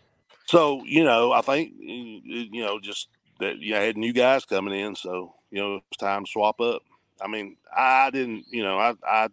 So 0.45 0.83
you 0.85 1.03
know, 1.03 1.31
I 1.31 1.41
think 1.41 1.73
you 1.79 2.61
know, 2.63 2.79
just 2.79 3.09
that 3.39 3.57
you 3.57 3.73
know, 3.73 3.81
had 3.81 3.97
new 3.97 4.13
guys 4.13 4.45
coming 4.45 4.79
in, 4.79 4.95
so 4.95 5.33
you 5.49 5.59
know 5.59 5.81
it's 5.89 5.97
time 5.97 6.25
to 6.25 6.31
swap 6.31 6.61
up. 6.61 6.83
I 7.21 7.27
mean, 7.27 7.57
I 7.75 8.09
didn't, 8.11 8.45
you 8.51 8.61
know, 8.61 8.77
I, 8.77 8.93
I, 9.07 9.29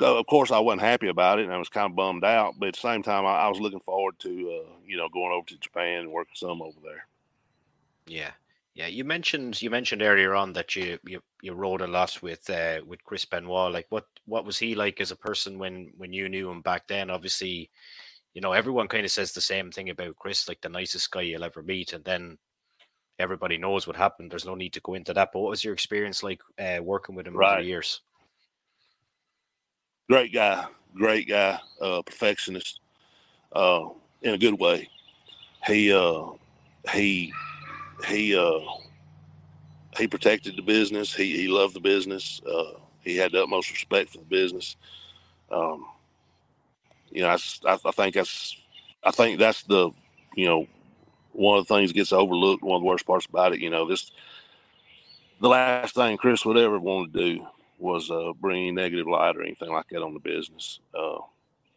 of 0.00 0.26
course, 0.26 0.50
I 0.50 0.58
wasn't 0.58 0.82
happy 0.82 1.08
about 1.08 1.38
it, 1.38 1.44
and 1.44 1.52
I 1.52 1.58
was 1.58 1.68
kind 1.68 1.90
of 1.90 1.96
bummed 1.96 2.24
out. 2.24 2.54
But 2.58 2.68
at 2.68 2.74
the 2.74 2.80
same 2.80 3.02
time, 3.02 3.26
I, 3.26 3.38
I 3.38 3.48
was 3.48 3.60
looking 3.60 3.80
forward 3.80 4.18
to, 4.20 4.28
uh, 4.28 4.70
you 4.86 4.96
know, 4.96 5.08
going 5.08 5.32
over 5.32 5.46
to 5.46 5.58
Japan 5.58 6.00
and 6.00 6.12
working 6.12 6.34
some 6.34 6.62
over 6.62 6.78
there. 6.82 7.06
Yeah, 8.06 8.30
yeah. 8.74 8.86
You 8.86 9.04
mentioned 9.04 9.60
you 9.60 9.70
mentioned 9.70 10.02
earlier 10.02 10.34
on 10.34 10.52
that 10.54 10.76
you 10.76 10.98
you, 11.06 11.22
you 11.42 11.52
rode 11.52 11.80
a 11.80 11.86
lot 11.86 12.18
with 12.22 12.48
uh, 12.50 12.80
with 12.86 13.04
Chris 13.04 13.24
Benoit. 13.24 13.72
Like, 13.72 13.86
what 13.90 14.06
what 14.26 14.44
was 14.44 14.58
he 14.58 14.74
like 14.74 15.00
as 15.00 15.10
a 15.10 15.16
person 15.16 15.58
when 15.58 15.92
when 15.96 16.12
you 16.12 16.28
knew 16.28 16.50
him 16.50 16.62
back 16.62 16.86
then? 16.86 17.10
Obviously, 17.10 17.70
you 18.34 18.40
know, 18.40 18.52
everyone 18.52 18.88
kind 18.88 19.04
of 19.04 19.10
says 19.10 19.32
the 19.32 19.40
same 19.40 19.70
thing 19.70 19.90
about 19.90 20.16
Chris, 20.16 20.48
like 20.48 20.60
the 20.60 20.68
nicest 20.68 21.10
guy 21.10 21.22
you'll 21.22 21.44
ever 21.44 21.62
meet, 21.62 21.92
and 21.92 22.04
then 22.04 22.38
everybody 23.18 23.58
knows 23.58 23.86
what 23.86 23.96
happened. 23.96 24.30
There's 24.30 24.46
no 24.46 24.54
need 24.54 24.72
to 24.74 24.80
go 24.80 24.94
into 24.94 25.12
that. 25.14 25.30
But 25.32 25.40
what 25.40 25.50
was 25.50 25.64
your 25.64 25.74
experience 25.74 26.22
like 26.22 26.40
uh, 26.58 26.78
working 26.82 27.14
with 27.14 27.26
him 27.26 27.36
right. 27.36 27.54
over 27.54 27.62
the 27.62 27.68
years? 27.68 28.00
Great 30.08 30.32
guy, 30.32 30.64
great 30.94 31.28
guy, 31.28 31.58
uh, 31.82 32.00
perfectionist, 32.02 32.80
uh, 33.52 33.88
in 34.22 34.32
a 34.32 34.38
good 34.38 34.58
way. 34.58 34.88
He 35.66 35.92
uh, 35.92 36.30
he 36.90 37.32
he 38.06 38.34
uh, 38.34 38.60
he 39.98 40.06
protected 40.08 40.56
the 40.56 40.62
business. 40.62 41.14
He 41.14 41.36
he 41.36 41.48
loved 41.48 41.74
the 41.74 41.80
business. 41.80 42.40
Uh, 42.46 42.78
he 43.02 43.16
had 43.16 43.32
the 43.32 43.42
utmost 43.42 43.70
respect 43.70 44.10
for 44.10 44.18
the 44.18 44.24
business. 44.24 44.76
Um, 45.50 45.84
you 47.10 47.22
know, 47.22 47.28
I, 47.28 47.78
I, 47.84 47.90
think 47.90 48.14
that's, 48.14 48.56
I 49.02 49.10
think 49.10 49.38
that's 49.38 49.62
the, 49.62 49.90
you 50.36 50.46
know, 50.46 50.66
one 51.32 51.58
of 51.58 51.66
the 51.66 51.74
things 51.74 51.92
gets 51.92 52.12
overlooked. 52.12 52.62
One 52.62 52.76
of 52.76 52.82
the 52.82 52.86
worst 52.86 53.06
parts 53.06 53.26
about 53.26 53.54
it, 53.54 53.60
you 53.60 53.70
know, 53.70 53.88
this, 53.88 54.10
the 55.40 55.48
last 55.48 55.94
thing 55.94 56.18
Chris 56.18 56.44
would 56.44 56.58
ever 56.58 56.78
want 56.78 57.12
to 57.12 57.36
do 57.36 57.46
was 57.78 58.10
uh, 58.10 58.32
bring 58.40 58.56
any 58.56 58.72
negative 58.72 59.06
light 59.06 59.36
or 59.36 59.42
anything 59.42 59.70
like 59.70 59.88
that 59.88 60.02
on 60.02 60.14
the 60.14 60.20
business. 60.20 60.80
Uh, 60.94 61.18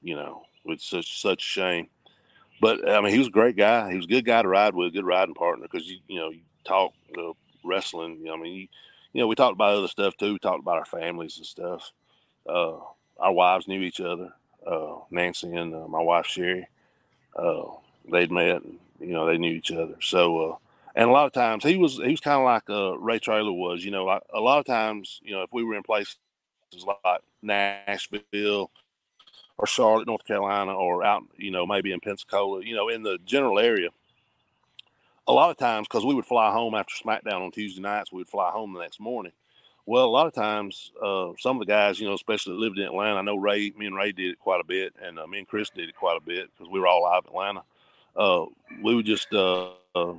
you 0.02 0.16
know, 0.16 0.44
it's 0.66 0.90
such 0.90 1.22
such 1.22 1.42
shame. 1.42 1.88
But 2.60 2.88
I 2.88 3.02
mean, 3.02 3.12
he 3.12 3.20
was 3.20 3.28
a 3.28 3.32
great 3.32 3.56
guy. 3.56 3.90
He 3.92 3.98
was 3.98 4.06
a 4.06 4.10
good 4.10 4.26
guy 4.26 4.42
to 4.42 4.48
ride 4.48 4.76
with, 4.76 4.94
good 4.94 5.06
riding 5.06 5.36
partner 5.36 5.68
because 5.70 5.88
you 5.88 6.00
you 6.08 6.20
know 6.20 6.30
you 6.30 6.42
talk 6.64 6.94
wrestling. 7.64 8.18
You 8.20 8.26
know, 8.26 8.34
I 8.34 8.38
mean, 8.38 8.54
you, 8.54 8.68
you 9.14 9.22
know, 9.22 9.28
we 9.28 9.36
talked 9.36 9.54
about 9.54 9.76
other 9.76 9.88
stuff 9.88 10.16
too. 10.18 10.34
We 10.34 10.40
talked 10.40 10.62
about 10.62 10.78
our 10.78 10.86
families 10.86 11.38
and 11.38 11.46
stuff. 11.46 11.92
Uh, 12.48 12.78
our 13.20 13.34
wives 13.34 13.68
knew 13.68 13.82
each 13.82 14.02
other 14.02 14.34
uh, 14.66 14.96
Nancy 15.10 15.54
and 15.54 15.74
uh, 15.74 15.88
my 15.88 16.02
wife 16.02 16.26
Sherry. 16.26 16.68
Uh, 17.36 17.64
they'd 18.12 18.32
met, 18.32 18.64
and, 18.64 18.78
you 19.00 19.14
know, 19.14 19.26
they 19.26 19.38
knew 19.38 19.52
each 19.52 19.72
other. 19.72 19.96
So, 20.02 20.40
uh, 20.40 20.56
and 20.96 21.10
a 21.10 21.14
lot 21.14 21.26
of 21.26 21.34
times 21.34 21.64
he 21.64 21.78
was 21.78 21.98
he 21.98 22.12
was 22.12 22.20
kind 22.20 22.40
of 22.40 22.46
like 22.46 22.70
uh, 22.70 22.98
Ray 22.98 23.20
Traylor 23.20 23.52
was. 23.52 23.84
You 23.84 23.92
know, 23.92 24.06
like 24.06 24.24
a 24.34 24.40
lot 24.40 24.60
of 24.60 24.66
times, 24.66 25.20
you 25.24 25.34
know, 25.34 25.44
if 25.44 25.50
we 25.52 25.64
were 25.64 25.76
in 25.76 25.84
places 25.84 26.18
like 26.86 27.22
Nashville 27.42 28.72
or 29.58 29.68
Charlotte, 29.68 30.08
North 30.08 30.26
Carolina, 30.26 30.74
or 30.74 31.04
out, 31.04 31.24
you 31.38 31.52
know, 31.52 31.66
maybe 31.66 31.92
in 31.92 32.00
Pensacola, 32.00 32.64
you 32.64 32.76
know, 32.76 32.90
in 32.90 33.04
the 33.04 33.18
general 33.26 33.60
area. 33.60 33.90
A 35.28 35.34
lot 35.34 35.52
of 35.52 35.58
times, 35.58 35.88
because 35.88 36.04
we 36.04 36.16
would 36.16 36.26
fly 36.26 36.52
home 36.52 36.74
after 36.74 36.94
SmackDown 36.96 37.42
on 37.42 37.52
Tuesday 37.52 37.82
nights, 37.82 38.12
we 38.12 38.18
would 38.18 38.28
fly 38.28 38.50
home 38.50 38.74
the 38.74 38.80
next 38.80 39.00
morning 39.00 39.32
well, 39.86 40.06
a 40.06 40.08
lot 40.08 40.28
of 40.28 40.34
times, 40.34 40.92
uh, 41.02 41.32
some 41.40 41.58
of 41.58 41.68
the 41.68 41.72
guys, 41.72 42.00
you 42.00 42.08
know, 42.08 42.14
especially 42.14 42.54
that 42.54 42.60
lived 42.60 42.78
in 42.78 42.86
Atlanta, 42.86 43.20
I 43.20 43.22
know 43.24 43.36
Ray, 43.36 43.74
me 43.78 43.88
and 43.88 43.96
Ray 43.96 44.12
did 44.12 44.32
it 44.32 44.40
quite 44.40 44.62
a 44.62 44.66
bit, 44.66 44.94
and 45.02 45.20
uh, 45.20 45.28
me 45.28 45.40
and 45.40 45.48
Chris 45.48 45.70
did 45.70 45.90
it 45.90 45.96
quite 45.96 46.18
a 46.18 46.22
bit 46.22 46.50
because 46.52 46.72
we 46.72 46.80
were 46.80 46.88
all 46.88 47.06
out 47.06 47.26
of 47.26 47.30
Atlanta. 47.30 47.64
Uh, 48.16 48.46
we 48.82 48.96
would 48.96 49.06
just, 49.06 49.34
uh, 49.34 49.72
uh, 49.96 50.14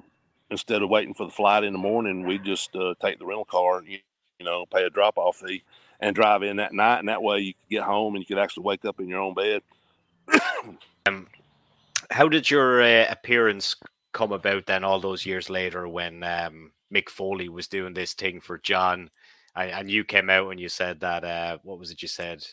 instead 0.52 0.82
of 0.82 0.90
waiting 0.90 1.14
for 1.14 1.26
the 1.26 1.32
flight 1.32 1.64
in 1.64 1.72
the 1.72 1.78
morning, 1.78 2.26
we'd 2.26 2.44
just 2.44 2.74
uh, 2.76 2.94
take 3.00 3.18
the 3.18 3.26
rental 3.26 3.44
car, 3.44 3.82
you, 3.84 3.98
you 4.38 4.44
know, 4.44 4.66
pay 4.66 4.84
a 4.84 4.90
drop 4.90 5.18
off 5.18 5.38
fee 5.38 5.64
and 5.98 6.14
drive 6.14 6.42
in 6.42 6.58
that 6.58 6.72
night. 6.72 6.98
And 6.98 7.08
that 7.08 7.22
way 7.22 7.40
you 7.40 7.54
could 7.54 7.70
get 7.70 7.82
home 7.82 8.14
and 8.14 8.22
you 8.22 8.26
could 8.26 8.42
actually 8.42 8.64
wake 8.64 8.84
up 8.84 9.00
in 9.00 9.08
your 9.08 9.20
own 9.20 9.34
bed. 9.34 9.62
um, 11.06 11.26
how 12.10 12.28
did 12.28 12.50
your 12.50 12.82
appearance 12.82 13.76
come 14.12 14.30
about 14.30 14.66
then 14.66 14.84
all 14.84 15.00
those 15.00 15.26
years 15.26 15.48
later 15.48 15.88
when 15.88 16.22
um, 16.22 16.72
Mick 16.94 17.08
Foley 17.08 17.48
was 17.48 17.66
doing 17.66 17.94
this 17.94 18.12
thing 18.12 18.40
for 18.40 18.58
John? 18.58 19.10
and, 19.56 19.70
and 19.70 19.90
you 19.90 20.04
came 20.04 20.30
out 20.30 20.50
and 20.50 20.60
you 20.60 20.68
said 20.68 21.00
that 21.00 21.24
uh, 21.24 21.58
what 21.62 21.78
was 21.78 21.90
it 21.90 22.02
you 22.02 22.08
said? 22.08 22.46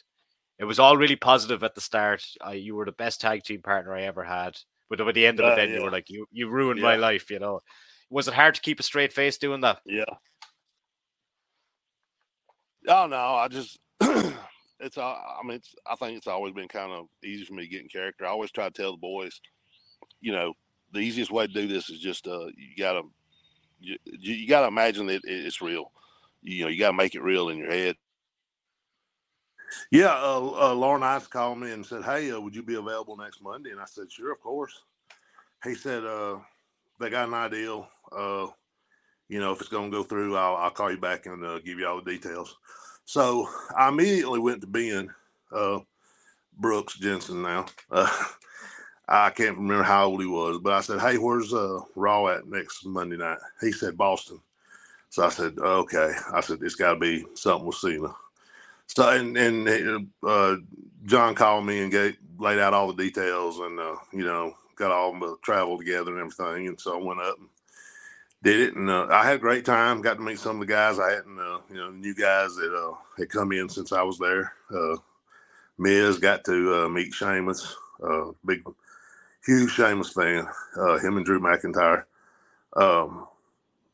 It 0.57 0.65
was 0.65 0.79
all 0.79 0.97
really 0.97 1.15
positive 1.15 1.63
at 1.63 1.75
the 1.75 1.81
start. 1.81 2.25
Uh, 2.45 2.51
you 2.51 2.75
were 2.75 2.85
the 2.85 2.91
best 2.91 3.21
tag 3.21 3.43
team 3.43 3.61
partner 3.61 3.95
I 3.95 4.03
ever 4.03 4.23
had. 4.23 4.57
But 4.89 4.99
at 4.99 5.13
the 5.13 5.27
end 5.27 5.39
of 5.39 5.45
it, 5.45 5.51
uh, 5.51 5.55
then 5.55 5.69
yeah. 5.69 5.75
you 5.77 5.83
were 5.83 5.91
like, 5.91 6.09
you 6.09 6.25
you 6.31 6.49
ruined 6.49 6.79
yeah. 6.79 6.85
my 6.85 6.95
life. 6.95 7.29
You 7.29 7.39
know, 7.39 7.61
was 8.09 8.27
it 8.27 8.33
hard 8.33 8.55
to 8.55 8.61
keep 8.61 8.79
a 8.79 8.83
straight 8.83 9.13
face 9.13 9.37
doing 9.37 9.61
that? 9.61 9.79
Yeah. 9.85 10.05
Oh 12.87 13.07
no, 13.07 13.17
I 13.17 13.47
just 13.47 13.79
it's 14.01 14.97
I 14.97 15.41
mean 15.43 15.57
it's 15.57 15.75
I 15.85 15.95
think 15.95 16.17
it's 16.17 16.27
always 16.27 16.53
been 16.53 16.67
kind 16.67 16.91
of 16.91 17.07
easy 17.23 17.45
for 17.45 17.53
me 17.53 17.63
to 17.63 17.69
get 17.69 17.81
in 17.81 17.89
character. 17.89 18.25
I 18.25 18.29
always 18.29 18.51
try 18.51 18.65
to 18.65 18.71
tell 18.71 18.91
the 18.91 18.97
boys, 18.97 19.39
you 20.21 20.31
know, 20.31 20.53
the 20.93 20.99
easiest 20.99 21.31
way 21.31 21.47
to 21.47 21.53
do 21.53 21.67
this 21.67 21.89
is 21.89 21.99
just 21.99 22.27
uh 22.27 22.47
you 22.47 22.75
gotta 22.77 23.01
you, 23.79 23.97
you 24.05 24.47
gotta 24.47 24.67
imagine 24.67 25.05
that 25.07 25.21
it's 25.23 25.61
real 25.61 25.91
you 26.41 26.63
know, 26.63 26.69
you 26.69 26.79
got 26.79 26.91
to 26.91 26.97
make 26.97 27.15
it 27.15 27.21
real 27.21 27.49
in 27.49 27.57
your 27.57 27.71
head. 27.71 27.95
Yeah, 29.91 30.15
uh, 30.15 30.47
uh, 30.47 30.73
Laurinaitis 30.73 31.29
called 31.29 31.59
me 31.59 31.71
and 31.71 31.85
said, 31.85 32.03
"Hey, 32.03 32.31
uh, 32.31 32.39
would 32.39 32.55
you 32.55 32.63
be 32.63 32.75
available 32.75 33.15
next 33.17 33.41
Monday?" 33.41 33.69
And 33.69 33.79
I 33.79 33.85
said, 33.85 34.11
"Sure, 34.11 34.31
of 34.31 34.41
course." 34.41 34.73
He 35.63 35.75
said, 35.75 36.05
uh, 36.05 36.39
"They 36.99 37.09
got 37.09 37.27
an 37.27 37.33
ideal. 37.33 37.87
Uh, 38.11 38.47
you 39.27 39.39
know, 39.39 39.51
if 39.51 39.59
it's 39.59 39.69
going 39.69 39.91
to 39.91 39.97
go 39.97 40.03
through, 40.03 40.35
I'll, 40.35 40.55
I'll, 40.55 40.71
call 40.71 40.91
you 40.91 40.97
back 40.97 41.27
and 41.27 41.45
uh, 41.45 41.59
give 41.59 41.79
you 41.79 41.87
all 41.87 42.01
the 42.01 42.11
details." 42.11 42.55
So 43.05 43.49
I 43.75 43.89
immediately 43.89 44.39
went 44.39 44.61
to 44.61 44.67
Ben 44.67 45.09
uh, 45.51 45.79
Brooks 46.57 46.97
Jensen. 46.97 47.41
Now 47.41 47.65
uh, 47.91 48.09
I 49.07 49.31
can't 49.31 49.57
remember 49.57 49.83
how 49.83 50.05
old 50.05 50.21
he 50.21 50.27
was, 50.27 50.59
but 50.59 50.73
I 50.73 50.81
said, 50.81 50.99
"Hey, 50.99 51.17
where's 51.17 51.53
uh, 51.53 51.79
Raw 51.95 52.27
at 52.27 52.47
next 52.47 52.85
Monday 52.85 53.17
night?" 53.17 53.39
He 53.61 53.71
said 53.71 53.97
Boston. 53.97 54.39
So 55.09 55.25
I 55.25 55.29
said, 55.29 55.57
"Okay." 55.57 56.13
I 56.31 56.41
said, 56.41 56.59
"It's 56.61 56.75
got 56.75 56.93
to 56.93 56.99
be 56.99 57.25
something 57.33 57.65
with 57.65 57.77
Cena." 57.77 58.13
So 58.87 59.09
and 59.09 59.37
and 59.37 60.09
uh, 60.23 60.57
John 61.05 61.35
called 61.35 61.65
me 61.65 61.81
and 61.81 61.91
gave, 61.91 62.17
laid 62.37 62.59
out 62.59 62.73
all 62.73 62.91
the 62.91 63.03
details, 63.03 63.59
and 63.59 63.79
uh, 63.79 63.95
you 64.11 64.23
know, 64.25 64.55
got 64.79 64.91
all 64.91 65.19
the 65.19 65.35
travel 65.43 65.77
together 65.77 66.17
and 66.17 66.19
everything. 66.19 66.67
And 66.67 66.79
so 66.79 66.99
I 66.99 67.03
went 67.03 67.21
up 67.21 67.37
and 67.37 67.49
did 68.41 68.61
it, 68.61 68.75
and 68.75 68.89
uh, 68.89 69.07
I 69.11 69.25
had 69.25 69.35
a 69.35 69.39
great 69.39 69.65
time. 69.65 70.01
Got 70.01 70.15
to 70.15 70.21
meet 70.21 70.39
some 70.39 70.55
of 70.55 70.67
the 70.67 70.73
guys 70.73 70.97
I 70.97 71.11
hadn't, 71.11 71.37
uh, 71.37 71.59
you 71.69 71.75
know, 71.75 71.91
new 71.91 72.15
guys 72.15 72.55
that 72.55 72.73
uh, 72.73 72.95
had 73.17 73.29
come 73.29 73.51
in 73.51 73.67
since 73.67 73.91
I 73.91 74.01
was 74.01 74.17
there. 74.17 74.53
Uh, 74.73 74.95
Miz 75.77 76.17
got 76.17 76.45
to 76.45 76.85
uh, 76.85 76.89
meet 76.89 77.13
Sheamus, 77.13 77.75
uh, 78.01 78.31
big, 78.45 78.63
huge 79.45 79.71
Sheamus 79.71 80.13
fan. 80.13 80.47
Uh, 80.75 80.97
him 80.99 81.17
and 81.17 81.25
Drew 81.25 81.39
McIntyre. 81.39 82.05
Um, 82.75 83.27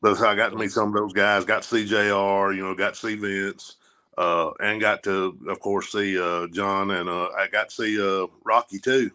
so 0.04 0.26
I 0.28 0.36
got 0.36 0.50
to 0.50 0.56
meet 0.56 0.70
some 0.70 0.88
of 0.88 0.94
those 0.94 1.12
guys. 1.12 1.44
Got 1.44 1.62
to 1.62 1.68
see 1.68 1.84
JR. 1.84 2.52
You 2.52 2.62
know, 2.62 2.74
got 2.76 2.94
to 2.94 3.00
see 3.00 3.16
Vince, 3.16 3.76
and 4.16 4.80
got 4.80 5.02
to, 5.04 5.36
of 5.48 5.58
course, 5.58 5.90
see 5.90 6.14
John, 6.52 6.92
and 6.92 7.10
I 7.10 7.48
got 7.50 7.70
to 7.70 7.74
see 7.74 8.28
Rocky 8.44 8.78
too. 8.78 9.10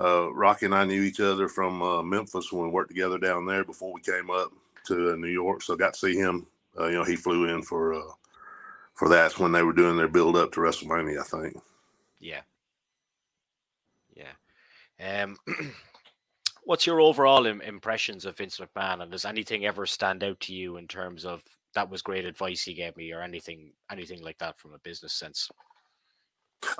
Uh, 0.00 0.32
Rocky 0.32 0.66
and 0.66 0.74
I 0.74 0.84
knew 0.84 1.02
each 1.02 1.20
other 1.20 1.48
from 1.48 1.82
uh, 1.82 2.02
Memphis 2.02 2.52
when 2.52 2.64
we 2.64 2.70
worked 2.70 2.90
together 2.90 3.18
down 3.18 3.44
there 3.46 3.64
before 3.64 3.92
we 3.92 4.00
came 4.00 4.30
up 4.30 4.50
to 4.86 5.16
New 5.16 5.28
York. 5.28 5.62
So 5.62 5.76
got 5.76 5.94
to 5.94 5.98
see 5.98 6.16
him. 6.16 6.46
you 6.78 6.92
know, 6.92 7.04
he 7.04 7.16
flew 7.16 7.48
in 7.54 7.62
for 7.62 8.02
for 8.94 9.08
that 9.08 9.38
when 9.38 9.52
they 9.52 9.62
were 9.62 9.72
doing 9.72 9.96
their 9.96 10.08
build 10.08 10.36
up 10.36 10.52
to 10.52 10.60
WrestleMania, 10.60 11.20
I 11.20 11.24
think. 11.24 11.56
Yeah. 12.20 12.42
Yeah. 14.14 15.22
Um, 15.24 15.36
what's 16.64 16.86
your 16.86 17.00
overall 17.00 17.46
Im- 17.46 17.62
impressions 17.62 18.24
of 18.24 18.36
Vince 18.36 18.60
McMahon, 18.60 19.02
and 19.02 19.10
does 19.10 19.24
anything 19.24 19.66
ever 19.66 19.86
stand 19.86 20.22
out 20.22 20.38
to 20.40 20.54
you 20.54 20.76
in 20.76 20.86
terms 20.86 21.24
of 21.24 21.42
that 21.74 21.90
was 21.90 22.02
great 22.02 22.24
advice 22.24 22.62
he 22.62 22.74
gave 22.74 22.96
me, 22.96 23.12
or 23.12 23.22
anything, 23.22 23.72
anything 23.90 24.22
like 24.22 24.38
that 24.38 24.58
from 24.58 24.74
a 24.74 24.78
business 24.78 25.14
sense? 25.14 25.50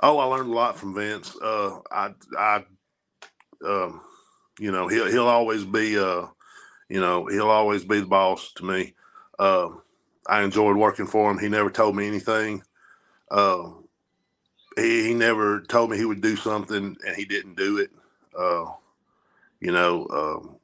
Oh, 0.01 0.19
I 0.19 0.25
learned 0.25 0.51
a 0.51 0.55
lot 0.55 0.77
from 0.77 0.93
Vince. 0.93 1.35
Uh, 1.41 1.79
I, 1.91 2.11
I, 2.37 2.63
um, 3.65 4.01
you 4.59 4.71
know, 4.71 4.87
he'll 4.87 5.07
he'll 5.11 5.27
always 5.27 5.65
be, 5.65 5.97
uh, 5.97 6.27
you 6.89 6.99
know, 6.99 7.25
he'll 7.27 7.49
always 7.49 7.83
be 7.83 7.99
the 8.01 8.05
boss 8.05 8.53
to 8.53 8.65
me. 8.65 8.93
Uh, 9.39 9.69
I 10.27 10.43
enjoyed 10.43 10.77
working 10.77 11.07
for 11.07 11.29
him. 11.31 11.39
He 11.39 11.49
never 11.49 11.69
told 11.69 11.95
me 11.95 12.07
anything. 12.07 12.63
Uh, 13.31 13.71
he, 14.75 15.07
he 15.07 15.13
never 15.13 15.61
told 15.61 15.89
me 15.89 15.97
he 15.97 16.05
would 16.05 16.21
do 16.21 16.35
something 16.35 16.95
and 17.05 17.15
he 17.15 17.25
didn't 17.25 17.57
do 17.57 17.77
it. 17.79 17.91
Uh, 18.37 18.65
you 19.59 19.71
know, 19.71 20.07
um, 20.09 20.57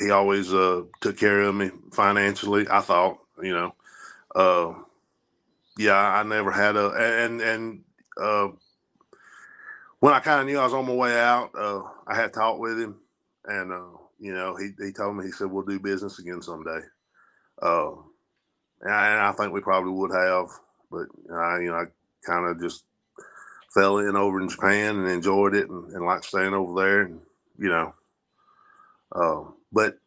he 0.00 0.10
always 0.10 0.52
uh, 0.52 0.82
took 1.00 1.18
care 1.18 1.42
of 1.42 1.54
me 1.54 1.70
financially. 1.92 2.66
I 2.70 2.80
thought, 2.80 3.18
you 3.42 3.52
know, 3.52 3.74
uh, 4.34 4.74
yeah, 5.78 5.96
I 5.96 6.22
never 6.22 6.50
had 6.50 6.76
a 6.76 6.90
and 6.90 7.40
and 7.40 7.84
uh, 8.20 8.48
when 10.00 10.14
I 10.14 10.20
kind 10.20 10.40
of 10.40 10.46
knew 10.46 10.58
I 10.58 10.64
was 10.64 10.74
on 10.74 10.86
my 10.86 10.94
way 10.94 11.18
out, 11.18 11.50
uh, 11.58 11.82
I 12.06 12.14
had 12.14 12.32
talked 12.32 12.60
with 12.60 12.78
him, 12.78 12.96
and 13.44 13.72
uh, 13.72 13.98
you 14.18 14.34
know, 14.34 14.56
he 14.56 14.70
he 14.84 14.92
told 14.92 15.16
me 15.16 15.24
he 15.26 15.32
said 15.32 15.50
we'll 15.50 15.64
do 15.64 15.80
business 15.80 16.18
again 16.18 16.42
someday. 16.42 16.80
Uh, 17.60 17.92
and 18.80 18.92
I, 18.92 19.08
and 19.10 19.20
I 19.20 19.32
think 19.32 19.52
we 19.52 19.60
probably 19.60 19.92
would 19.92 20.12
have, 20.14 20.48
but 20.90 21.06
I, 21.34 21.60
you 21.60 21.68
know, 21.68 21.76
I 21.76 21.84
kind 22.24 22.46
of 22.46 22.60
just 22.60 22.84
fell 23.72 23.98
in 23.98 24.16
over 24.16 24.40
in 24.40 24.48
Japan 24.48 24.96
and 24.98 25.08
enjoyed 25.08 25.54
it 25.54 25.68
and, 25.68 25.92
and 25.92 26.04
liked 26.04 26.26
staying 26.26 26.54
over 26.54 26.80
there. 26.80 27.02
And, 27.02 27.20
you 27.58 27.68
know, 27.68 27.94
uh, 29.14 29.50
but 29.72 29.98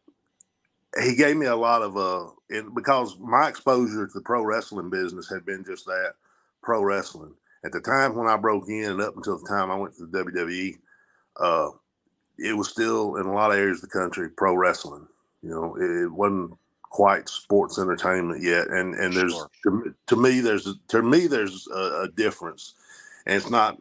he 1.02 1.14
gave 1.16 1.36
me 1.36 1.46
a 1.46 1.56
lot 1.56 1.82
of, 1.82 1.96
uh, 1.96 2.30
because 2.74 3.16
my 3.18 3.48
exposure 3.48 4.06
to 4.06 4.12
the 4.12 4.22
pro 4.22 4.42
wrestling 4.42 4.90
business 4.90 5.28
had 5.28 5.44
been 5.44 5.64
just 5.64 5.86
that 5.86 6.14
pro 6.62 6.82
wrestling. 6.82 7.34
At 7.64 7.72
the 7.72 7.80
time 7.80 8.14
when 8.16 8.26
I 8.26 8.36
broke 8.36 8.68
in 8.68 8.90
and 8.90 9.00
up 9.02 9.16
until 9.16 9.38
the 9.38 9.48
time 9.48 9.70
I 9.70 9.76
went 9.76 9.94
to 9.96 10.06
the 10.06 10.24
WWE, 10.24 10.78
uh, 11.38 11.70
it 12.38 12.56
was 12.56 12.68
still 12.68 13.16
in 13.16 13.26
a 13.26 13.34
lot 13.34 13.50
of 13.50 13.58
areas 13.58 13.82
of 13.82 13.90
the 13.90 13.98
country 13.98 14.30
pro 14.30 14.54
wrestling. 14.54 15.06
You 15.42 15.50
know, 15.50 15.76
it, 15.76 16.04
it 16.04 16.12
wasn't 16.12 16.52
quite 16.90 17.28
sports 17.28 17.78
entertainment 17.78 18.42
yet. 18.42 18.68
And 18.68 18.94
and 18.94 19.14
there's 19.14 19.32
sure. 19.32 19.50
to, 19.64 19.94
to, 20.08 20.16
me 20.16 20.40
there's 20.40 20.66
a, 20.66 20.74
to 20.88 21.02
me 21.02 21.26
there's 21.26 21.66
a, 21.68 22.02
a, 22.02 22.08
difference, 22.08 22.74
and 23.26 23.36
it's 23.36 23.50
not 23.50 23.78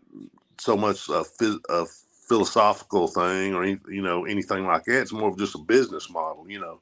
so 0.58 0.78
much 0.78 1.10
a, 1.10 1.26
a 1.70 1.86
philosophical 2.28 3.08
thing 3.08 3.54
or 3.54 3.64
any, 3.64 3.80
you 3.90 4.02
know 4.02 4.26
anything 4.26 4.66
like 4.66 4.86
that. 4.86 5.02
It's 5.02 5.12
more 5.12 5.30
of 5.30 5.38
just 5.38 5.56
a 5.56 5.60
business 5.60 6.10
model. 6.10 6.46
You 6.48 6.60
know, 6.60 6.80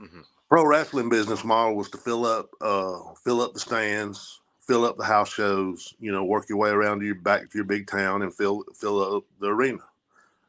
mm-hmm. 0.00 0.20
pro 0.48 0.66
wrestling 0.66 1.08
business 1.08 1.44
model 1.44 1.76
was 1.76 1.88
to 1.90 1.98
fill 1.98 2.26
up 2.26 2.50
uh, 2.60 2.98
fill 3.24 3.40
up 3.40 3.54
the 3.54 3.60
stands. 3.60 4.40
Fill 4.66 4.84
up 4.84 4.96
the 4.96 5.04
house 5.04 5.32
shows, 5.32 5.94
you 5.98 6.12
know, 6.12 6.24
work 6.24 6.48
your 6.48 6.58
way 6.58 6.70
around 6.70 7.00
to 7.00 7.06
your 7.06 7.16
back 7.16 7.50
to 7.50 7.58
your 7.58 7.64
big 7.64 7.86
town 7.86 8.22
and 8.22 8.32
fill 8.34 8.64
fill 8.74 9.16
up 9.16 9.24
the 9.40 9.48
arena. 9.48 9.80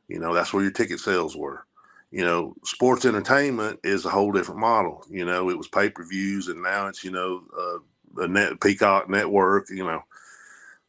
You 0.08 0.20
know, 0.20 0.34
that's 0.34 0.54
where 0.54 0.64
your 0.64 0.72
ticket 0.72 1.00
sales 1.00 1.36
were 1.36 1.66
you 2.14 2.24
know, 2.24 2.56
sports 2.64 3.06
entertainment 3.06 3.80
is 3.84 4.06
a 4.06 4.10
whole 4.10 4.32
different 4.32 4.60
model. 4.60 5.04
You 5.10 5.26
know, 5.26 5.50
it 5.50 5.58
was 5.58 5.68
pay 5.68 5.90
per 5.90 6.06
views, 6.06 6.48
and 6.48 6.62
now 6.62 6.86
it's 6.86 7.04
you 7.04 7.10
know 7.10 7.42
uh, 7.58 8.24
a 8.24 8.28
net 8.28 8.62
Peacock 8.62 9.10
network. 9.10 9.66
You 9.72 9.84
know, 9.84 10.04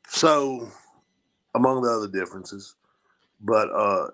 so 0.07 0.69
among 1.55 1.81
the 1.81 1.89
other 1.89 2.09
differences, 2.09 2.75
but 3.41 3.71
uh, 3.71 4.09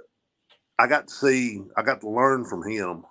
I 0.79 0.87
got 0.87 1.09
to 1.09 1.13
see, 1.13 1.63
I 1.77 1.83
got 1.83 2.01
to 2.03 2.09
learn 2.09 2.45
from 2.45 2.63
him. 2.63 3.05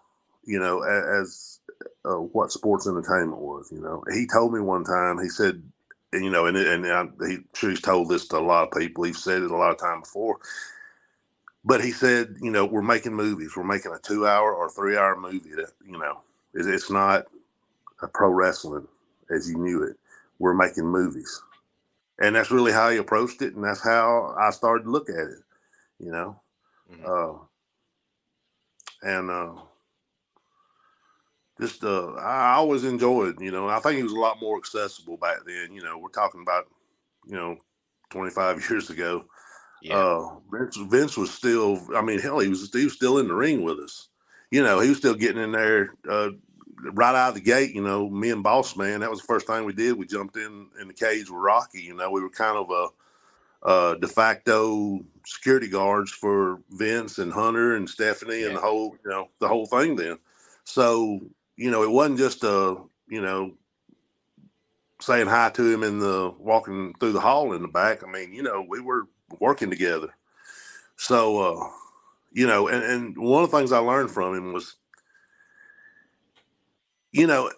You 0.45 0.59
know, 0.59 0.81
as, 0.81 1.59
uh, 2.05 2.15
what 2.15 2.53
sports 2.53 2.87
entertainment 2.87 3.41
was. 3.41 3.69
You 3.69 3.81
know, 3.81 4.01
he 4.13 4.25
told 4.25 4.53
me 4.53 4.61
one 4.61 4.85
time. 4.85 5.19
He 5.19 5.27
said, 5.27 5.61
you 6.13 6.29
know, 6.29 6.45
and 6.45 6.57
and 6.57 6.85
I, 6.87 7.05
he 7.27 7.37
sure 7.53 7.69
he's 7.69 7.81
told 7.81 8.09
this 8.09 8.27
to 8.29 8.37
a 8.37 8.39
lot 8.39 8.67
of 8.67 8.79
people. 8.79 9.03
He's 9.03 9.23
said 9.23 9.43
it 9.43 9.51
a 9.51 9.55
lot 9.57 9.71
of 9.71 9.77
time 9.77 10.01
before 10.01 10.39
but 11.65 11.83
he 11.83 11.91
said, 11.91 12.35
you 12.41 12.51
know, 12.51 12.65
we're 12.65 12.81
making 12.81 13.13
movies. 13.13 13.55
We're 13.55 13.63
making 13.63 13.91
a 13.91 13.99
two-hour 13.99 14.53
or 14.53 14.69
three-hour 14.69 15.17
movie. 15.17 15.51
That 15.55 15.71
you 15.85 15.97
know, 15.99 16.21
it's 16.53 16.89
not 16.89 17.25
a 18.01 18.07
pro 18.07 18.29
wrestling 18.29 18.87
as 19.29 19.49
you 19.49 19.57
knew 19.57 19.83
it. 19.83 19.97
We're 20.39 20.53
making 20.53 20.85
movies, 20.85 21.41
and 22.19 22.35
that's 22.35 22.51
really 22.51 22.71
how 22.71 22.89
he 22.89 22.97
approached 22.97 23.41
it, 23.41 23.55
and 23.55 23.63
that's 23.63 23.83
how 23.83 24.35
I 24.39 24.51
started 24.51 24.85
to 24.85 24.89
look 24.91 25.09
at 25.09 25.27
it. 25.27 25.43
You 25.99 26.11
know, 26.11 26.39
mm-hmm. 26.91 27.05
uh, 27.05 27.39
and 29.03 29.29
uh, 29.29 29.61
just 31.59 31.83
uh, 31.83 32.13
I 32.13 32.53
always 32.53 32.83
enjoyed. 32.83 33.41
You 33.41 33.51
know, 33.51 33.67
I 33.67 33.79
think 33.79 33.97
he 33.97 34.03
was 34.03 34.13
a 34.13 34.19
lot 34.19 34.41
more 34.41 34.57
accessible 34.57 35.17
back 35.17 35.39
then. 35.45 35.73
You 35.73 35.81
know, 35.81 35.97
we're 35.97 36.09
talking 36.09 36.41
about 36.41 36.67
you 37.25 37.35
know 37.35 37.57
25 38.11 38.65
years 38.69 38.89
ago 38.89 39.25
yeah. 39.81 39.95
Uh, 39.95 40.29
Vince, 40.51 40.77
Vince 40.77 41.17
was 41.17 41.31
still. 41.31 41.81
I 41.95 42.01
mean, 42.01 42.19
hell, 42.19 42.39
he 42.39 42.49
was 42.49 42.69
he 42.71 42.83
was 42.83 42.93
still 42.93 43.17
in 43.19 43.27
the 43.27 43.33
ring 43.33 43.63
with 43.63 43.79
us. 43.79 44.09
You 44.51 44.63
know, 44.63 44.79
he 44.79 44.89
was 44.89 44.97
still 44.97 45.15
getting 45.15 45.41
in 45.41 45.51
there 45.51 45.93
uh, 46.09 46.29
right 46.93 47.15
out 47.15 47.29
of 47.29 47.35
the 47.35 47.41
gate. 47.41 47.73
You 47.73 47.83
know, 47.83 48.09
me 48.09 48.31
and 48.31 48.43
Boss 48.43 48.75
Man. 48.75 48.99
That 48.99 49.09
was 49.09 49.21
the 49.21 49.27
first 49.27 49.47
thing 49.47 49.65
we 49.65 49.73
did. 49.73 49.97
We 49.97 50.05
jumped 50.05 50.35
in 50.35 50.67
in 50.81 50.87
the 50.87 50.93
cage 50.93 51.29
with 51.29 51.39
Rocky. 51.39 51.81
You 51.81 51.95
know, 51.95 52.11
we 52.11 52.21
were 52.21 52.29
kind 52.29 52.57
of 52.57 52.69
a, 52.71 53.69
a 53.69 53.97
de 53.99 54.07
facto 54.07 54.99
security 55.25 55.69
guards 55.69 56.11
for 56.11 56.59
Vince 56.71 57.19
and 57.19 57.31
Hunter 57.31 57.75
and 57.75 57.89
Stephanie 57.89 58.41
yeah. 58.41 58.47
and 58.47 58.57
the 58.57 58.61
whole 58.61 58.97
you 59.03 59.11
know 59.11 59.29
the 59.39 59.47
whole 59.47 59.65
thing. 59.65 59.95
Then, 59.95 60.17
so 60.65 61.21
you 61.59 61.69
know, 61.69 61.83
it 61.83 61.91
wasn't 61.91 62.17
just 62.17 62.43
a 62.45 62.77
you 63.09 63.21
know 63.21 63.51
saying 65.01 65.27
hi 65.27 65.49
to 65.49 65.73
him 65.73 65.83
in 65.83 65.99
the 65.99 66.33
walking 66.39 66.93
through 66.99 67.11
the 67.11 67.19
hall 67.19 67.53
in 67.53 67.61
the 67.61 67.67
back. 67.67 68.01
I 68.01 68.09
mean, 68.09 68.33
you 68.33 68.43
know, 68.43 68.65
we 68.67 68.79
were 68.79 69.07
working 69.39 69.69
together. 69.69 70.09
So, 70.95 71.39
uh, 71.39 71.69
you 72.31 72.47
know, 72.47 72.69
and, 72.69 72.83
and 72.83 73.17
one 73.17 73.43
of 73.43 73.51
the 73.51 73.57
things 73.57 73.71
I 73.71 73.79
learned 73.79 74.11
from 74.11 74.35
him 74.35 74.53
was, 74.53 74.75
you 77.11 77.27
know, 77.27 77.51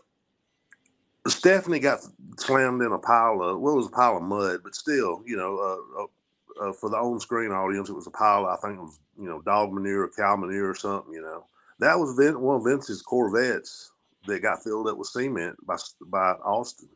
Stephanie 1.27 1.79
got 1.79 1.99
slammed 2.37 2.81
in 2.81 2.91
a 2.91 2.97
pile 2.97 3.41
of, 3.41 3.59
well, 3.59 3.73
it 3.73 3.77
was 3.77 3.87
a 3.87 3.91
pile 3.91 4.17
of 4.17 4.23
mud, 4.23 4.61
but 4.63 4.73
still, 4.73 5.21
you 5.25 5.37
know, 5.37 5.57
uh, 5.57 6.01
uh, 6.01 6.69
uh 6.69 6.73
for 6.73 6.89
the 6.89 6.97
on 6.97 7.19
screen 7.19 7.51
audience, 7.51 7.89
it 7.89 7.93
was 7.95 8.07
a 8.07 8.11
pile, 8.11 8.47
I 8.47 8.57
think 8.57 8.79
it 8.79 8.81
was, 8.81 8.99
you 9.17 9.27
know, 9.27 9.41
dog 9.41 9.71
manure 9.71 10.03
or 10.03 10.09
cow 10.09 10.35
manure 10.35 10.69
or 10.69 10.75
something, 10.75 11.13
you 11.13 11.21
know. 11.21 11.45
That 11.81 11.99
was 11.99 12.13
Vince, 12.13 12.37
one 12.37 12.57
of 12.57 12.63
Vince's 12.63 13.01
Corvettes 13.01 13.91
that 14.27 14.41
got 14.41 14.63
filled 14.63 14.87
up 14.87 14.97
with 14.97 15.07
cement 15.07 15.57
by, 15.65 15.75
by 16.07 16.33
Austin. 16.45 16.89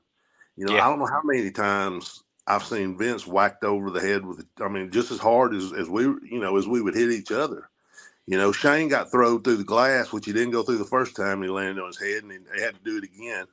You 0.56 0.66
know, 0.66 0.76
yeah. 0.76 0.86
I 0.86 0.90
don't 0.90 1.00
know 1.00 1.08
how 1.08 1.22
many 1.24 1.52
times 1.52 2.24
I've 2.48 2.64
seen 2.64 2.98
Vince 2.98 3.28
whacked 3.28 3.64
over 3.64 3.90
the 3.90 4.00
head 4.00 4.26
with, 4.26 4.46
I 4.62 4.68
mean, 4.68 4.92
just 4.92 5.12
as 5.12 5.20
hard 5.20 5.56
as, 5.56 5.74
as 5.74 5.90
we, 5.90 6.04
you 6.04 6.40
know, 6.40 6.56
as 6.56 6.68
we 6.68 6.82
would 6.82 6.96
hit 6.96 7.12
each 7.12 7.32
other. 7.32 7.70
You 8.28 8.38
know, 8.38 8.52
Shane 8.52 8.88
got 8.88 9.12
thrown 9.12 9.42
through 9.42 9.58
the 9.58 9.64
glass, 9.64 10.14
which 10.14 10.26
he 10.26 10.34
didn't 10.34 10.52
go 10.52 10.64
through 10.64 10.78
the 10.78 10.86
first 10.86 11.16
time. 11.16 11.42
He 11.42 11.50
landed 11.50 11.82
on 11.82 11.88
his 11.88 12.00
head, 12.00 12.24
and 12.24 12.32
he 12.32 12.62
had 12.62 12.76
to 12.76 12.82
do 12.84 12.98
it 12.98 13.04
again. 13.04 13.46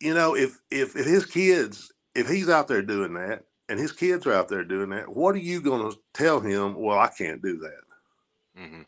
You 0.00 0.14
know, 0.14 0.34
if 0.34 0.60
if 0.72 0.96
if 0.96 1.06
his 1.06 1.24
kids, 1.24 1.92
if 2.16 2.28
he's 2.28 2.48
out 2.48 2.66
there 2.66 2.82
doing 2.82 3.14
that, 3.14 3.44
and 3.68 3.78
his 3.78 3.92
kids 3.92 4.26
are 4.26 4.32
out 4.32 4.48
there 4.48 4.64
doing 4.64 4.90
that, 4.90 5.08
what 5.08 5.36
are 5.36 5.38
you 5.38 5.60
going 5.60 5.88
to 5.88 5.96
tell 6.14 6.40
him? 6.40 6.74
Well, 6.74 6.98
I 6.98 7.08
can't 7.16 7.40
do 7.40 7.58
that. 7.58 8.60
Mm-hmm. 8.60 8.82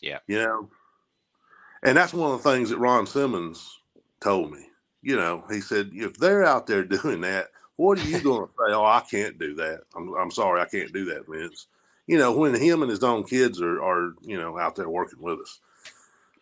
Yeah. 0.00 0.18
You 0.26 0.38
know, 0.38 0.68
and 1.82 1.96
that's 1.96 2.12
one 2.12 2.32
of 2.32 2.42
the 2.42 2.50
things 2.50 2.70
that 2.70 2.78
Ron 2.78 3.06
Simmons 3.06 3.80
told 4.20 4.52
me. 4.52 4.66
You 5.02 5.16
know, 5.16 5.44
he 5.50 5.60
said, 5.60 5.90
if 5.92 6.16
they're 6.18 6.44
out 6.44 6.66
there 6.66 6.84
doing 6.84 7.22
that, 7.22 7.48
what 7.76 7.98
are 7.98 8.08
you 8.08 8.20
going 8.22 8.46
to 8.46 8.52
say? 8.52 8.74
Oh, 8.74 8.84
I 8.84 9.02
can't 9.10 9.38
do 9.38 9.54
that. 9.56 9.82
I'm, 9.96 10.14
I'm 10.14 10.30
sorry, 10.30 10.60
I 10.60 10.66
can't 10.66 10.92
do 10.92 11.06
that, 11.06 11.26
Vince. 11.28 11.66
You 12.06 12.18
know, 12.18 12.32
when 12.32 12.54
him 12.54 12.82
and 12.82 12.90
his 12.90 13.04
own 13.04 13.24
kids 13.24 13.60
are, 13.60 13.82
are 13.82 14.14
you 14.22 14.36
know, 14.36 14.58
out 14.58 14.76
there 14.76 14.88
working 14.88 15.22
with 15.22 15.38
us. 15.40 15.60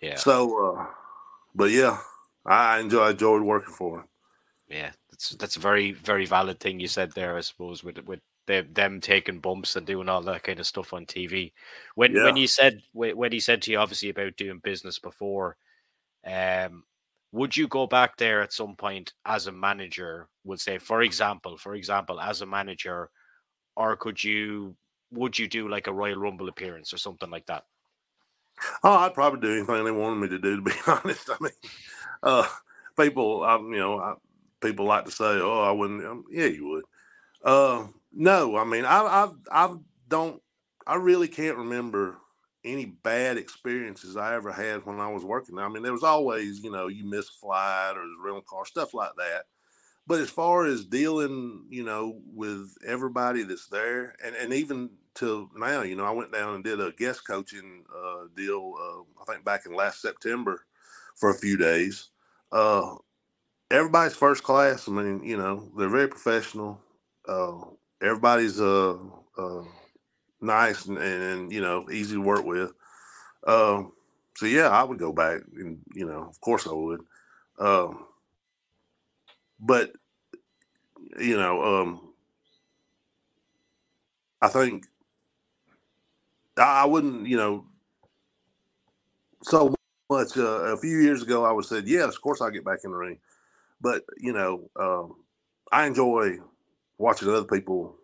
Yeah. 0.01 0.17
So, 0.17 0.77
uh, 0.77 0.87
but 1.55 1.71
yeah, 1.71 1.99
I 2.47 2.79
enjoy 2.79 3.11
enjoyed 3.11 3.43
working 3.43 3.75
for 3.75 3.99
him. 3.99 4.05
Yeah, 4.69 4.93
that's 5.11 5.31
that's 5.31 5.57
a 5.57 5.61
very 5.61 5.93
very 5.93 6.25
valid 6.25 6.61
thing 6.61 6.81
you 6.81 6.89
said 6.89 7.13
there. 7.13 7.37
I 7.37 7.41
suppose 7.41 7.85
with 7.85 7.99
with 8.07 8.21
them, 8.49 8.69
them 8.73 9.01
taking 9.01 9.39
bumps 9.39 9.77
and 9.77 9.87
doing 9.87 10.09
all 10.09 10.23
that 10.23 10.43
kind 10.43 10.59
of 10.59 10.67
stuff 10.67 10.93
on 10.93 11.07
TV. 11.07 11.53
When 11.95 12.15
yeah. 12.15 12.25
when 12.25 12.37
you 12.37 12.49
said 12.49 12.83
when 12.93 13.31
he 13.31 13.39
said 13.39 13.63
to 13.63 13.71
you 13.71 13.79
obviously 13.79 14.09
about 14.09 14.37
doing 14.37 14.59
business 14.59 14.99
before, 14.99 15.57
um, 16.27 16.83
would 17.31 17.57
you 17.57 17.69
go 17.69 17.87
back 17.87 18.17
there 18.17 18.43
at 18.43 18.53
some 18.53 18.75
point 18.75 19.13
as 19.25 19.47
a 19.47 19.53
manager? 19.53 20.29
Would 20.45 20.61
say, 20.61 20.79
for 20.79 21.03
example, 21.03 21.57
for 21.59 21.75
example, 21.75 22.21
as 22.21 22.41
a 22.41 22.47
manager, 22.47 23.11
or 23.77 23.97
could 23.97 24.25
you 24.25 24.75
would 25.13 25.39
you 25.39 25.47
do 25.47 25.69
like 25.69 25.87
a 25.87 25.93
Royal 25.93 26.19
Rumble 26.19 26.49
appearance 26.49 26.93
or 26.93 26.99
something 26.99 27.31
like 27.31 27.47
that? 27.47 27.65
Oh, 28.83 28.97
I'd 28.97 29.15
probably 29.15 29.41
do 29.41 29.55
anything 29.55 29.85
they 29.85 29.93
wanted 29.93 30.21
me 30.21 30.29
to 30.29 30.39
do. 30.39 30.57
To 30.57 30.63
be 30.63 30.73
honest, 30.87 31.31
I 31.31 31.37
mean, 31.41 31.53
uh, 32.23 32.47
people, 32.99 33.45
I, 33.45 33.57
you 33.59 33.79
know, 33.79 33.99
I, 34.01 34.15
people 34.61 34.87
like 34.87 35.05
to 35.05 35.11
say, 35.11 35.25
"Oh, 35.25 35.63
I 35.63 35.71
wouldn't." 35.71 36.05
Um, 36.05 36.25
yeah, 36.31 36.47
you 36.47 36.67
would. 36.67 36.85
Uh, 37.45 37.87
no, 38.13 38.57
I 38.57 38.65
mean, 38.65 38.85
I, 38.85 39.01
I, 39.01 39.31
I 39.51 39.77
don't. 40.09 40.43
I 40.87 40.97
really 40.97 41.29
can't 41.29 41.59
remember 41.59 42.17
any 42.65 42.87
bad 42.87 43.37
experiences 43.37 44.17
I 44.17 44.35
ever 44.35 44.53
had 44.53 44.85
when 44.87 45.01
I 45.01 45.13
was 45.13 45.25
working. 45.25 45.59
I 45.59 45.69
mean, 45.69 45.83
there 45.83 45.93
was 45.93 46.03
always, 46.03 46.63
you 46.63 46.71
know, 46.71 46.89
you 46.89 47.05
miss 47.05 47.29
a 47.29 47.33
flight 47.33 47.93
or 47.97 48.03
the 48.03 48.17
rental 48.23 48.43
car 48.43 48.65
stuff 48.65 48.95
like 48.95 49.13
that. 49.17 49.45
But 50.07 50.21
as 50.21 50.31
far 50.31 50.65
as 50.67 50.87
dealing, 50.87 51.67
you 51.69 51.85
know, 51.85 52.21
with 52.35 52.75
everybody 52.87 53.43
that's 53.43 53.67
there, 53.69 54.15
and, 54.25 54.35
and 54.37 54.55
even 54.55 54.91
till 55.15 55.51
now, 55.55 55.83
you 55.83 55.97
know, 55.97 56.05
I 56.05 56.11
went 56.11 56.33
down 56.33 56.55
and 56.55 56.65
did 56.65 56.81
a 56.81 56.93
guest 56.93 57.27
coaching 57.27 57.85
uh, 57.95 58.25
deal. 58.35 58.75
Uh, 58.81 59.23
I 59.23 59.33
think 59.33 59.45
back 59.45 59.67
in 59.67 59.75
last 59.75 60.01
September 60.01 60.65
for 61.15 61.31
a 61.31 61.39
few 61.39 61.59
days. 61.59 62.09
Uh, 62.51 62.97
everybody's 63.71 64.17
first 64.17 64.43
class. 64.43 64.89
I 64.89 64.93
mean, 64.93 65.23
you 65.25 65.37
know, 65.37 65.71
they're 65.77 65.89
very 65.89 66.09
professional. 66.09 66.81
Everybody's 68.01 68.61
uh, 68.61 68.97
uh, 69.37 69.63
nice 70.41 70.87
and, 70.87 70.99
and, 70.99 71.53
you 71.53 71.61
know 71.61 71.91
easy 71.91 72.15
to 72.15 72.23
work 72.23 72.45
with. 72.45 72.73
Um, 73.47 73.93
so 74.37 74.47
yeah, 74.47 74.69
I 74.69 74.85
would 74.85 74.99
go 74.99 75.13
back, 75.13 75.41
and 75.57 75.79
you 75.95 76.07
know, 76.07 76.23
of 76.29 76.41
course 76.41 76.67
I 76.67 76.73
would. 76.73 77.01
Um, 77.59 78.07
but 79.59 79.93
you 81.19 81.37
know, 81.37 81.63
um, 81.63 82.13
I 84.41 84.49
think 84.49 84.85
I, 86.57 86.83
I 86.83 86.85
wouldn't, 86.85 87.27
you 87.27 87.37
know, 87.37 87.67
so 89.43 89.75
much. 90.11 90.37
Uh, 90.37 90.73
a 90.73 90.77
few 90.77 90.99
years 90.99 91.23
ago, 91.23 91.45
I 91.45 91.53
would 91.53 91.65
said, 91.65 91.89
yes, 91.89 92.15
of 92.15 92.23
course 92.23 92.41
I 92.41 92.51
get 92.51 92.65
back 92.65 92.81
in 92.85 92.93
the 92.93 92.97
ring, 92.97 93.19
but 93.81 94.05
you 94.19 94.33
know, 94.33 94.71
um, 94.77 95.17
I 95.73 95.87
enjoy 95.87 96.39
watching 96.99 97.29
other 97.29 97.45
people 97.45 97.97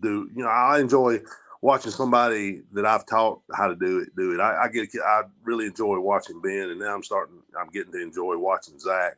do. 0.00 0.28
You 0.34 0.42
know, 0.42 0.48
I 0.48 0.80
enjoy 0.80 1.20
watching 1.62 1.92
somebody 1.92 2.62
that 2.72 2.86
I've 2.86 3.06
taught 3.06 3.42
how 3.54 3.68
to 3.68 3.76
do 3.76 4.00
it 4.00 4.16
do 4.16 4.34
it. 4.34 4.40
I, 4.40 4.64
I 4.64 4.68
get 4.68 4.88
I 5.04 5.22
really 5.42 5.66
enjoy 5.66 5.98
watching 6.00 6.40
Ben, 6.40 6.70
and 6.70 6.80
now 6.80 6.94
I'm 6.94 7.02
starting. 7.02 7.36
I'm 7.58 7.68
getting 7.68 7.92
to 7.92 8.02
enjoy 8.02 8.36
watching 8.38 8.78
Zach. 8.78 9.16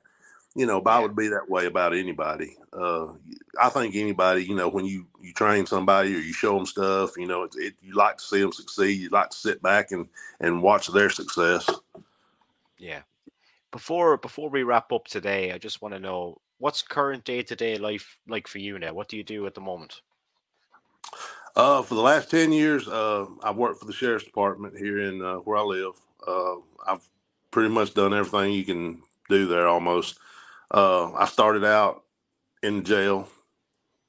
You 0.54 0.66
know, 0.66 0.82
but. 0.82 0.90
I 0.90 1.00
would 1.00 1.16
be 1.16 1.28
that 1.28 1.48
way 1.48 1.64
about 1.64 1.94
anybody. 1.94 2.58
Uh, 2.74 3.14
I 3.58 3.70
think 3.70 3.94
anybody, 3.94 4.44
you 4.44 4.54
know, 4.54 4.68
when 4.68 4.84
you 4.84 5.06
you 5.20 5.32
train 5.32 5.64
somebody 5.64 6.14
or 6.14 6.18
you 6.18 6.34
show 6.34 6.54
them 6.54 6.66
stuff, 6.66 7.12
you 7.16 7.26
know, 7.26 7.44
it, 7.44 7.54
it, 7.56 7.74
you 7.80 7.94
like 7.94 8.18
to 8.18 8.24
see 8.24 8.40
them 8.40 8.52
succeed. 8.52 9.00
You 9.00 9.08
like 9.08 9.30
to 9.30 9.36
sit 9.36 9.62
back 9.62 9.92
and 9.92 10.08
and 10.40 10.62
watch 10.62 10.88
their 10.88 11.08
success. 11.08 11.70
Yeah. 12.76 13.02
Before 13.70 14.18
before 14.18 14.50
we 14.50 14.62
wrap 14.62 14.92
up 14.92 15.06
today, 15.06 15.52
I 15.52 15.58
just 15.58 15.80
want 15.80 15.94
to 15.94 16.00
know 16.00 16.38
what's 16.62 16.80
current 16.80 17.24
day 17.24 17.42
to 17.42 17.56
day 17.56 17.76
life 17.76 18.16
like 18.28 18.46
for 18.46 18.58
you 18.58 18.78
now. 18.78 18.94
What 18.94 19.08
do 19.08 19.16
you 19.16 19.24
do 19.24 19.46
at 19.46 19.54
the 19.54 19.60
moment? 19.60 20.00
Uh, 21.56 21.82
for 21.82 21.96
the 21.96 22.00
last 22.00 22.30
ten 22.30 22.52
years, 22.52 22.86
uh, 22.86 23.26
I've 23.42 23.56
worked 23.56 23.80
for 23.80 23.86
the 23.86 23.92
sheriff's 23.92 24.24
department 24.24 24.78
here 24.78 25.00
in 25.00 25.20
uh, 25.20 25.36
where 25.38 25.58
I 25.58 25.62
live. 25.62 25.94
Uh, 26.26 26.54
I've 26.86 27.04
pretty 27.50 27.68
much 27.68 27.94
done 27.94 28.14
everything 28.14 28.52
you 28.52 28.64
can 28.64 29.02
do 29.28 29.46
there 29.46 29.66
almost. 29.66 30.18
Uh, 30.70 31.12
I 31.12 31.26
started 31.26 31.64
out 31.64 32.04
in 32.62 32.84
jail, 32.84 33.28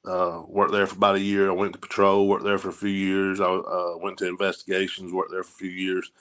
uh, 0.06 0.42
worked 0.46 0.72
there 0.72 0.86
for 0.86 0.94
about 0.94 1.16
a 1.16 1.20
year. 1.20 1.50
I 1.50 1.54
went 1.54 1.72
to 1.72 1.80
patrol, 1.80 2.28
worked 2.28 2.44
there 2.44 2.58
for 2.58 2.68
a 2.68 2.72
few 2.72 2.88
years. 2.88 3.40
I 3.40 3.96
went 4.00 4.16
to 4.18 4.28
investigations, 4.28 5.12
worked 5.12 5.32
there 5.32 5.42
for 5.42 5.54
a 5.54 5.58
few 5.58 5.70
years, 5.70 6.12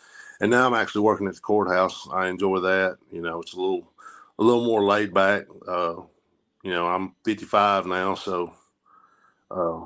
and 0.41 0.49
now 0.49 0.65
I'm 0.65 0.73
actually 0.73 1.01
working 1.01 1.27
at 1.27 1.35
the 1.35 1.41
courthouse. 1.41 2.07
I 2.11 2.27
enjoy 2.27 2.59
that. 2.61 2.97
You 3.11 3.21
know, 3.21 3.39
it's 3.39 3.53
a 3.53 3.61
little 3.61 3.93
a 4.39 4.43
little 4.43 4.65
more 4.65 4.83
laid 4.83 5.13
back. 5.13 5.45
Uh, 5.67 5.95
you 6.63 6.71
know, 6.71 6.87
I'm 6.87 7.13
55 7.25 7.85
now, 7.85 8.15
so 8.15 8.53
uh, 9.51 9.81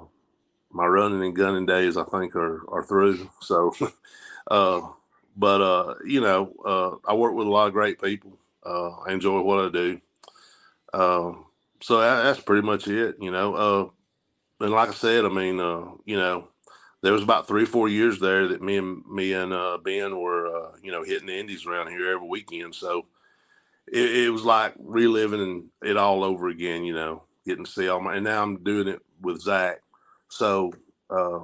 my 0.71 0.85
running 0.85 1.23
and 1.23 1.35
gunning 1.35 1.65
days, 1.65 1.97
I 1.97 2.03
think, 2.05 2.35
are 2.35 2.63
are 2.69 2.83
through. 2.83 3.29
So, 3.41 3.73
uh, 4.51 4.81
but 5.35 5.61
uh, 5.61 5.95
you 6.05 6.21
know, 6.21 6.53
uh, 6.65 7.11
I 7.11 7.15
work 7.15 7.33
with 7.33 7.47
a 7.47 7.51
lot 7.51 7.67
of 7.67 7.73
great 7.73 8.01
people. 8.01 8.37
Uh, 8.65 8.91
I 9.07 9.13
enjoy 9.13 9.41
what 9.41 9.65
I 9.65 9.69
do. 9.69 10.01
Um, 10.93 11.45
so 11.81 11.99
that, 11.99 12.23
that's 12.23 12.41
pretty 12.41 12.65
much 12.65 12.87
it. 12.87 13.15
You 13.19 13.31
know, 13.31 13.55
uh, 13.55 14.65
and 14.65 14.73
like 14.73 14.89
I 14.89 14.93
said, 14.93 15.25
I 15.25 15.29
mean, 15.29 15.59
uh, 15.59 15.91
you 16.05 16.17
know, 16.17 16.49
there 17.01 17.13
was 17.13 17.23
about 17.23 17.47
three, 17.47 17.65
four 17.65 17.89
years 17.89 18.19
there 18.19 18.47
that 18.49 18.61
me 18.61 18.77
and 18.77 19.05
me 19.05 19.33
and 19.33 19.51
Ben 19.83 20.19
were, 20.19 20.73
you 20.83 20.91
know, 20.91 21.03
hitting 21.03 21.27
the 21.27 21.39
Indies 21.39 21.65
around 21.65 21.89
here 21.89 22.11
every 22.11 22.27
weekend. 22.27 22.75
So 22.75 23.05
it, 23.91 24.25
it 24.25 24.29
was 24.29 24.43
like 24.43 24.73
reliving 24.79 25.69
it 25.83 25.97
all 25.97 26.23
over 26.23 26.47
again. 26.47 26.83
You 26.83 26.93
know, 26.93 27.23
getting 27.45 27.65
to 27.65 27.71
see 27.71 27.87
all 27.87 28.01
my, 28.01 28.15
and 28.15 28.23
now 28.25 28.43
I'm 28.43 28.63
doing 28.63 28.87
it 28.87 29.01
with 29.21 29.41
Zach 29.41 29.81
so 30.29 30.73
uh, 31.09 31.39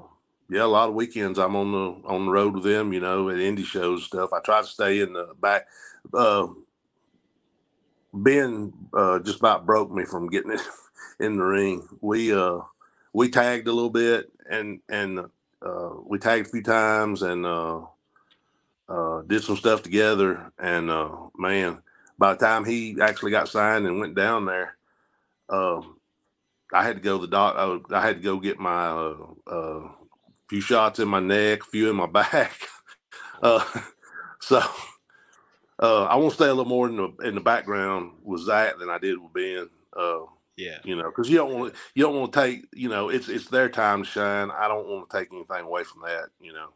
yeah, 0.50 0.64
a 0.64 0.66
lot 0.66 0.90
of 0.90 0.96
weekends 0.96 1.40
I'm 1.40 1.56
on 1.56 1.72
the 1.72 2.08
on 2.08 2.26
the 2.26 2.32
road 2.32 2.54
with 2.54 2.64
them, 2.64 2.94
you 2.94 3.00
know, 3.00 3.30
at 3.30 3.38
indie 3.38 3.66
shows 3.66 4.00
and 4.00 4.08
stuff. 4.08 4.34
I 4.34 4.40
try 4.40 4.62
to 4.62 4.68
stay 4.68 5.02
in 5.02 5.14
the 5.14 5.34
back. 5.40 5.68
Uh, 6.14 6.48
ben 8.14 8.74
uh, 8.94 9.20
just 9.20 9.40
about 9.40 9.66
broke 9.66 9.92
me 9.92 10.06
from 10.06 10.28
getting 10.30 10.52
it 10.52 10.62
in 11.20 11.38
the 11.38 11.44
ring. 11.44 11.88
We 12.02 12.34
uh, 12.34 12.60
we 13.14 13.30
tagged 13.30 13.68
a 13.68 13.74
little 13.74 13.90
bit 13.90 14.32
and 14.50 14.80
and 14.90 15.20
uh, 15.62 15.90
we 16.06 16.20
tagged 16.20 16.48
a 16.48 16.50
few 16.50 16.64
times 16.64 17.22
and 17.22 17.46
uh, 17.46 17.82
uh, 18.90 19.22
did 19.22 19.44
some 19.44 19.56
stuff 19.56 19.82
together. 19.82 20.52
And 20.60 20.90
uh, 20.90 21.16
man, 21.38 21.82
by 22.18 22.34
the 22.34 22.46
time 22.46 22.66
he 22.66 22.98
actually 23.02 23.32
got 23.32 23.50
signed 23.50 23.86
and 23.86 24.00
went 24.00 24.16
down 24.16 24.46
there, 24.46 24.78
um, 25.50 25.98
I 26.72 26.84
had 26.84 26.98
to 26.98 27.02
go 27.02 27.18
to 27.18 27.26
the 27.26 27.32
doc. 27.32 27.56
I, 27.58 27.98
I 27.98 28.02
had 28.02 28.18
to 28.18 28.22
go 28.22 28.40
get 28.40 28.60
my 28.60 28.88
uh, 28.88 29.16
uh, 29.48 29.88
few 30.50 30.62
shots 30.62 31.00
in 31.00 31.08
my 31.08 31.20
neck, 31.20 31.62
a 31.62 31.66
few 31.66 31.90
in 31.90 31.96
my 31.96 32.06
back. 32.12 32.68
uh, 33.42 33.64
so 34.40 34.62
uh, 35.82 36.04
I 36.06 36.16
want 36.16 36.32
to 36.32 36.36
stay 36.36 36.46
a 36.46 36.54
little 36.54 36.66
more 36.66 36.88
in 36.88 36.98
the 36.98 37.10
in 37.24 37.36
the 37.36 37.42
background 37.42 38.14
with 38.24 38.42
Zach 38.42 38.78
than 38.80 38.90
I 38.90 38.98
did 38.98 39.18
with 39.18 39.34
Ben. 39.34 39.70
Uh, 39.96 40.26
yeah, 40.56 40.78
you 40.84 40.96
know, 40.96 41.06
because 41.06 41.30
you 41.30 41.38
don't 41.38 41.54
want 41.54 41.76
you 41.96 42.04
don't 42.04 42.20
want 42.20 42.34
to 42.34 42.40
take 42.40 42.66
you 42.74 42.90
know 42.90 43.10
it's 43.10 43.30
it's 43.30 43.48
their 43.48 43.70
time 43.70 44.04
to 44.04 44.10
shine. 44.10 44.52
I 44.52 44.68
don't 44.68 44.88
want 44.88 45.10
to 45.10 45.18
take 45.18 45.32
anything 45.32 45.66
away 45.66 45.84
from 45.84 46.02
that. 46.06 46.30
You 46.40 46.54
know, 46.54 46.70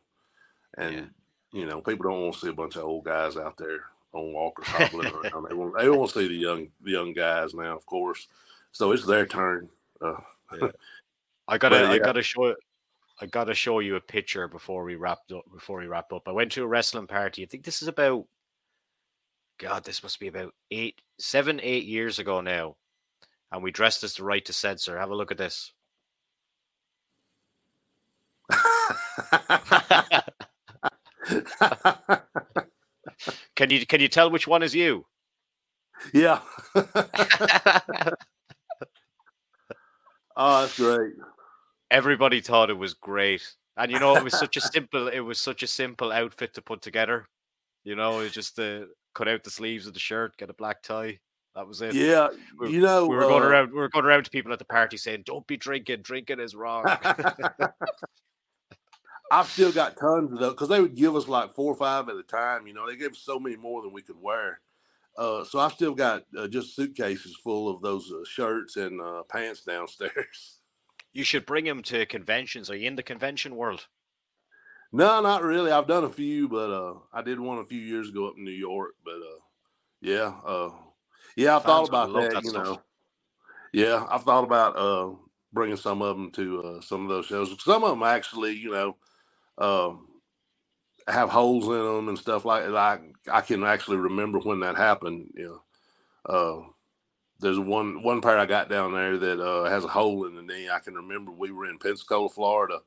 and 0.78 0.94
yeah. 0.94 1.60
you 1.60 1.66
know 1.66 1.82
people 1.82 2.10
don't 2.10 2.22
want 2.22 2.34
to 2.36 2.40
see 2.40 2.50
a 2.50 2.54
bunch 2.54 2.76
of 2.76 2.84
old 2.84 3.06
guys 3.06 3.38
out 3.38 3.58
there 3.58 3.82
on 4.14 4.34
walkers 4.34 4.68
hobbling 4.68 5.08
around. 5.14 5.48
They 5.50 5.56
want 5.56 5.78
they 5.78 5.90
want 5.90 6.12
to 6.12 6.20
see 6.20 6.28
the 6.28 6.36
young 6.36 6.68
the 6.84 6.92
young 6.92 7.14
guys 7.14 7.54
now, 7.54 7.76
of 7.76 7.86
course. 7.86 8.28
So 8.72 8.92
it's 8.92 9.06
their 9.06 9.26
turn. 9.26 9.70
Uh, 10.02 10.18
yeah. 10.60 10.68
I 11.48 11.58
gotta, 11.58 11.78
yeah. 11.78 11.92
I 11.92 12.00
gotta 12.00 12.22
show 12.22 12.46
it. 12.46 12.58
I 13.22 13.26
gotta 13.26 13.54
show 13.54 13.80
you 13.80 13.96
a 13.96 14.02
picture 14.02 14.48
before 14.48 14.84
we 14.84 14.96
wrapped 14.96 15.32
up. 15.32 15.44
Before 15.54 15.80
we 15.80 15.88
wrap 15.88 16.12
up, 16.12 16.28
I 16.28 16.32
went 16.32 16.52
to 16.54 16.64
a 16.64 16.68
wrestling 16.68 17.08
party. 17.08 17.44
I 17.44 17.46
think 17.46 17.64
this 17.64 17.82
is 17.82 17.88
about, 17.88 18.26
God, 19.58 19.86
this 19.86 20.04
must 20.04 20.20
be 20.20 20.28
about 20.28 20.54
eight, 20.72 21.02
seven, 21.20 21.60
eight 21.64 21.86
years 21.86 22.20
ago 22.20 22.42
now, 22.42 22.76
and 23.52 23.64
we 23.64 23.72
dressed 23.72 24.04
as 24.04 24.16
the 24.16 24.24
right 24.24 24.44
to 24.46 24.54
censor. 24.54 25.00
Have 25.00 25.10
a 25.10 25.16
look 25.16 25.32
at 25.32 25.38
this. 25.38 25.72
can 33.58 33.70
you 33.70 33.86
can 33.86 34.00
you 34.00 34.08
tell 34.08 34.32
which 34.32 34.48
one 34.48 34.64
is 34.64 34.74
you? 34.74 35.06
Yeah. 36.14 36.40
Oh, 40.40 40.62
that's 40.62 40.78
great. 40.78 41.14
everybody 41.90 42.42
thought 42.42 42.70
it 42.70 42.78
was 42.78 42.94
great. 42.94 43.56
And 43.76 43.92
you 43.92 44.00
know, 44.00 44.16
it 44.16 44.24
was 44.24 44.38
such 44.38 44.56
a 44.56 44.62
simple 44.74 45.08
it 45.08 45.20
was 45.20 45.40
such 45.40 45.64
a 45.64 45.68
simple 45.68 46.12
outfit 46.12 46.54
to 46.54 46.62
put 46.62 46.82
together. 46.82 47.26
You 47.84 47.96
know, 47.96 48.20
it 48.20 48.32
just 48.32 48.56
to 48.58 48.84
uh, 48.84 48.86
cut 49.16 49.28
out 49.28 49.44
the 49.44 49.50
sleeves 49.50 49.88
of 49.88 49.94
the 49.94 50.00
shirt, 50.00 50.38
get 50.38 50.52
a 50.52 50.54
black 50.54 50.84
tie. 50.84 51.20
That 51.56 51.68
was 51.68 51.82
it. 51.82 51.96
Yeah, 51.96 52.28
we, 52.60 52.70
you 52.70 52.82
know, 52.82 53.08
we 53.08 53.16
were 53.16 53.24
going 53.24 53.44
uh, 53.44 53.48
around. 53.48 53.72
We 53.72 53.80
were 53.80 53.90
going 53.90 54.06
around 54.06 54.26
to 54.26 54.30
people 54.30 54.54
at 54.54 54.60
the 54.60 54.66
party 54.66 54.96
saying, 54.96 55.24
"Don't 55.26 55.48
be 55.48 55.58
drinking. 55.58 56.04
Drinking 56.04 56.40
is 56.40 56.54
wrong." 56.54 56.86
I've 59.32 59.48
still 59.48 59.72
got 59.72 59.98
tons 59.98 60.32
of 60.32 60.40
those 60.40 60.54
because 60.54 60.70
they 60.70 60.80
would 60.80 60.96
give 60.96 61.16
us 61.16 61.28
like 61.28 61.54
four 61.54 61.72
or 61.72 61.76
five 61.76 62.08
at 62.10 62.16
a 62.16 62.24
time. 62.24 62.68
You 62.68 62.74
know, 62.74 62.88
they 62.88 62.96
gave 62.96 63.12
us 63.12 63.20
so 63.20 63.40
many 63.40 63.56
more 63.56 63.82
than 63.82 63.92
we 63.92 64.02
could 64.02 64.22
wear. 64.22 64.60
Uh, 65.18 65.44
so 65.44 65.60
I've 65.60 65.74
still 65.74 65.96
got 65.96 66.24
uh, 66.38 66.48
just 66.48 66.76
suitcases 66.76 67.36
full 67.44 67.70
of 67.70 67.82
those 67.82 68.12
uh, 68.12 68.24
shirts 68.26 68.76
and 68.78 69.02
uh, 69.02 69.24
pants 69.24 69.64
downstairs. 69.64 70.54
You 71.14 71.24
should 71.24 71.48
bring 71.48 71.66
them 71.66 71.82
to 71.84 72.06
conventions. 72.06 72.70
Are 72.70 72.76
you 72.76 72.88
in 72.88 72.96
the 72.96 73.02
convention 73.02 73.56
world? 73.56 73.88
No, 74.92 75.20
not 75.20 75.42
really. 75.42 75.72
I've 75.72 75.88
done 75.88 76.04
a 76.04 76.10
few, 76.10 76.48
but 76.48 76.70
uh, 76.70 76.94
I 77.12 77.24
did 77.24 77.40
one 77.40 77.58
a 77.58 77.66
few 77.66 77.80
years 77.80 78.10
ago 78.10 78.28
up 78.28 78.36
in 78.38 78.44
New 78.44 78.52
York. 78.52 78.92
But 79.04 79.16
uh, 79.16 79.40
yeah, 80.00 80.70
yeah, 81.36 81.58
I 81.58 81.60
thought 81.60 81.88
about 81.88 82.14
that. 82.14 82.34
that 82.34 82.44
you 82.44 82.52
stuff. 82.52 82.64
know, 82.64 82.82
yeah, 83.74 84.06
I've 84.08 84.26
thought 84.26 84.44
about 84.44 85.18
bringing 85.54 85.78
some 85.78 86.04
of 86.04 86.18
them 86.18 86.30
to 86.34 86.82
some 86.84 87.02
of 87.02 87.10
those 87.10 87.26
shows. 87.26 87.56
Some 87.64 87.84
of 87.84 87.90
them 87.90 88.04
actually, 88.04 88.52
you 88.52 88.70
know, 88.70 88.96
um, 89.58 90.08
have 91.08 91.30
holes 91.30 91.66
in 91.66 91.72
them 91.72 92.10
and 92.10 92.18
stuff 92.18 92.46
like 92.46 92.66
that. 92.66 93.02
I 93.32 93.42
can 93.42 93.64
actually 93.64 93.98
remember 93.98 94.40
when 94.40 94.60
that 94.62 94.78
happened. 94.78 95.30
You 95.36 95.62
know, 96.28 96.34
uh, 96.34 96.70
there's 97.40 97.60
one 97.60 98.04
one 98.04 98.22
pair 98.22 98.38
I 98.38 98.46
got 98.46 98.70
down 98.70 98.94
there 98.94 99.18
that 99.18 99.42
uh, 99.42 99.70
has 99.70 99.84
a 99.84 99.90
hole 99.90 100.26
in 100.26 100.36
the 100.36 100.42
knee. 100.42 100.70
I 100.70 100.80
can 100.80 100.96
remember 100.96 101.32
we 101.32 101.52
were 101.52 101.70
in 101.70 101.80
Pensacola, 101.80 102.30
Florida, 102.30 102.80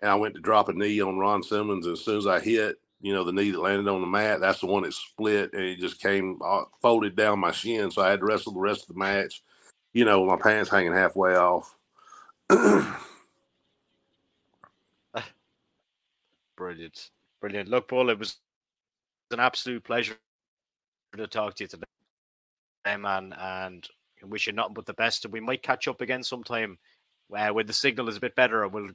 and 0.00 0.10
I 0.10 0.14
went 0.16 0.34
to 0.34 0.40
drop 0.40 0.68
a 0.68 0.72
knee 0.72 1.00
on 1.00 1.18
Ron 1.18 1.42
Simmons. 1.42 1.86
And 1.86 1.94
as 1.94 2.04
soon 2.04 2.18
as 2.18 2.26
I 2.26 2.40
hit, 2.40 2.76
you 3.00 3.12
know, 3.14 3.24
the 3.24 3.32
knee 3.32 3.50
that 3.50 3.60
landed 3.60 3.90
on 3.90 4.00
the 4.00 4.06
mat, 4.06 4.40
that's 4.40 4.60
the 4.60 4.66
one 4.66 4.84
that 4.84 4.94
split 4.94 5.52
and 5.52 5.62
it 5.62 5.80
just 5.80 6.00
came 6.00 6.38
uh, 6.44 6.64
folded 6.82 7.16
down 7.16 7.40
my 7.40 7.52
shin. 7.52 7.90
So 7.90 8.02
I 8.02 8.10
had 8.10 8.20
to 8.20 8.26
wrestle 8.26 8.52
the 8.52 8.60
rest 8.60 8.82
of 8.82 8.88
the 8.88 8.98
match, 9.00 9.42
you 9.92 10.04
know, 10.04 10.20
with 10.22 10.30
my 10.30 10.42
pants 10.42 10.70
hanging 10.70 10.92
halfway 10.92 11.34
off. 11.36 11.76
Brilliant. 16.56 17.10
Brilliant. 17.40 17.68
Look, 17.68 17.88
Bull, 17.88 18.10
it 18.10 18.18
was 18.18 18.36
an 19.30 19.40
absolute 19.40 19.84
pleasure 19.84 20.16
to 21.16 21.26
talk 21.26 21.54
to 21.56 21.64
you 21.64 21.68
today, 21.68 22.96
man. 22.96 23.34
And 23.38 23.86
wish 24.22 24.46
you 24.46 24.52
nothing 24.52 24.74
but 24.74 24.86
the 24.86 24.94
best. 24.94 25.24
And 25.24 25.32
we 25.32 25.40
might 25.40 25.62
catch 25.62 25.88
up 25.88 26.00
again 26.00 26.22
sometime 26.22 26.78
uh, 27.36 27.48
when 27.48 27.66
the 27.66 27.72
signal 27.72 28.08
is 28.08 28.16
a 28.16 28.20
bit 28.20 28.34
better. 28.34 28.64
And 28.64 28.72
we'll. 28.72 28.90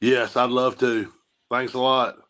Yes, 0.00 0.36
I'd 0.36 0.50
love 0.50 0.78
to. 0.78 1.12
Thanks 1.50 1.74
a 1.74 1.78
lot. 1.78 2.16